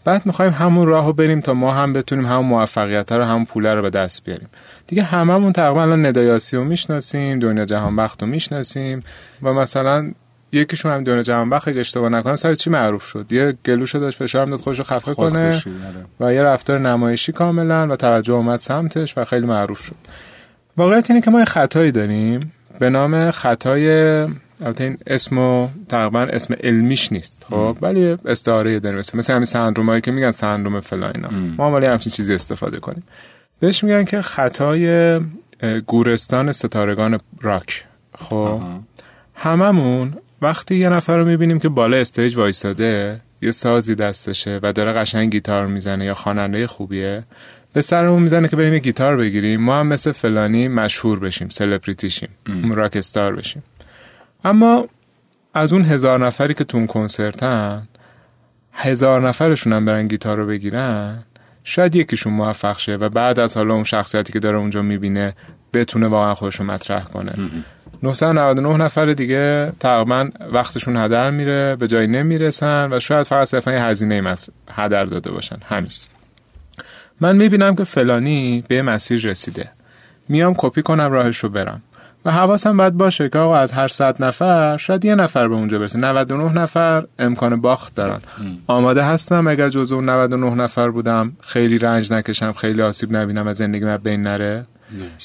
بعد 0.05 0.25
می‌خوایم 0.25 0.51
همون 0.51 0.87
راه 0.87 1.05
رو 1.05 1.13
بریم 1.13 1.41
تا 1.41 1.53
ما 1.53 1.73
هم 1.73 1.93
بتونیم 1.93 2.25
همون 2.25 2.45
موفقیت 2.45 3.11
رو 3.11 3.23
همون 3.23 3.45
پوله 3.45 3.73
رو 3.73 3.81
به 3.81 3.89
دست 3.89 4.23
بیاریم. 4.23 4.47
دیگه 4.87 5.03
هممون 5.03 5.53
تقریبا 5.53 5.81
الان 5.81 6.05
ندایاسی 6.05 6.57
رو 6.57 6.63
می‌شناسیم 6.63 7.39
دنیا 7.39 7.65
جهان 7.65 7.95
بخت 7.95 8.21
رو 8.21 8.29
می‌شناسیم 8.29 9.03
و 9.43 9.53
مثلا 9.53 10.11
یکیشون 10.51 10.91
هم 10.91 11.03
دنیا 11.03 11.23
جهان 11.23 11.49
بخت 11.49 11.67
اگه 11.67 11.79
اشتباه 11.79 12.09
نکنم 12.09 12.35
سر 12.35 12.55
چی 12.55 12.69
معروف 12.69 13.05
شد؟ 13.05 13.31
یه 13.31 13.57
گلوشو 13.65 13.99
داشت 13.99 14.17
فشار 14.23 14.45
داد 14.45 14.59
خودش 14.59 14.77
رو 14.77 14.83
خفه 14.83 15.13
کنه 15.13 15.47
آره. 15.47 15.61
و 16.19 16.33
یه 16.33 16.41
رفتار 16.41 16.79
نمایشی 16.79 17.31
کاملا 17.31 17.87
و 17.87 17.95
توجه 17.95 18.33
اومد 18.33 18.59
سمتش 18.59 19.17
و 19.17 19.25
خیلی 19.25 19.45
معروف 19.45 19.79
شد. 19.79 19.95
واقعیت 20.77 21.11
اینه 21.11 21.21
که 21.21 21.31
ما 21.31 21.39
یه 21.39 21.45
خطایی 21.45 21.91
داریم 21.91 22.51
به 22.79 22.89
نام 22.89 23.31
خطای 23.31 23.89
البته 24.61 24.83
این 24.83 24.97
اسمو 25.07 25.67
تقریبا 25.89 26.19
اسم 26.19 26.53
علمیش 26.63 27.11
نیست 27.11 27.45
خب؟ 27.49 27.77
ولی 27.81 28.17
استعاره 28.25 28.79
داریم. 28.79 28.99
مثل 28.99 29.17
مثل 29.17 29.33
همین 29.33 29.45
سندرومایی 29.45 30.01
که 30.01 30.11
میگن 30.11 30.31
سندروم 30.31 30.79
فلان 30.79 31.11
اینا. 31.15 31.29
ما 31.57 31.71
ولی 31.71 31.85
همچین 31.85 32.11
چیزی 32.11 32.33
استفاده 32.33 32.79
کنیم. 32.79 33.03
بهش 33.59 33.83
میگن 33.83 34.03
که 34.03 34.21
خطای 34.21 35.19
گورستان 35.87 36.51
ستارگان 36.51 37.19
راک. 37.41 37.85
خب؟ 38.15 38.61
هممون 39.35 40.13
وقتی 40.41 40.75
یه 40.75 40.89
نفر 40.89 41.17
رو 41.17 41.25
می‌بینیم 41.25 41.59
که 41.59 41.69
بالا 41.69 41.97
stage 41.97 42.37
وایستاده 42.37 43.21
یه 43.41 43.51
سازی 43.51 43.95
دستشه 43.95 44.59
و 44.63 44.73
داره 44.73 44.91
قشنگ 44.91 45.31
گیتار 45.31 45.67
می‌زنه 45.67 46.05
یا 46.05 46.13
خواننده 46.13 46.67
خوبیه 46.67 47.23
به 47.73 47.81
سرمون 47.81 48.21
می‌زنه 48.21 48.47
که 48.47 48.55
بریم 48.55 48.73
یه 48.73 48.79
گیتار 48.79 49.17
بگیریم. 49.17 49.61
ما 49.61 49.79
هم 49.79 49.87
مثل 49.87 50.11
فلانی 50.11 50.67
مشهور 50.67 51.19
بشیم 51.19 51.49
سلبریتی 51.49 52.09
شیم 52.09 52.29
rock 52.71 52.95
star 52.95 53.35
بشیم. 53.35 53.63
اما 54.43 54.87
از 55.53 55.73
اون 55.73 55.85
هزار 55.85 56.25
نفری 56.25 56.53
که 56.53 56.63
تو 56.63 56.75
اون 56.75 56.87
کنسرتن 56.87 57.87
هزار 58.73 59.27
نفرشون 59.27 59.73
هم 59.73 59.85
برن 59.85 60.07
گیتار 60.07 60.37
رو 60.37 60.47
بگیرن 60.47 61.23
شاید 61.63 61.95
یکیشون 61.95 62.33
موفق 62.33 62.79
شه 62.79 62.95
و 62.95 63.09
بعد 63.09 63.39
از 63.39 63.57
حالا 63.57 63.73
اون 63.73 63.83
شخصیتی 63.83 64.33
که 64.33 64.39
داره 64.39 64.57
اونجا 64.57 64.81
می‌بینه 64.81 65.33
بتونه 65.73 66.07
واقعا 66.07 66.33
خودش 66.33 66.55
رو 66.55 66.65
مطرح 66.65 67.03
کنه. 67.03 67.33
999 68.03 68.77
نفر 68.83 69.05
دیگه 69.05 69.73
تقریبا 69.79 70.29
وقتشون 70.51 70.97
هدر 70.97 71.29
میره 71.29 71.75
به 71.75 71.87
جایی 71.87 72.07
نمی‌رسن 72.07 72.89
و 72.91 72.99
شاید 72.99 73.27
فقط 73.27 73.47
صرفا 73.47 73.71
یه 73.71 73.83
هزینه 73.83 74.35
هدر 74.71 75.05
داده 75.05 75.31
باشن. 75.31 75.57
همین. 75.65 75.91
من 77.21 77.35
می‌بینم 77.35 77.75
که 77.75 77.83
فلانی 77.83 78.63
به 78.67 78.81
مسیر 78.81 79.29
رسیده. 79.29 79.71
میام 80.29 80.53
کپی 80.57 80.81
کنم 80.81 81.11
راهش 81.11 81.37
رو 81.37 81.49
برم. 81.49 81.81
و 82.25 82.31
حواسم 82.31 82.77
باید 82.77 82.97
باشه 82.97 83.29
که 83.29 83.39
آقا 83.39 83.57
از 83.57 83.71
هر 83.71 83.87
صد 83.87 84.23
نفر 84.23 84.77
شاید 84.77 85.05
یه 85.05 85.15
نفر 85.15 85.47
به 85.47 85.55
اونجا 85.55 85.79
برسه. 85.79 85.99
99 85.99 86.53
نفر 86.53 87.05
امکان 87.19 87.61
باخت 87.61 87.95
دارن. 87.95 88.21
آماده 88.67 89.03
هستم 89.03 89.47
اگر 89.47 89.69
جزو 89.69 89.95
اون 89.95 90.09
99 90.09 90.55
نفر 90.55 90.89
بودم. 90.89 91.31
خیلی 91.41 91.77
رنج 91.77 92.13
نکشم 92.13 92.51
خیلی 92.51 92.81
آسیب 92.81 93.17
نبینم 93.17 93.47
از 93.47 93.57
زندگی 93.57 93.85
من 93.85 93.97
بین 93.97 94.21
نره. 94.21 94.65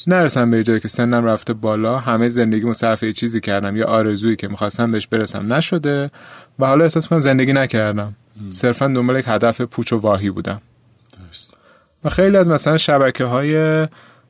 نرسم 0.06 0.50
به 0.50 0.64
جایی 0.64 0.80
که 0.80 0.88
سنم 0.88 1.24
رفته 1.24 1.52
بالا. 1.52 1.98
همه 1.98 2.28
زندگی 2.28 2.72
صرف 2.72 3.02
یه 3.02 3.12
چیزی 3.12 3.40
کردم 3.40 3.76
یا 3.76 3.86
آرزویی 3.86 4.36
که 4.36 4.48
می‌خواستم 4.48 4.92
بهش 4.92 5.06
برسم. 5.06 5.52
نشده. 5.52 6.10
و 6.58 6.66
حالا 6.66 6.84
احساس 6.84 7.08
کنم 7.08 7.20
زندگی 7.20 7.52
نکردم. 7.52 8.16
صرفا 8.50 8.86
دنبال 8.88 9.18
یک 9.18 9.24
هدف 9.28 9.60
پوچ 9.60 9.92
و 9.92 9.96
واهی 9.96 10.30
بودم. 10.30 10.60
و 12.04 12.08
خیلی 12.08 12.36
از 12.36 12.48
مثلا 12.48 12.76
شبکه 12.76 13.24
های 13.24 13.86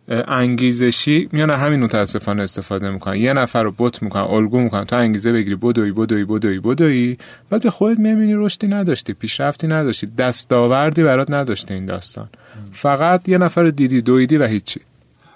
انگیزشی 0.09 1.29
میان 1.33 1.51
همین 1.51 1.83
متاسفانه 1.83 2.42
استفاده 2.42 2.90
می‌کنن. 2.90 3.16
یه 3.16 3.33
نفر 3.33 3.62
رو 3.62 3.72
بوت 3.72 4.03
می‌کنن 4.03 4.22
الگو 4.22 4.61
می‌کنن. 4.61 4.85
تو 4.85 4.96
انگیزه 4.96 5.33
بگیری 5.33 5.57
بدوی 5.57 5.92
بدوی 5.92 6.25
بدوی 6.25 6.61
بدوی. 6.61 7.16
بعد 7.51 7.62
به 7.62 7.70
خودت 7.70 7.99
می‌بینی 7.99 8.35
رشدی 8.35 8.68
نداشتی 8.68 9.12
پیشرفتی 9.12 9.66
نداشتی 9.66 10.07
دستاوردی 10.07 11.03
برات 11.03 11.31
نداشته 11.31 11.75
این 11.75 11.87
داستان. 11.87 12.29
فقط 12.72 13.29
یه 13.29 13.38
نفر 13.38 13.64
دیدی 13.64 14.03
دویدی 14.03 14.37
و 14.37 14.46
هیچی. 14.46 14.81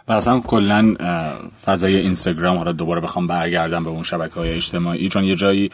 و 0.08 0.12
اصلا 0.12 0.40
کلا 0.40 0.94
فضای 1.64 1.96
اینستاگرام 1.96 2.56
حالا 2.56 2.72
دوباره 2.72 3.00
بخوام 3.00 3.26
برگردم 3.26 3.84
به 3.84 3.90
اون 3.90 4.02
شبکه 4.02 4.34
های 4.34 4.52
اجتماعی 4.52 5.08
چون 5.08 5.24
یه 5.24 5.34
جایی 5.34 5.70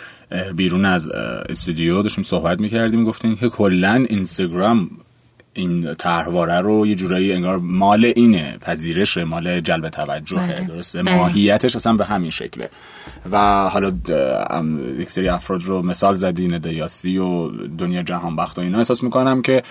بیرون 0.55 0.85
از 0.85 1.09
استودیو 1.49 2.03
داشتیم 2.03 2.25
صحبت 2.25 2.61
می‌کردیم 2.61 3.05
گفتیم 3.05 3.37
که 3.37 3.49
کلا 3.49 4.07
اینستاگرام 4.09 4.91
این 5.57 5.95
طرحواره 5.95 6.61
رو 6.61 6.87
یه 6.87 6.95
جورایی 6.95 7.33
انگار 7.33 7.59
مال 7.59 8.13
اینه 8.17 8.57
پذیرش 8.61 9.19
مال 9.19 9.61
جلب 9.61 9.89
توجهه. 9.89 10.65
درسته؟ 10.65 11.03
ماهیتش 11.03 11.77
اصلا 11.77 11.93
به 11.93 12.05
همین 12.05 12.31
شکله. 12.31 12.69
و 13.33 13.69
حالا 13.69 13.93
یک 14.99 15.11
سری 15.11 15.29
افراد 15.29 15.63
رو 15.63 15.83
مثال 15.83 16.15
زدین 16.15 16.59
دیاسی 16.59 17.19
و 17.19 17.49
دنیا 17.51 18.03
جهان 18.03 18.37
بخت 18.37 18.59
و 18.59 18.63
اینا. 18.63 18.79
احساس 18.79 19.03
می‌کنم 19.03 19.43
که 19.43 19.63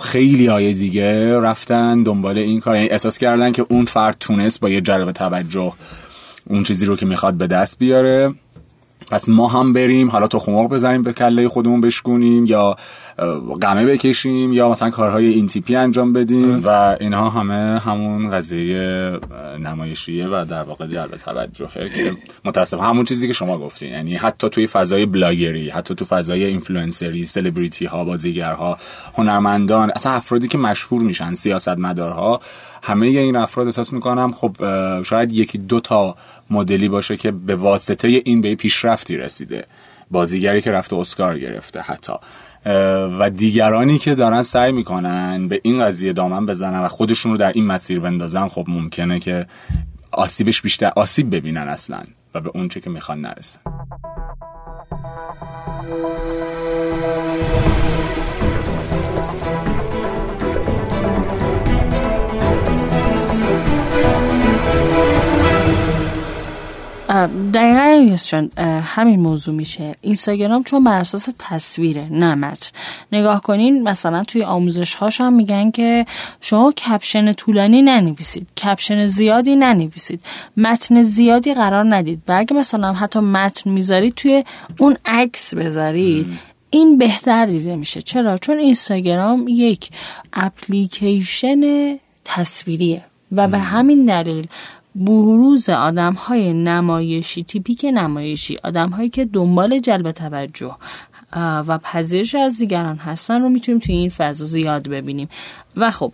خیلی 0.00 0.46
های 0.46 0.74
دیگه 0.74 1.40
رفتن 1.40 2.02
دنبال 2.02 2.38
این 2.38 2.60
کار. 2.60 2.74
یعنی 2.74 2.88
احساس 2.88 3.18
کردن 3.18 3.52
که 3.52 3.66
اون 3.68 3.84
فرد 3.84 4.16
تونست 4.20 4.60
با 4.60 4.68
یه 4.68 4.80
جلب 4.80 5.12
توجه 5.12 5.72
اون 6.46 6.62
چیزی 6.62 6.86
رو 6.86 6.96
که 6.96 7.06
می‌خواد 7.06 7.34
به 7.34 7.46
دست 7.46 7.78
بیاره. 7.78 8.34
پس 9.10 9.28
ما 9.28 9.48
هم 9.48 9.72
بریم 9.72 10.10
حالا 10.10 10.26
تو 10.26 10.38
خماق 10.38 10.70
بزنیم 10.70 11.02
به 11.02 11.12
کله 11.12 11.48
خودمون 11.48 11.80
بشکونیم 11.80 12.46
یا 12.46 12.76
قمه 13.60 13.86
بکشیم 13.86 14.52
یا 14.52 14.68
مثلا 14.68 14.90
کارهای 14.90 15.26
این 15.26 15.46
تیپی 15.46 15.76
انجام 15.76 16.12
بدیم 16.12 16.64
و 16.64 16.96
اینها 17.00 17.30
همه 17.30 17.78
همون 17.78 18.30
قضیه 18.30 19.12
نمایشیه 19.60 20.26
و 20.26 20.44
در 20.50 20.62
واقع 20.62 20.86
جلب 20.86 21.10
توجهه 21.10 21.88
که 21.88 22.12
متاسفانه 22.44 22.80
همون 22.80 23.04
چیزی 23.04 23.26
که 23.26 23.32
شما 23.32 23.58
گفتین. 23.58 23.92
یعنی 23.92 24.16
حتی 24.16 24.48
توی 24.48 24.66
فضای 24.66 25.06
بلاگری 25.06 25.70
حتی 25.70 25.94
تو 25.94 26.04
فضای 26.04 26.44
اینفلوئنسری 26.44 27.24
سلبریتی 27.24 27.86
ها 27.86 28.04
بازیگرها 28.04 28.78
هنرمندان 29.14 29.90
اصلا 29.90 30.12
افرادی 30.12 30.48
که 30.48 30.58
مشهور 30.58 31.02
میشن 31.02 31.32
سیاستمدارها 31.32 32.40
همه 32.82 33.06
این 33.06 33.36
افراد 33.36 33.66
احساس 33.66 33.92
می‌کنم 33.92 34.32
خب 34.32 34.56
شاید 35.02 35.32
یکی 35.32 35.58
دو 35.58 35.80
تا 35.80 36.16
مدلی 36.50 36.88
باشه 36.88 37.16
که 37.16 37.30
به 37.30 37.56
واسطه 37.56 38.08
این 38.24 38.40
به 38.40 38.54
پیشرفتی 38.54 39.16
رسیده. 39.16 39.66
بازیگری 40.10 40.60
که 40.60 40.70
رفته 40.70 40.96
اسکار 40.96 41.38
گرفته 41.38 41.80
حتی. 41.80 42.12
و 43.18 43.30
دیگرانی 43.30 43.98
که 43.98 44.14
دارن 44.14 44.42
سعی 44.42 44.72
می‌کنن 44.72 45.48
به 45.48 45.60
این 45.64 45.84
قضیه 45.84 46.12
دامن 46.12 46.46
بزنن 46.46 46.80
و 46.80 46.88
خودشون 46.88 47.32
رو 47.32 47.38
در 47.38 47.52
این 47.54 47.66
مسیر 47.66 48.00
بندازن 48.00 48.48
خب 48.48 48.64
ممکنه 48.68 49.20
که 49.20 49.46
آسیبش 50.12 50.62
بیشتر 50.62 50.92
آسیب 50.96 51.34
ببینن 51.34 51.68
اصلا 51.68 52.00
و 52.34 52.40
به 52.40 52.50
اونچه 52.54 52.80
که 52.80 52.90
می‌خوان 52.90 53.20
نرسن. 53.20 53.60
دقیقا 67.54 68.16
چون 68.26 68.50
همین 68.80 69.20
موضوع 69.20 69.54
میشه. 69.54 69.94
اینستاگرام 70.00 70.62
چون 70.62 70.84
بر 70.84 70.98
اساس 70.98 71.28
تصویره 71.38 72.08
نه 72.10 72.34
متن. 72.34 72.70
نگاه 73.12 73.42
کنین 73.42 73.82
مثلا 73.82 74.22
توی 74.22 74.42
آموزش 74.42 74.94
هاش 74.94 75.20
هم 75.20 75.32
میگن 75.32 75.70
که 75.70 76.06
شما 76.40 76.72
کپشن 76.72 77.32
طولانی 77.32 77.82
ننویسید 77.82 78.46
کپشن 78.64 79.06
زیادی 79.06 79.56
ننویسید 79.56 80.20
متن 80.56 81.02
زیادی 81.02 81.54
قرار 81.54 81.96
ندید. 81.96 82.22
و 82.28 82.32
اگه 82.38 82.56
مثلا 82.56 82.92
حتی 82.92 83.18
متن 83.18 83.70
می‌ذارید 83.70 84.14
توی 84.14 84.44
اون 84.78 84.96
عکس 85.04 85.54
بذارید 85.54 86.38
این 86.70 86.98
بهتر 86.98 87.46
دیده 87.46 87.76
میشه. 87.76 88.02
چرا؟ 88.02 88.38
چون 88.38 88.58
اینستاگرام 88.58 89.44
یک 89.48 89.90
اپلیکیشن 90.32 91.60
تصویریه 92.24 93.04
و 93.32 93.48
به 93.48 93.58
همین 93.58 94.04
دلیل 94.04 94.46
بروز 94.94 95.70
آدم 95.70 96.12
های 96.12 96.52
نمایشی 96.52 97.44
تیپیک 97.44 97.86
نمایشی 97.94 98.56
آدم 98.64 98.90
هایی 98.90 99.08
که 99.08 99.24
دنبال 99.24 99.78
جلب 99.78 100.12
توجه 100.12 100.76
و 101.36 101.78
پذیرش 101.78 102.34
از 102.34 102.58
دیگران 102.58 102.96
هستن 102.96 103.42
رو 103.42 103.48
می‌تونیم 103.48 103.78
توی 103.78 103.94
این 103.94 104.08
فضا 104.08 104.44
زیاد 104.44 104.88
ببینیم. 104.88 105.28
و 105.76 105.90
خب 105.90 106.12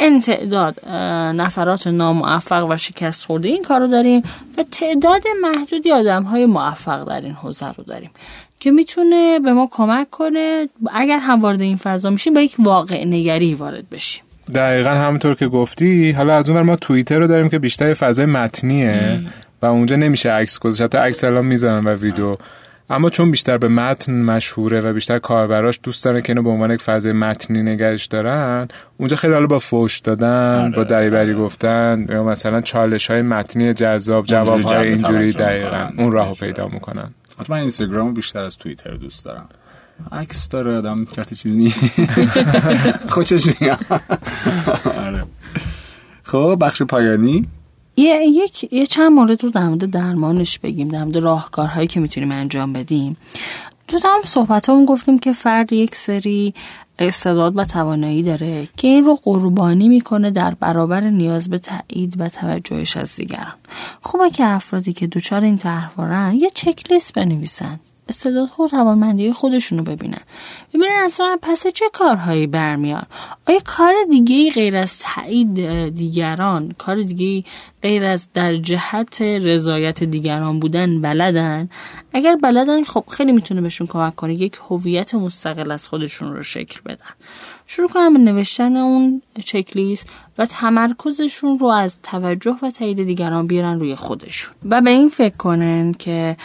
این 0.00 0.20
تعداد 0.20 0.88
نفرات 1.36 1.86
ناموفق 1.86 2.66
و 2.70 2.76
شکست 2.76 3.26
خورده 3.26 3.48
این 3.48 3.62
کار 3.62 3.80
رو 3.80 3.86
داریم 3.86 4.22
و 4.58 4.62
تعداد 4.70 5.22
محدودی 5.42 5.92
آدم 5.92 6.22
های 6.22 6.46
موفق 6.46 7.04
در 7.04 7.20
این 7.20 7.32
حوزه 7.32 7.72
رو 7.72 7.84
داریم 7.84 8.10
که 8.60 8.70
می‌تونه 8.70 9.38
به 9.38 9.52
ما 9.52 9.68
کمک 9.70 10.10
کنه 10.10 10.68
اگر 10.92 11.18
هم 11.18 11.40
وارد 11.40 11.60
این 11.60 11.76
فضا 11.76 12.10
میشیم 12.10 12.34
با 12.34 12.40
یک 12.40 12.54
واقع 12.58 13.04
نگری 13.04 13.54
وارد 13.54 13.90
بشیم. 13.90 14.24
دقیقا 14.54 14.90
همونطور 14.90 15.34
که 15.34 15.48
گفتی 15.48 16.10
حالا 16.10 16.34
از 16.34 16.50
اون 16.50 16.62
ما 16.62 16.76
توییتر 16.76 17.18
رو 17.18 17.26
داریم 17.26 17.48
که 17.48 17.58
بیشتر 17.58 17.94
فضای 17.94 18.26
متنیه 18.26 19.22
و 19.62 19.66
اونجا 19.66 19.96
نمیشه 19.96 20.30
عکس 20.30 20.58
گذاشت. 20.58 20.82
حتی 20.82 20.98
عکس 20.98 21.24
الان 21.24 21.46
می‌ذارن 21.46 21.84
و 21.84 21.94
ویدیو. 21.94 22.36
اما 22.90 23.10
چون 23.10 23.30
بیشتر 23.30 23.58
به 23.58 23.68
متن 23.68 24.22
مشهوره 24.22 24.80
و 24.80 24.92
بیشتر 24.92 25.18
کاربراش 25.18 25.78
دوست 25.82 26.04
دارن 26.04 26.20
که 26.20 26.30
اینو 26.30 26.42
به 26.42 26.50
عنوان 26.50 26.70
یک 26.70 26.82
فضای 26.82 27.12
متنی 27.12 27.62
نگرش 27.62 28.06
دارن 28.06 28.68
اونجا 28.96 29.16
خیلی 29.16 29.32
حالا 29.32 29.46
با 29.46 29.58
فوش 29.58 29.98
دادن 29.98 30.70
با 30.70 30.80
آره، 30.80 30.90
دریبری 30.90 31.32
آره. 31.32 31.42
گفتن 31.42 32.06
یا 32.08 32.24
مثلا 32.24 32.60
چالش 32.60 33.10
های 33.10 33.22
متنی 33.22 33.74
جذاب 33.74 34.26
جواب 34.26 34.60
های 34.60 34.88
اینجوری 34.88 35.32
دقیقا 35.32 35.90
اون 35.98 36.12
راهو 36.12 36.34
پیدا 36.34 36.68
می‌کنن. 36.68 37.10
من 37.48 37.58
اینستاگرام 37.58 38.14
بیشتر 38.14 38.42
از 38.42 38.56
توییتر 38.56 38.94
دوست 38.94 39.24
دارم. 39.24 39.48
عکس 40.12 40.48
داره 40.48 40.76
آدم 40.76 41.04
چیزی 41.04 41.34
چیزی 41.34 41.74
خوشش 43.14 43.60
میاد. 43.60 43.78
آره. 44.96 45.24
خب 46.22 46.56
بخش 46.60 46.82
پایانی؟ 46.82 47.46
یه 47.96 48.26
یک 48.26 48.72
یه 48.72 48.86
چند 48.86 49.12
مورد 49.12 49.44
رو 49.44 49.50
در 49.50 49.68
مورد 49.68 49.90
درمانش 49.90 50.58
بگیم 50.58 50.88
در 50.88 51.04
مورد 51.04 51.16
راهکارهایی 51.16 51.86
که 51.86 52.00
می‌تونیم 52.00 52.32
انجام 52.32 52.72
بدیم. 52.72 53.16
تو 53.88 53.98
صحبت 54.24 54.68
همون 54.68 54.84
گفتیم 54.84 55.18
که 55.18 55.32
فرد 55.32 55.72
یک 55.72 55.94
سری 55.94 56.54
استعداد 56.98 57.58
و 57.58 57.64
توانایی 57.64 58.22
داره 58.22 58.68
که 58.76 58.88
این 58.88 59.02
رو 59.02 59.18
قربانی 59.22 59.88
می‌کنه 59.88 60.30
در 60.30 60.54
برابر 60.54 61.00
نیاز 61.00 61.48
به 61.48 61.58
تایید 61.58 62.14
و 62.20 62.28
توجهش 62.28 62.96
از 62.96 63.16
دیگران. 63.16 63.54
خوبه 64.00 64.30
که 64.30 64.44
افرادی 64.44 64.92
که 64.92 65.06
دچار 65.06 65.44
این 65.44 65.56
طرحوارن 65.56 66.34
یه 66.34 66.50
چک 66.50 66.92
لیست 66.92 67.14
بنویسن. 67.14 67.80
استعداد 68.08 68.48
و 68.60 68.68
توانمندی 68.68 69.32
خودشون 69.32 69.78
رو 69.78 69.84
ببینن. 69.84 70.20
ببینن 70.74 71.02
اصلا 71.04 71.38
پس 71.42 71.66
چه 71.66 71.84
کارهایی 71.92 72.46
برمیان 72.46 73.02
آیا 73.48 73.58
کار 73.64 73.94
دیگه 74.10 74.50
غیر 74.50 74.76
از 74.76 74.98
تایید 74.98 75.54
دیگران 75.94 76.74
کار 76.78 77.02
دیگه 77.02 77.48
غیر 77.82 78.04
از 78.04 78.28
در 78.34 78.56
جهت 78.56 79.22
رضایت 79.22 80.04
دیگران 80.04 80.60
بودن 80.60 81.00
بلدن؟ 81.00 81.68
اگر 82.12 82.36
بلدن 82.36 82.84
خب 82.84 83.04
خیلی 83.10 83.32
می‌تونه 83.32 83.60
بهشون 83.60 83.86
کمک 83.86 84.16
کنه 84.16 84.34
یک 84.34 84.58
هویت 84.70 85.14
مستقل 85.14 85.70
از 85.70 85.88
خودشون 85.88 86.32
رو 86.32 86.42
شکل 86.42 86.80
بدن. 86.86 87.10
شروع 87.66 87.88
کنم 87.88 88.12
به 88.12 88.18
نوشتن 88.18 88.76
اون 88.76 89.22
چکلیست 89.44 90.06
و 90.38 90.46
تمرکزشون 90.46 91.58
رو 91.58 91.66
از 91.66 91.98
توجه 92.02 92.56
و 92.62 92.70
تایید 92.70 93.04
دیگران 93.04 93.46
بیارن 93.46 93.78
روی 93.78 93.94
خودشون. 93.94 94.54
و 94.70 94.80
به 94.80 94.90
این 94.90 95.08
فکر 95.08 95.36
کنن 95.36 95.92
که 95.92 96.36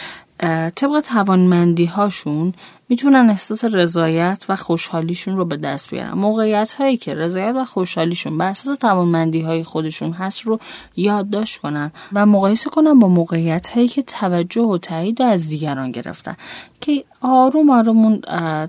طبق 0.74 1.00
توانمندی 1.00 1.84
هاشون 1.84 2.54
می‌تونن 2.88 3.30
احساس 3.30 3.64
رضایت 3.64 4.44
و 4.48 4.56
خوشحالیشون 4.56 5.36
رو 5.36 5.44
به 5.44 5.56
دست 5.56 5.90
بیارن. 5.90 6.12
موقعیت 6.12 6.72
هایی 6.72 6.96
که 6.96 7.14
رضایت 7.14 7.54
و 7.56 7.64
خوشحالیشون 7.64 8.38
بر 8.38 8.46
اساس 8.46 8.78
توانمندی 8.78 9.40
های 9.40 9.64
خودشون 9.64 10.12
هست 10.12 10.40
رو 10.40 10.60
یادداشت 10.96 11.60
کنن 11.60 11.92
و 12.12 12.26
مقایسه 12.26 12.70
کنن 12.70 12.98
با 12.98 13.08
موقعیت 13.08 13.68
هایی 13.68 13.88
که 13.88 14.02
توجه 14.02 14.62
و 14.62 14.78
تایید 14.78 15.22
از 15.22 15.48
دیگران 15.48 15.90
گرفتن. 15.90 16.36
که 16.80 17.04
آروم 17.20 17.70
آروم 17.70 17.98
اون 17.98 18.20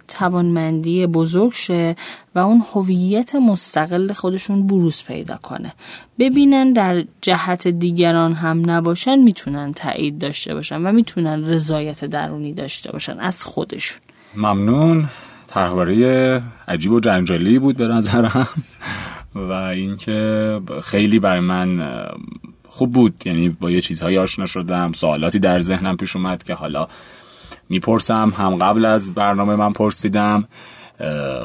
توانمندی 0.08 1.08
بزرگ 1.08 1.54
شه 1.54 1.96
و 2.36 2.40
اون 2.40 2.64
هویت 2.74 3.36
مستقل 3.36 4.14
خودشون 4.14 4.68
بروز 4.68 5.04
پیدا 5.04 5.38
کنه. 5.38 5.74
ببینن 6.20 6.74
در 6.74 7.04
جهت 7.22 7.68
دیگران 7.68 8.34
هم 8.34 8.70
نباشن 8.70 9.16
می‌تونن 9.16 9.74
تایید 9.74 10.18
داشته 10.18 10.54
باشن 10.54 10.82
و 10.82 10.92
می‌تونن 10.92 11.50
رضایت 11.50 12.06
درونی 12.06 12.54
داشته 12.54 12.92
باشن 12.92 13.20
از 13.20 13.44
خودشون. 13.44 14.02
ممنون. 14.36 15.10
طرحواره 15.48 16.42
عجیب 16.68 16.92
و 16.92 17.00
جنجالی 17.00 17.60
بود 17.60 17.78
به 17.78 17.88
نظرم. 17.88 18.48
و 19.36 19.52
اینکه 19.52 20.60
خیلی 20.84 21.20
برای 21.20 21.40
من 21.40 21.92
خوب 22.70 22.92
بود. 22.92 23.22
یعنی 23.26 23.50
با 23.50 23.72
یه 23.72 23.82
چیزهایی 23.82 24.18
آشنا 24.18 24.46
شدم 24.46 24.92
سوالاتی 24.92 25.40
در 25.40 25.60
ذهنم 25.60 25.98
پیش 25.98 26.16
اومد 26.16 26.44
که 26.44 26.54
حالا 26.54 26.88
می‌پرسم. 27.70 28.34
هم 28.38 28.56
قبل 28.56 28.86
از 28.86 29.14
برنامه 29.14 29.56
من 29.56 29.74
پرسیدم. 29.74 30.48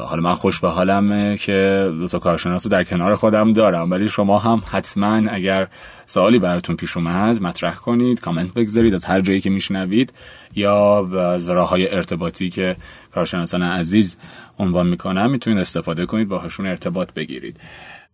حالا 0.07 0.21
من 0.21 0.35
خوش 0.35 0.59
به 0.59 0.69
حالم 0.69 1.35
که 1.35 1.89
دو 1.99 2.07
تا 2.07 2.19
کارشناس 2.19 2.65
رو 2.65 2.69
در 2.69 2.83
کنار 2.83 3.15
خودم 3.15 3.53
دارم. 3.53 3.91
ولی 3.91 4.09
شما 4.09 4.39
هم 4.39 4.63
حتما 4.71 5.21
اگر 5.29 5.67
سوالی 6.05 6.39
براتون 6.39 6.75
پیش 6.75 6.97
اومد 6.97 7.41
مطرح 7.41 7.75
کنید 7.75 8.19
کامنت 8.19 8.53
بگذارید 8.53 8.93
از 8.93 9.05
هر 9.05 9.21
جایی 9.21 9.41
که 9.41 9.49
میشنوید 9.49 10.13
یا 10.55 11.07
از 11.33 11.49
راه 11.49 11.69
های 11.69 11.95
ارتباطی 11.95 12.49
که 12.49 12.75
کارشناسان 13.13 13.63
عزیز 13.63 14.17
عنوان 14.59 14.87
می‌کنم 14.87 15.31
می‌تونید 15.31 15.59
استفاده 15.59 16.05
کنید 16.05 16.27
باهاشون 16.27 16.67
ارتباط 16.67 17.13
بگیرید. 17.13 17.57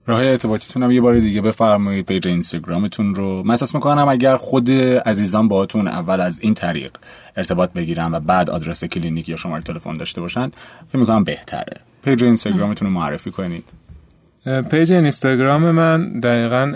راه 0.05 0.21
ارتباطیتون 0.21 0.83
هم 0.83 0.91
یه 0.91 1.01
بار 1.01 1.19
دیگه 1.19 1.41
بفرمایید 1.41 2.05
page 2.05 2.27
اینستاگرامتون 2.27 3.15
رو. 3.15 3.43
من 3.43 3.51
احساس 3.51 3.75
می‌کنم 3.75 4.07
اگر 4.07 4.37
خود 4.37 4.71
عزیزان 5.05 5.47
باهاتون 5.47 5.87
اول 5.87 6.21
از 6.21 6.39
این 6.39 6.53
طریق 6.53 6.91
ارتباط 7.37 7.73
بگیرن 7.73 8.11
و 8.11 8.19
بعد 8.19 8.49
آدرس 8.49 8.83
کلینیک 8.83 9.29
یا 9.29 9.35
شماره 9.35 9.63
تلفن 9.63 9.93
داشته 9.93 10.21
باشن 10.21 10.51
فکر 10.89 10.97
می‌کنم 10.97 11.23
بهتره. 11.23 11.77
page 12.03 12.23
اینستاگرامتون 12.23 12.87
رو 12.87 12.93
معرفی 12.93 13.31
کنید. 13.31 13.63
page 14.71 14.93
اینستاگرام 14.93 15.71
من 15.71 16.19
دقیقا 16.19 16.73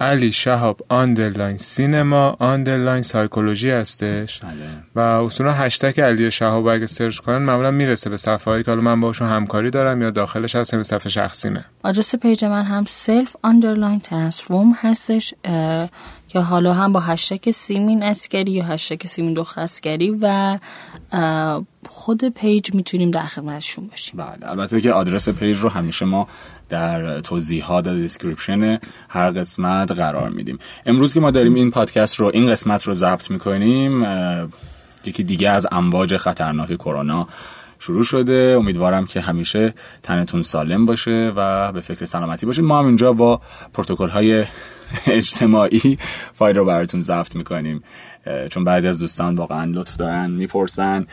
علی 0.00 0.32
شهاب 0.32 0.80
underline 0.88 1.56
cinema 1.56 2.36
underline 2.38 3.02
psychology 3.02 3.70
هستش 3.70 4.40
بله. 4.40 4.50
و 4.94 5.00
اصولا 5.00 5.52
هشتگ 5.52 6.00
علی 6.00 6.30
شهاب 6.30 6.66
اگه 6.66 6.86
سرچ 6.86 7.18
کنن 7.18 7.38
معمولا 7.38 7.70
می‌رسه 7.70 8.10
به 8.10 8.16
صفحه 8.16 8.52
هایی 8.52 8.64
که 8.64 8.70
حالا 8.70 8.82
من 8.82 9.00
باشون 9.00 9.28
همکاری 9.28 9.70
دارم 9.70 10.02
یا 10.02 10.10
داخلش 10.10 10.56
هست 10.56 10.74
به 10.74 10.82
صفحه 10.82 11.10
شخصیمه 11.10 11.64
آدرس 11.82 12.14
page 12.14 12.44
من 12.44 12.62
هم 12.62 12.84
self 12.88 13.36
underline 13.42 13.98
transform 13.98 14.72
هستش 14.80 15.34
که 16.34 16.40
حالا 16.40 16.72
هم 16.72 16.92
با 16.92 17.00
هشتگ 17.00 17.50
سیمین 17.50 18.02
عسکری 18.02 18.52
یا 18.52 18.64
هشتگ 18.64 19.06
سیمین 19.06 19.32
دختر 19.32 19.60
عسکری 19.60 20.18
و 20.22 20.58
خود 21.88 22.24
page 22.24 22.74
می‌تونیم 22.74 23.10
در 23.10 23.22
خدمتشون 23.22 23.86
باشیم. 23.86 24.20
بله 24.20 24.50
البته 24.50 24.80
که 24.80 24.92
آدرس 24.92 25.28
page 25.28 25.58
رو 25.58 25.68
همیشه 25.68 26.04
ما 26.04 26.28
در 26.68 27.20
توضیحات 27.20 27.86
و 27.86 27.94
description 27.94 28.78
هر 29.08 29.30
قسمت 29.30 29.92
قرار 29.92 30.28
میدیم. 30.28 30.58
امروز 30.86 31.14
که 31.14 31.20
ما 31.20 31.30
داریم 31.30 31.54
این 31.54 31.70
پادکست 31.70 32.14
رو 32.14 32.30
این 32.34 32.50
قسمت 32.50 32.82
رو 32.82 32.94
ضبط 32.94 33.30
می‌کنیم 33.30 34.06
یکی 35.04 35.22
دیگه 35.22 35.50
از 35.50 35.66
امواج 35.72 36.16
خطرناک 36.16 36.74
کرونا 36.76 37.28
شروع 37.84 38.04
شده. 38.04 38.56
امیدوارم 38.58 39.06
که 39.06 39.20
همیشه 39.20 39.74
تنتون 40.02 40.42
سالم 40.42 40.84
باشه 40.84 41.32
و 41.36 41.72
به 41.72 41.80
فکر 41.80 42.04
سلامتی 42.04 42.46
باشید 42.46 42.64
ما 42.64 42.78
هم 42.78 42.86
اینجا 42.86 43.12
با 43.12 43.40
پروتکل 43.74 44.08
های 44.08 44.44
اجتماعی 45.06 45.98
فایل 46.32 46.56
رو 46.56 46.64
براتون 46.64 47.00
ضبط 47.00 47.36
می‌کنیم. 47.36 47.82
چون 48.50 48.64
بعضی 48.64 48.88
از 48.88 48.98
دوستان 48.98 49.34
واقعا 49.34 49.64
لطف 49.64 49.96
دارن 49.96 50.30
می‌پرسن 50.30 51.06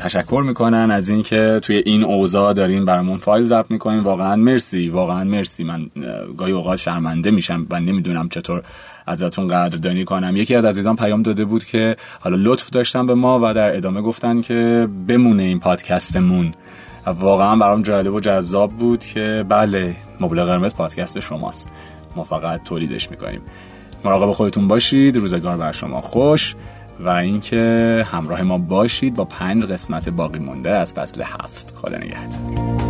تشکر 0.00 0.42
می‌کنن 0.46 0.90
از 0.90 1.08
اینکه 1.08 1.60
توی 1.62 1.76
این 1.76 2.04
اوضاع 2.04 2.52
دارین 2.52 2.84
برامون 2.84 3.18
فایل 3.18 3.44
ضبط 3.44 3.70
می‌کنین. 3.70 4.00
واقعا 4.00 4.36
مرسی 4.36 4.88
واقعا 4.88 5.24
مرسی. 5.24 5.64
من 5.64 5.90
گاهی 6.38 6.52
اوقات 6.52 6.78
شرمنده 6.78 7.30
میشم 7.30 7.66
و 7.70 7.80
نمی‌دونم 7.80 8.28
چطور 8.28 8.62
ازتون 9.06 9.46
قدردانی 9.46 10.04
کنم. 10.04 10.36
یکی 10.36 10.54
از 10.54 10.64
عزیزان 10.64 10.96
پیام 10.96 11.22
داده 11.22 11.44
بود 11.44 11.64
که 11.64 11.96
حالا 12.20 12.36
لطف 12.40 12.70
داشتن 12.70 13.06
به 13.06 13.14
ما 13.14 13.40
و 13.42 13.54
در 13.54 13.76
ادامه 13.76 14.00
گفتن 14.00 14.40
که 14.40 14.88
بمونه 15.08 15.42
این 15.42 15.60
پادکستمون. 15.60 16.52
واقعا 17.06 17.56
برام 17.56 17.82
جالب 17.82 18.14
و 18.14 18.20
جذاب 18.20 18.72
بود 18.72 19.04
که 19.04 19.44
بله 19.48 19.96
مبل 20.20 20.44
قرمز 20.44 20.74
پادکست 20.74 21.20
شماست. 21.20 21.68
ما 22.16 22.24
فقط 22.24 22.62
تولیدش 22.62 23.10
می‌کنیم. 23.10 23.40
مراقب 24.04 24.32
خودتون 24.32 24.68
باشید 24.68 25.16
روزگار 25.16 25.56
بر 25.56 25.72
شما 25.72 26.00
خوش 26.00 26.54
و 27.00 27.08
اینکه 27.08 28.06
همراه 28.10 28.42
ما 28.42 28.58
باشید 28.58 29.14
با 29.14 29.24
پنج 29.24 29.64
قسمت 29.64 30.08
باقی 30.08 30.38
مونده 30.38 30.70
از 30.70 30.94
فصل 30.94 31.22
هفت. 31.22 31.74
خدا 31.76 31.96
نگهدار. 31.96 32.81